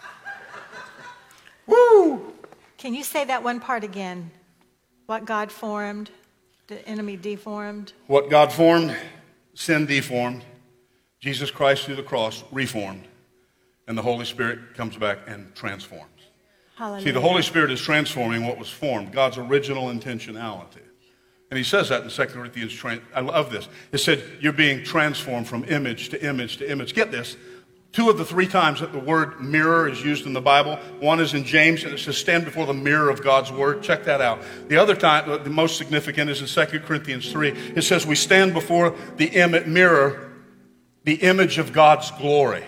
Woo! 1.69 2.33
Can 2.79 2.95
you 2.95 3.05
say 3.05 3.25
that 3.25 3.45
one 3.45 3.61
part 3.61 3.85
again? 3.85 4.33
What 5.07 5.25
God 5.25 5.53
formed, 5.53 6.11
the 6.67 6.85
enemy 6.89 7.17
deformed? 7.17 7.93
What 8.09 8.29
God 8.29 8.53
formed, 8.53 8.97
sin 9.55 9.87
deformed. 9.87 10.43
Jesus 11.21 11.49
Christ 11.49 11.85
through 11.85 11.95
the 11.95 12.03
cross 12.03 12.43
reformed. 12.51 13.05
And 13.87 13.97
the 13.97 14.03
Holy 14.03 14.25
Spirit 14.25 14.75
comes 14.75 14.97
back 14.97 15.19
and 15.29 15.55
transforms. 15.55 16.16
Hallelujah. 16.77 17.05
See, 17.05 17.11
the 17.11 17.21
Holy 17.23 17.43
Spirit 17.43 17.71
is 17.71 17.81
transforming 17.81 18.47
what 18.47 18.59
was 18.59 18.69
formed, 18.69 19.11
God's 19.11 19.39
original 19.39 19.87
intentionality. 19.87 20.83
And 21.51 21.57
he 21.57 21.65
says 21.65 21.89
that 21.89 22.03
in 22.03 22.11
2 22.11 22.27
Corinthians. 22.27 22.85
I 23.15 23.21
love 23.21 23.51
this. 23.51 23.69
It 23.93 23.99
said, 23.99 24.23
You're 24.41 24.53
being 24.53 24.85
transformed 24.85 25.49
from 25.49 25.65
image 25.65 26.11
to 26.11 26.23
image 26.23 26.59
to 26.59 26.71
image. 26.71 26.95
Get 26.95 27.11
this. 27.11 27.37
Two 27.93 28.11
of 28.11 28.19
the 28.19 28.27
three 28.27 28.47
times 28.47 28.81
that 28.81 28.93
the 28.93 28.99
word 28.99 29.41
mirror 29.41 29.89
is 29.89 30.05
used 30.05 30.27
in 30.27 30.35
the 30.35 30.41
Bible, 30.41 30.77
one 31.01 31.19
is 31.19 31.33
in 31.33 31.45
James, 31.45 31.83
and 31.83 31.95
it 31.95 31.99
says, 31.99 32.19
Stand 32.19 32.45
before 32.45 32.67
the 32.67 32.75
mirror 32.75 33.09
of 33.09 33.23
God's 33.23 33.51
word. 33.51 33.83
Check 33.83 34.05
that 34.05 34.21
out. 34.21 34.41
The 34.69 34.77
other 34.77 34.95
time, 34.95 35.43
the 35.45 35.49
most 35.49 35.79
significant, 35.79 36.29
is 36.29 36.43
in 36.43 36.67
2 36.67 36.81
Corinthians 36.81 37.33
3. 37.33 37.51
It 37.75 37.83
says, 37.83 38.05
We 38.05 38.17
stand 38.17 38.53
before 38.53 38.95
the 39.17 39.31
mirror, 39.67 40.31
the 41.05 41.15
image 41.15 41.57
of 41.57 41.73
God's 41.73 42.11
glory. 42.11 42.65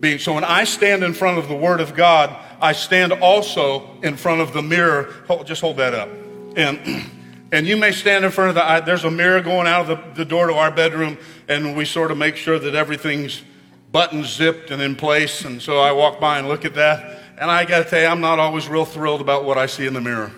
Being, 0.00 0.18
so 0.18 0.32
when 0.32 0.44
I 0.44 0.64
stand 0.64 1.04
in 1.04 1.12
front 1.12 1.38
of 1.38 1.46
the 1.46 1.54
word 1.54 1.80
of 1.80 1.94
God, 1.94 2.36
I 2.60 2.72
stand 2.72 3.12
also 3.12 3.88
in 4.02 4.16
front 4.16 4.40
of 4.40 4.52
the 4.52 4.62
mirror. 4.62 5.14
Hold, 5.26 5.46
just 5.46 5.60
hold 5.60 5.76
that 5.76 5.94
up. 5.94 6.08
And, 6.56 7.06
and 7.52 7.66
you 7.66 7.76
may 7.76 7.92
stand 7.92 8.24
in 8.24 8.30
front 8.30 8.50
of 8.50 8.54
the, 8.54 8.84
there's 8.84 9.04
a 9.04 9.10
mirror 9.10 9.40
going 9.40 9.66
out 9.66 9.88
of 9.88 10.14
the, 10.14 10.22
the 10.22 10.24
door 10.24 10.48
to 10.48 10.54
our 10.54 10.70
bedroom, 10.70 11.18
and 11.48 11.76
we 11.76 11.84
sort 11.84 12.10
of 12.10 12.18
make 12.18 12.36
sure 12.36 12.58
that 12.58 12.74
everything's 12.74 13.42
button 13.92 14.24
zipped 14.24 14.70
and 14.70 14.82
in 14.82 14.96
place. 14.96 15.44
And 15.44 15.62
so 15.62 15.78
I 15.78 15.92
walk 15.92 16.20
by 16.20 16.38
and 16.38 16.48
look 16.48 16.64
at 16.64 16.74
that. 16.74 17.22
And 17.40 17.50
I 17.50 17.64
got 17.64 17.84
to 17.84 17.84
tell 17.84 18.00
you, 18.00 18.06
I'm 18.06 18.20
not 18.20 18.38
always 18.38 18.68
real 18.68 18.84
thrilled 18.84 19.20
about 19.20 19.44
what 19.44 19.58
I 19.58 19.66
see 19.66 19.86
in 19.86 19.94
the 19.94 20.00
mirror. 20.00 20.32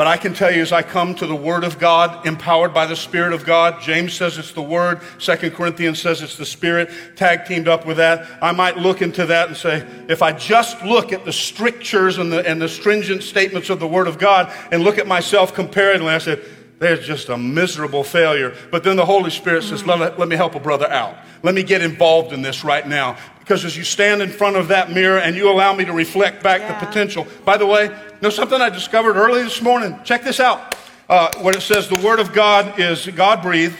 But 0.00 0.06
I 0.06 0.16
can 0.16 0.32
tell 0.32 0.50
you 0.50 0.62
as 0.62 0.72
I 0.72 0.80
come 0.80 1.14
to 1.16 1.26
the 1.26 1.36
Word 1.36 1.62
of 1.62 1.78
God, 1.78 2.26
empowered 2.26 2.72
by 2.72 2.86
the 2.86 2.96
Spirit 2.96 3.34
of 3.34 3.44
God, 3.44 3.82
James 3.82 4.14
says 4.14 4.38
it's 4.38 4.52
the 4.52 4.62
Word, 4.62 5.02
Second 5.18 5.50
Corinthians 5.50 6.00
says 6.00 6.22
it's 6.22 6.38
the 6.38 6.46
Spirit, 6.46 6.90
tag 7.16 7.44
teamed 7.44 7.68
up 7.68 7.84
with 7.84 7.98
that. 7.98 8.26
I 8.40 8.52
might 8.52 8.78
look 8.78 9.02
into 9.02 9.26
that 9.26 9.48
and 9.48 9.56
say, 9.58 9.86
if 10.08 10.22
I 10.22 10.32
just 10.32 10.82
look 10.82 11.12
at 11.12 11.26
the 11.26 11.34
strictures 11.34 12.16
and 12.16 12.32
the, 12.32 12.48
and 12.48 12.62
the 12.62 12.66
stringent 12.66 13.22
statements 13.22 13.68
of 13.68 13.78
the 13.78 13.86
Word 13.86 14.08
of 14.08 14.16
God 14.16 14.50
and 14.72 14.82
look 14.82 14.96
at 14.96 15.06
myself 15.06 15.52
comparatively, 15.52 16.14
I 16.14 16.16
said, 16.16 16.42
there's 16.80 17.06
just 17.06 17.28
a 17.28 17.36
miserable 17.36 18.02
failure. 18.02 18.54
But 18.70 18.84
then 18.84 18.96
the 18.96 19.04
Holy 19.04 19.30
Spirit 19.30 19.64
says, 19.64 19.84
let, 19.84 20.18
let 20.18 20.28
me 20.28 20.34
help 20.34 20.54
a 20.54 20.60
brother 20.60 20.90
out. 20.90 21.14
Let 21.42 21.54
me 21.54 21.62
get 21.62 21.82
involved 21.82 22.32
in 22.32 22.40
this 22.40 22.64
right 22.64 22.88
now. 22.88 23.18
Because 23.38 23.66
as 23.66 23.76
you 23.76 23.84
stand 23.84 24.22
in 24.22 24.30
front 24.30 24.56
of 24.56 24.68
that 24.68 24.90
mirror 24.90 25.18
and 25.18 25.36
you 25.36 25.50
allow 25.50 25.74
me 25.74 25.84
to 25.84 25.92
reflect 25.92 26.42
back 26.42 26.62
yeah. 26.62 26.80
the 26.80 26.86
potential. 26.86 27.26
By 27.44 27.58
the 27.58 27.66
way, 27.66 27.94
know 28.22 28.30
something 28.30 28.58
I 28.60 28.70
discovered 28.70 29.16
early 29.16 29.42
this 29.42 29.60
morning? 29.60 30.00
Check 30.04 30.24
this 30.24 30.40
out. 30.40 30.74
Uh, 31.06 31.30
when 31.42 31.54
it 31.54 31.60
says 31.60 31.86
the 31.86 31.98
Word 31.98 32.18
of 32.18 32.32
God 32.32 32.80
is 32.80 33.06
God 33.08 33.42
breathed, 33.42 33.76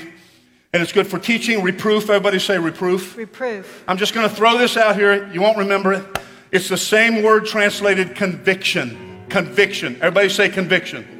and 0.75 0.83
it's 0.83 0.93
good 0.93 1.07
for 1.07 1.19
teaching, 1.19 1.63
reproof. 1.63 2.11
Everybody 2.11 2.39
say 2.39 2.59
reproof. 2.59 3.17
Reproof. 3.17 3.83
I'm 3.89 3.97
just 3.97 4.13
going 4.13 4.29
to 4.29 4.35
throw 4.35 4.59
this 4.59 4.77
out 4.77 4.95
here. 4.95 5.33
You 5.33 5.41
won't 5.41 5.57
remember 5.57 5.95
it. 5.95 6.05
It's 6.53 6.69
the 6.69 6.77
same 6.77 7.23
word 7.23 7.47
translated 7.47 8.15
conviction. 8.15 9.25
Conviction. 9.31 9.97
Everybody 9.97 10.29
say 10.29 10.51
conviction. 10.51 11.20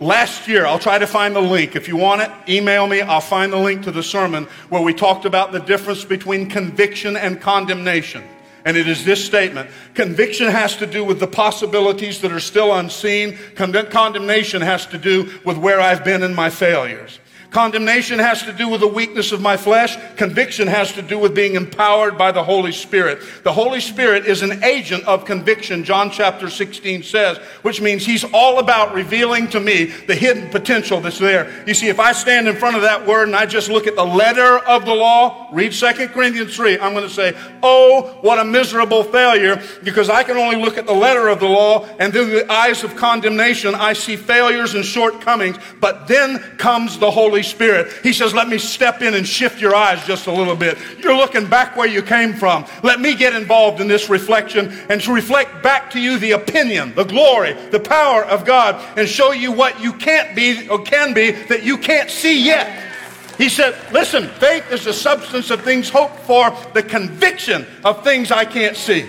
Last 0.00 0.46
year, 0.46 0.64
I'll 0.64 0.78
try 0.78 0.98
to 0.98 1.08
find 1.08 1.34
the 1.34 1.40
link. 1.40 1.74
If 1.74 1.88
you 1.88 1.96
want 1.96 2.22
it, 2.22 2.30
email 2.48 2.86
me. 2.86 3.00
I'll 3.00 3.20
find 3.20 3.52
the 3.52 3.58
link 3.58 3.82
to 3.82 3.90
the 3.90 4.02
sermon 4.02 4.44
where 4.68 4.80
we 4.80 4.94
talked 4.94 5.24
about 5.24 5.50
the 5.50 5.58
difference 5.58 6.04
between 6.04 6.48
conviction 6.48 7.16
and 7.16 7.40
condemnation. 7.40 8.22
And 8.64 8.76
it 8.76 8.86
is 8.86 9.04
this 9.04 9.24
statement 9.24 9.70
Conviction 9.94 10.48
has 10.48 10.76
to 10.76 10.86
do 10.86 11.04
with 11.04 11.18
the 11.18 11.26
possibilities 11.26 12.20
that 12.20 12.30
are 12.30 12.38
still 12.38 12.72
unseen, 12.74 13.38
condemnation 13.56 14.62
has 14.62 14.86
to 14.86 14.98
do 14.98 15.32
with 15.44 15.58
where 15.58 15.80
I've 15.80 16.04
been 16.04 16.22
in 16.22 16.34
my 16.34 16.50
failures. 16.50 17.18
Condemnation 17.50 18.18
has 18.18 18.42
to 18.42 18.52
do 18.52 18.68
with 18.68 18.80
the 18.80 18.88
weakness 18.88 19.32
of 19.32 19.40
my 19.40 19.56
flesh. 19.56 19.96
Conviction 20.16 20.68
has 20.68 20.92
to 20.92 21.02
do 21.02 21.18
with 21.18 21.34
being 21.34 21.54
empowered 21.54 22.18
by 22.18 22.30
the 22.30 22.44
Holy 22.44 22.72
Spirit. 22.72 23.22
The 23.42 23.52
Holy 23.52 23.80
Spirit 23.80 24.26
is 24.26 24.42
an 24.42 24.62
agent 24.62 25.04
of 25.04 25.24
conviction, 25.24 25.82
John 25.82 26.10
chapter 26.10 26.50
16 26.50 27.02
says, 27.02 27.38
which 27.62 27.80
means 27.80 28.04
He's 28.04 28.24
all 28.34 28.58
about 28.58 28.92
revealing 28.92 29.48
to 29.48 29.60
me 29.60 29.84
the 29.84 30.14
hidden 30.14 30.50
potential 30.50 31.00
that's 31.00 31.18
there. 31.18 31.64
You 31.66 31.72
see, 31.72 31.88
if 31.88 31.98
I 31.98 32.12
stand 32.12 32.48
in 32.48 32.56
front 32.56 32.76
of 32.76 32.82
that 32.82 33.06
word 33.06 33.28
and 33.28 33.36
I 33.36 33.46
just 33.46 33.70
look 33.70 33.86
at 33.86 33.96
the 33.96 34.04
letter 34.04 34.58
of 34.58 34.84
the 34.84 34.94
law, 34.94 35.48
read 35.50 35.72
2 35.72 36.08
Corinthians 36.08 36.54
3, 36.54 36.78
I'm 36.80 36.92
going 36.92 37.08
to 37.08 37.14
say, 37.14 37.34
oh, 37.62 38.18
what 38.20 38.38
a 38.38 38.44
miserable 38.44 39.04
failure, 39.04 39.62
because 39.82 40.10
I 40.10 40.22
can 40.22 40.36
only 40.36 40.56
look 40.56 40.76
at 40.76 40.86
the 40.86 40.92
letter 40.92 41.28
of 41.28 41.40
the 41.40 41.48
law 41.48 41.86
and 41.98 42.12
through 42.12 42.26
the 42.26 42.52
eyes 42.52 42.84
of 42.84 42.94
condemnation, 42.94 43.74
I 43.74 43.94
see 43.94 44.16
failures 44.16 44.74
and 44.74 44.84
shortcomings, 44.84 45.56
but 45.80 46.08
then 46.08 46.40
comes 46.58 46.98
the 46.98 47.10
Holy 47.10 47.37
Holy 47.38 47.48
Spirit. 47.48 47.92
He 48.02 48.12
says, 48.12 48.34
Let 48.34 48.48
me 48.48 48.58
step 48.58 49.00
in 49.00 49.14
and 49.14 49.26
shift 49.26 49.60
your 49.60 49.72
eyes 49.72 50.04
just 50.04 50.26
a 50.26 50.32
little 50.32 50.56
bit. 50.56 50.76
You're 50.98 51.16
looking 51.16 51.48
back 51.48 51.76
where 51.76 51.86
you 51.86 52.02
came 52.02 52.34
from. 52.34 52.66
Let 52.82 53.00
me 53.00 53.14
get 53.14 53.32
involved 53.32 53.80
in 53.80 53.86
this 53.86 54.08
reflection 54.08 54.72
and 54.88 55.00
to 55.02 55.12
reflect 55.12 55.62
back 55.62 55.88
to 55.92 56.00
you 56.00 56.18
the 56.18 56.32
opinion, 56.32 56.96
the 56.96 57.04
glory, 57.04 57.52
the 57.70 57.78
power 57.78 58.24
of 58.24 58.44
God, 58.44 58.74
and 58.98 59.08
show 59.08 59.30
you 59.30 59.52
what 59.52 59.80
you 59.80 59.92
can't 59.92 60.34
be 60.34 60.68
or 60.68 60.82
can 60.82 61.14
be 61.14 61.30
that 61.30 61.62
you 61.62 61.78
can't 61.78 62.10
see 62.10 62.44
yet. 62.44 62.92
He 63.38 63.48
said, 63.48 63.76
Listen, 63.92 64.26
faith 64.40 64.72
is 64.72 64.84
the 64.84 64.92
substance 64.92 65.50
of 65.50 65.62
things 65.62 65.88
hoped 65.88 66.18
for, 66.20 66.50
the 66.74 66.82
conviction 66.82 67.64
of 67.84 68.02
things 68.02 68.32
I 68.32 68.46
can't 68.46 68.76
see. 68.76 69.08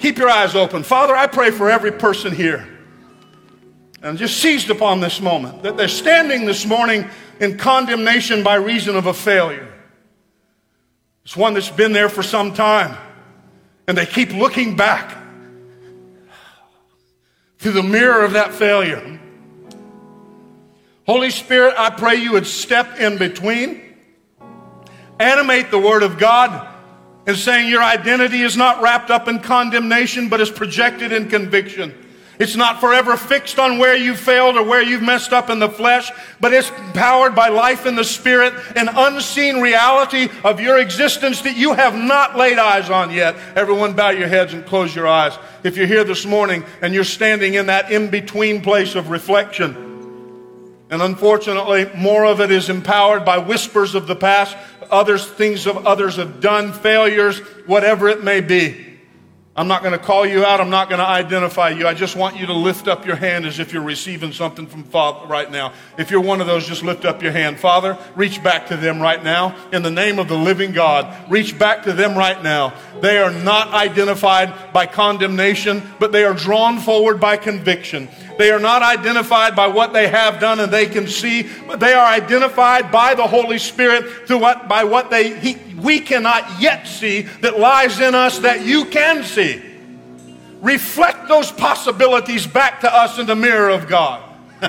Keep 0.00 0.18
your 0.18 0.30
eyes 0.30 0.56
open. 0.56 0.82
Father, 0.82 1.14
I 1.14 1.28
pray 1.28 1.52
for 1.52 1.70
every 1.70 1.92
person 1.92 2.34
here 2.34 2.66
and 4.02 4.18
just 4.18 4.38
seized 4.38 4.70
upon 4.70 5.00
this 5.00 5.20
moment 5.20 5.62
that 5.62 5.76
they're 5.76 5.88
standing 5.88 6.44
this 6.44 6.64
morning 6.64 7.08
in 7.40 7.58
condemnation 7.58 8.42
by 8.42 8.54
reason 8.54 8.96
of 8.96 9.06
a 9.06 9.14
failure. 9.14 9.72
It's 11.24 11.36
one 11.36 11.54
that's 11.54 11.70
been 11.70 11.92
there 11.92 12.08
for 12.08 12.22
some 12.22 12.54
time, 12.54 12.96
and 13.86 13.98
they 13.98 14.06
keep 14.06 14.32
looking 14.32 14.76
back 14.76 15.16
through 17.58 17.72
the 17.72 17.82
mirror 17.82 18.24
of 18.24 18.32
that 18.32 18.54
failure. 18.54 19.20
Holy 21.06 21.30
Spirit, 21.30 21.74
I 21.76 21.90
pray 21.90 22.16
you 22.16 22.32
would 22.32 22.46
step 22.46 23.00
in 23.00 23.18
between, 23.18 23.82
animate 25.18 25.70
the 25.70 25.78
Word 25.78 26.02
of 26.02 26.18
God, 26.18 26.66
and 27.26 27.36
saying 27.36 27.68
your 27.68 27.82
identity 27.82 28.40
is 28.40 28.56
not 28.56 28.80
wrapped 28.80 29.10
up 29.10 29.28
in 29.28 29.40
condemnation, 29.40 30.28
but 30.28 30.40
is 30.40 30.50
projected 30.50 31.12
in 31.12 31.28
conviction. 31.28 32.07
It's 32.38 32.54
not 32.54 32.80
forever 32.80 33.16
fixed 33.16 33.58
on 33.58 33.78
where 33.78 33.96
you 33.96 34.14
failed 34.14 34.56
or 34.56 34.62
where 34.62 34.82
you've 34.82 35.02
messed 35.02 35.32
up 35.32 35.50
in 35.50 35.58
the 35.58 35.68
flesh, 35.68 36.10
but 36.40 36.52
it's 36.52 36.70
powered 36.94 37.34
by 37.34 37.48
life 37.48 37.84
in 37.84 37.96
the 37.96 38.04
spirit, 38.04 38.54
an 38.76 38.88
unseen 38.88 39.60
reality 39.60 40.28
of 40.44 40.60
your 40.60 40.78
existence 40.78 41.42
that 41.42 41.56
you 41.56 41.74
have 41.74 41.96
not 41.96 42.36
laid 42.36 42.58
eyes 42.58 42.90
on 42.90 43.10
yet. 43.10 43.34
Everyone 43.56 43.94
bow 43.94 44.10
your 44.10 44.28
heads 44.28 44.54
and 44.54 44.64
close 44.64 44.94
your 44.94 45.08
eyes. 45.08 45.36
If 45.64 45.76
you're 45.76 45.88
here 45.88 46.04
this 46.04 46.24
morning 46.24 46.64
and 46.80 46.94
you're 46.94 47.02
standing 47.02 47.54
in 47.54 47.66
that 47.66 47.90
in 47.90 48.08
between 48.08 48.62
place 48.62 48.94
of 48.94 49.10
reflection, 49.10 49.86
and 50.90 51.02
unfortunately, 51.02 51.90
more 51.96 52.24
of 52.24 52.40
it 52.40 52.50
is 52.50 52.70
empowered 52.70 53.24
by 53.24 53.38
whispers 53.38 53.94
of 53.94 54.06
the 54.06 54.16
past, 54.16 54.56
others, 54.90 55.26
things 55.26 55.66
of 55.66 55.86
others 55.86 56.16
have 56.16 56.40
done, 56.40 56.72
failures, 56.72 57.40
whatever 57.66 58.08
it 58.08 58.22
may 58.22 58.40
be. 58.40 58.87
I'm 59.58 59.66
not 59.66 59.82
going 59.82 59.90
to 59.92 59.98
call 59.98 60.24
you 60.24 60.44
out. 60.44 60.60
I'm 60.60 60.70
not 60.70 60.88
going 60.88 61.00
to 61.00 61.04
identify 61.04 61.70
you. 61.70 61.88
I 61.88 61.92
just 61.92 62.14
want 62.14 62.36
you 62.38 62.46
to 62.46 62.52
lift 62.52 62.86
up 62.86 63.04
your 63.04 63.16
hand 63.16 63.44
as 63.44 63.58
if 63.58 63.72
you're 63.72 63.82
receiving 63.82 64.30
something 64.30 64.68
from 64.68 64.84
Father 64.84 65.26
right 65.26 65.50
now. 65.50 65.72
If 65.98 66.12
you're 66.12 66.20
one 66.20 66.40
of 66.40 66.46
those, 66.46 66.68
just 66.68 66.84
lift 66.84 67.04
up 67.04 67.24
your 67.24 67.32
hand. 67.32 67.58
Father, 67.58 67.98
reach 68.14 68.40
back 68.40 68.68
to 68.68 68.76
them 68.76 69.02
right 69.02 69.20
now. 69.20 69.56
In 69.72 69.82
the 69.82 69.90
name 69.90 70.20
of 70.20 70.28
the 70.28 70.38
living 70.38 70.70
God, 70.70 71.12
reach 71.28 71.58
back 71.58 71.82
to 71.82 71.92
them 71.92 72.16
right 72.16 72.40
now. 72.40 72.72
They 73.00 73.18
are 73.18 73.32
not 73.32 73.72
identified 73.74 74.72
by 74.72 74.86
condemnation, 74.86 75.82
but 75.98 76.12
they 76.12 76.22
are 76.22 76.34
drawn 76.34 76.78
forward 76.78 77.18
by 77.18 77.36
conviction. 77.36 78.08
They 78.38 78.52
are 78.52 78.60
not 78.60 78.82
identified 78.82 79.56
by 79.56 79.66
what 79.66 79.92
they 79.92 80.06
have 80.06 80.38
done 80.38 80.60
and 80.60 80.72
they 80.72 80.86
can 80.86 81.08
see, 81.08 81.48
but 81.66 81.80
they 81.80 81.92
are 81.92 82.06
identified 82.06 82.92
by 82.92 83.16
the 83.16 83.26
Holy 83.26 83.58
Spirit 83.58 84.28
through 84.28 84.38
what, 84.38 84.68
by 84.68 84.84
what 84.84 85.10
they, 85.10 85.36
he, 85.36 85.56
we 85.82 86.00
cannot 86.00 86.60
yet 86.60 86.86
see 86.86 87.22
that 87.22 87.58
lies 87.58 88.00
in 88.00 88.14
us 88.14 88.40
that 88.40 88.64
you 88.64 88.84
can 88.84 89.24
see. 89.24 89.47
Reflect 90.60 91.28
those 91.28 91.52
possibilities 91.52 92.46
back 92.46 92.80
to 92.80 92.92
us 92.92 93.18
in 93.18 93.26
the 93.26 93.36
mirror 93.36 93.70
of 93.70 93.86
God. 93.86 94.22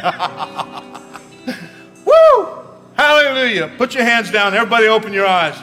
Woo! 2.05 2.59
Hallelujah. 2.95 3.71
Put 3.77 3.95
your 3.95 4.03
hands 4.03 4.29
down. 4.29 4.53
Everybody 4.53 4.87
open 4.87 5.13
your 5.13 5.25
eyes. 5.25 5.57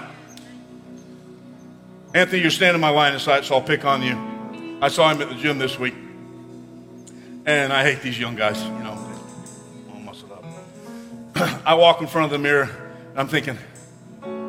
Anthony, 2.15 2.41
you're 2.41 2.51
standing 2.51 2.81
my 2.81 2.89
line 2.89 3.15
of 3.15 3.21
sight, 3.21 3.45
so 3.45 3.57
I'll 3.57 3.63
pick 3.63 3.85
on 3.85 4.03
you. 4.03 4.79
I 4.81 4.89
saw 4.89 5.11
him 5.11 5.21
at 5.21 5.29
the 5.29 5.35
gym 5.35 5.59
this 5.59 5.79
week. 5.79 5.95
And 7.45 7.73
I 7.73 7.85
hate 7.85 8.03
these 8.03 8.19
young 8.19 8.35
guys, 8.35 8.61
you 8.65 8.71
know, 8.71 8.99
all 9.93 10.01
muscled 10.01 10.33
up. 10.33 10.45
I 11.67 11.75
walk 11.75 12.01
in 12.01 12.09
front 12.09 12.25
of 12.25 12.31
the 12.33 12.39
mirror, 12.39 12.69
and 13.11 13.21
I'm 13.21 13.29
thinking, 13.29 13.57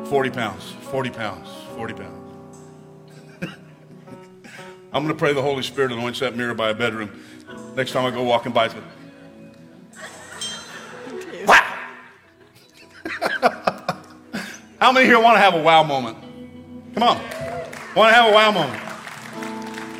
40 0.06 0.30
pounds, 0.30 0.72
40 0.90 1.10
pounds, 1.10 1.48
40 1.76 1.94
pounds. 1.94 2.17
I'm 4.98 5.04
going 5.04 5.14
to 5.14 5.18
pray 5.20 5.32
the 5.32 5.40
Holy 5.40 5.62
Spirit 5.62 5.92
anoints 5.92 6.18
that 6.18 6.34
mirror 6.34 6.54
by 6.54 6.70
a 6.70 6.74
bedroom. 6.74 7.22
Next 7.76 7.92
time 7.92 8.04
I 8.04 8.10
go 8.10 8.24
walking 8.24 8.50
by, 8.50 8.64
it's 8.64 8.74
going, 8.74 8.84
wow. 11.46 11.78
How 14.80 14.90
many 14.90 15.06
here 15.06 15.20
want 15.20 15.36
to 15.36 15.40
have 15.40 15.54
a 15.54 15.62
wow 15.62 15.84
moment? 15.84 16.18
Come 16.94 17.04
on. 17.04 17.16
Want 17.94 18.10
to 18.10 18.12
have 18.12 18.28
a 18.28 18.34
wow 18.34 18.50
moment? 18.50 18.82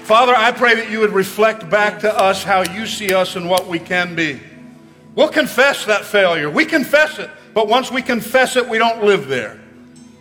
Father, 0.03 0.35
I 0.35 0.51
pray 0.51 0.75
that 0.75 0.91
you 0.91 0.99
would 0.99 1.13
reflect 1.13 1.71
back 1.71 2.01
to 2.01 2.13
us 2.13 2.43
how 2.43 2.63
you 2.63 2.85
see 2.85 3.15
us 3.15 3.37
and 3.37 3.49
what 3.49 3.69
we 3.69 3.79
can 3.79 4.17
be. 4.17 4.41
We'll 5.15 5.29
confess 5.29 5.85
that 5.85 6.07
failure. 6.07 6.51
We 6.51 6.65
confess 6.65 7.21
it. 7.21 7.31
But 7.55 7.69
once 7.69 7.93
we 7.93 8.03
confess 8.03 8.57
it, 8.57 8.69
we 8.69 8.79
don't 8.79 9.05
live 9.05 9.29
there. 9.29 9.61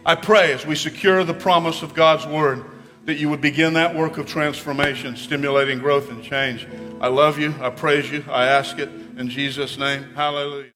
I 0.05 0.13
pray 0.13 0.53
as 0.53 0.67
we 0.67 0.75
secure 0.75 1.23
the 1.23 1.33
promise 1.33 1.81
of 1.81 1.95
God's 1.95 2.27
word 2.27 2.63
that 3.07 3.17
you 3.17 3.29
would 3.29 3.39
begin 3.39 3.73
that 3.73 3.95
work 3.95 4.17
of 4.17 4.27
transformation, 4.27 5.15
stimulating 5.15 5.79
growth 5.79 6.11
and 6.11 6.21
change. 6.21 6.67
I 6.99 7.07
love 7.07 7.39
you. 7.39 7.55
I 7.61 7.69
praise 7.69 8.11
you. 8.11 8.23
I 8.29 8.45
ask 8.45 8.77
it 8.79 8.89
in 9.17 9.29
Jesus' 9.29 9.77
name. 9.77 10.03
Hallelujah. 10.13 10.71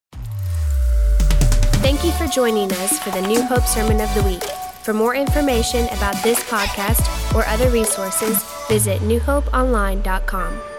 Thank 1.84 2.06
you 2.06 2.12
for 2.14 2.28
joining 2.28 2.72
us 2.72 2.98
for 3.00 3.10
the 3.10 3.22
New 3.22 3.42
Hope 3.42 3.64
Sermon 3.64 4.00
of 4.00 4.14
the 4.16 4.24
Week. 4.24 4.44
For 4.84 4.94
more 4.94 5.14
information 5.14 5.88
about 5.88 6.24
this 6.24 6.40
podcast 6.46 7.36
or 7.36 7.46
other 7.48 7.70
resources, 7.70 8.42
visit 8.70 9.02
newhopeonline.com. 9.02 10.71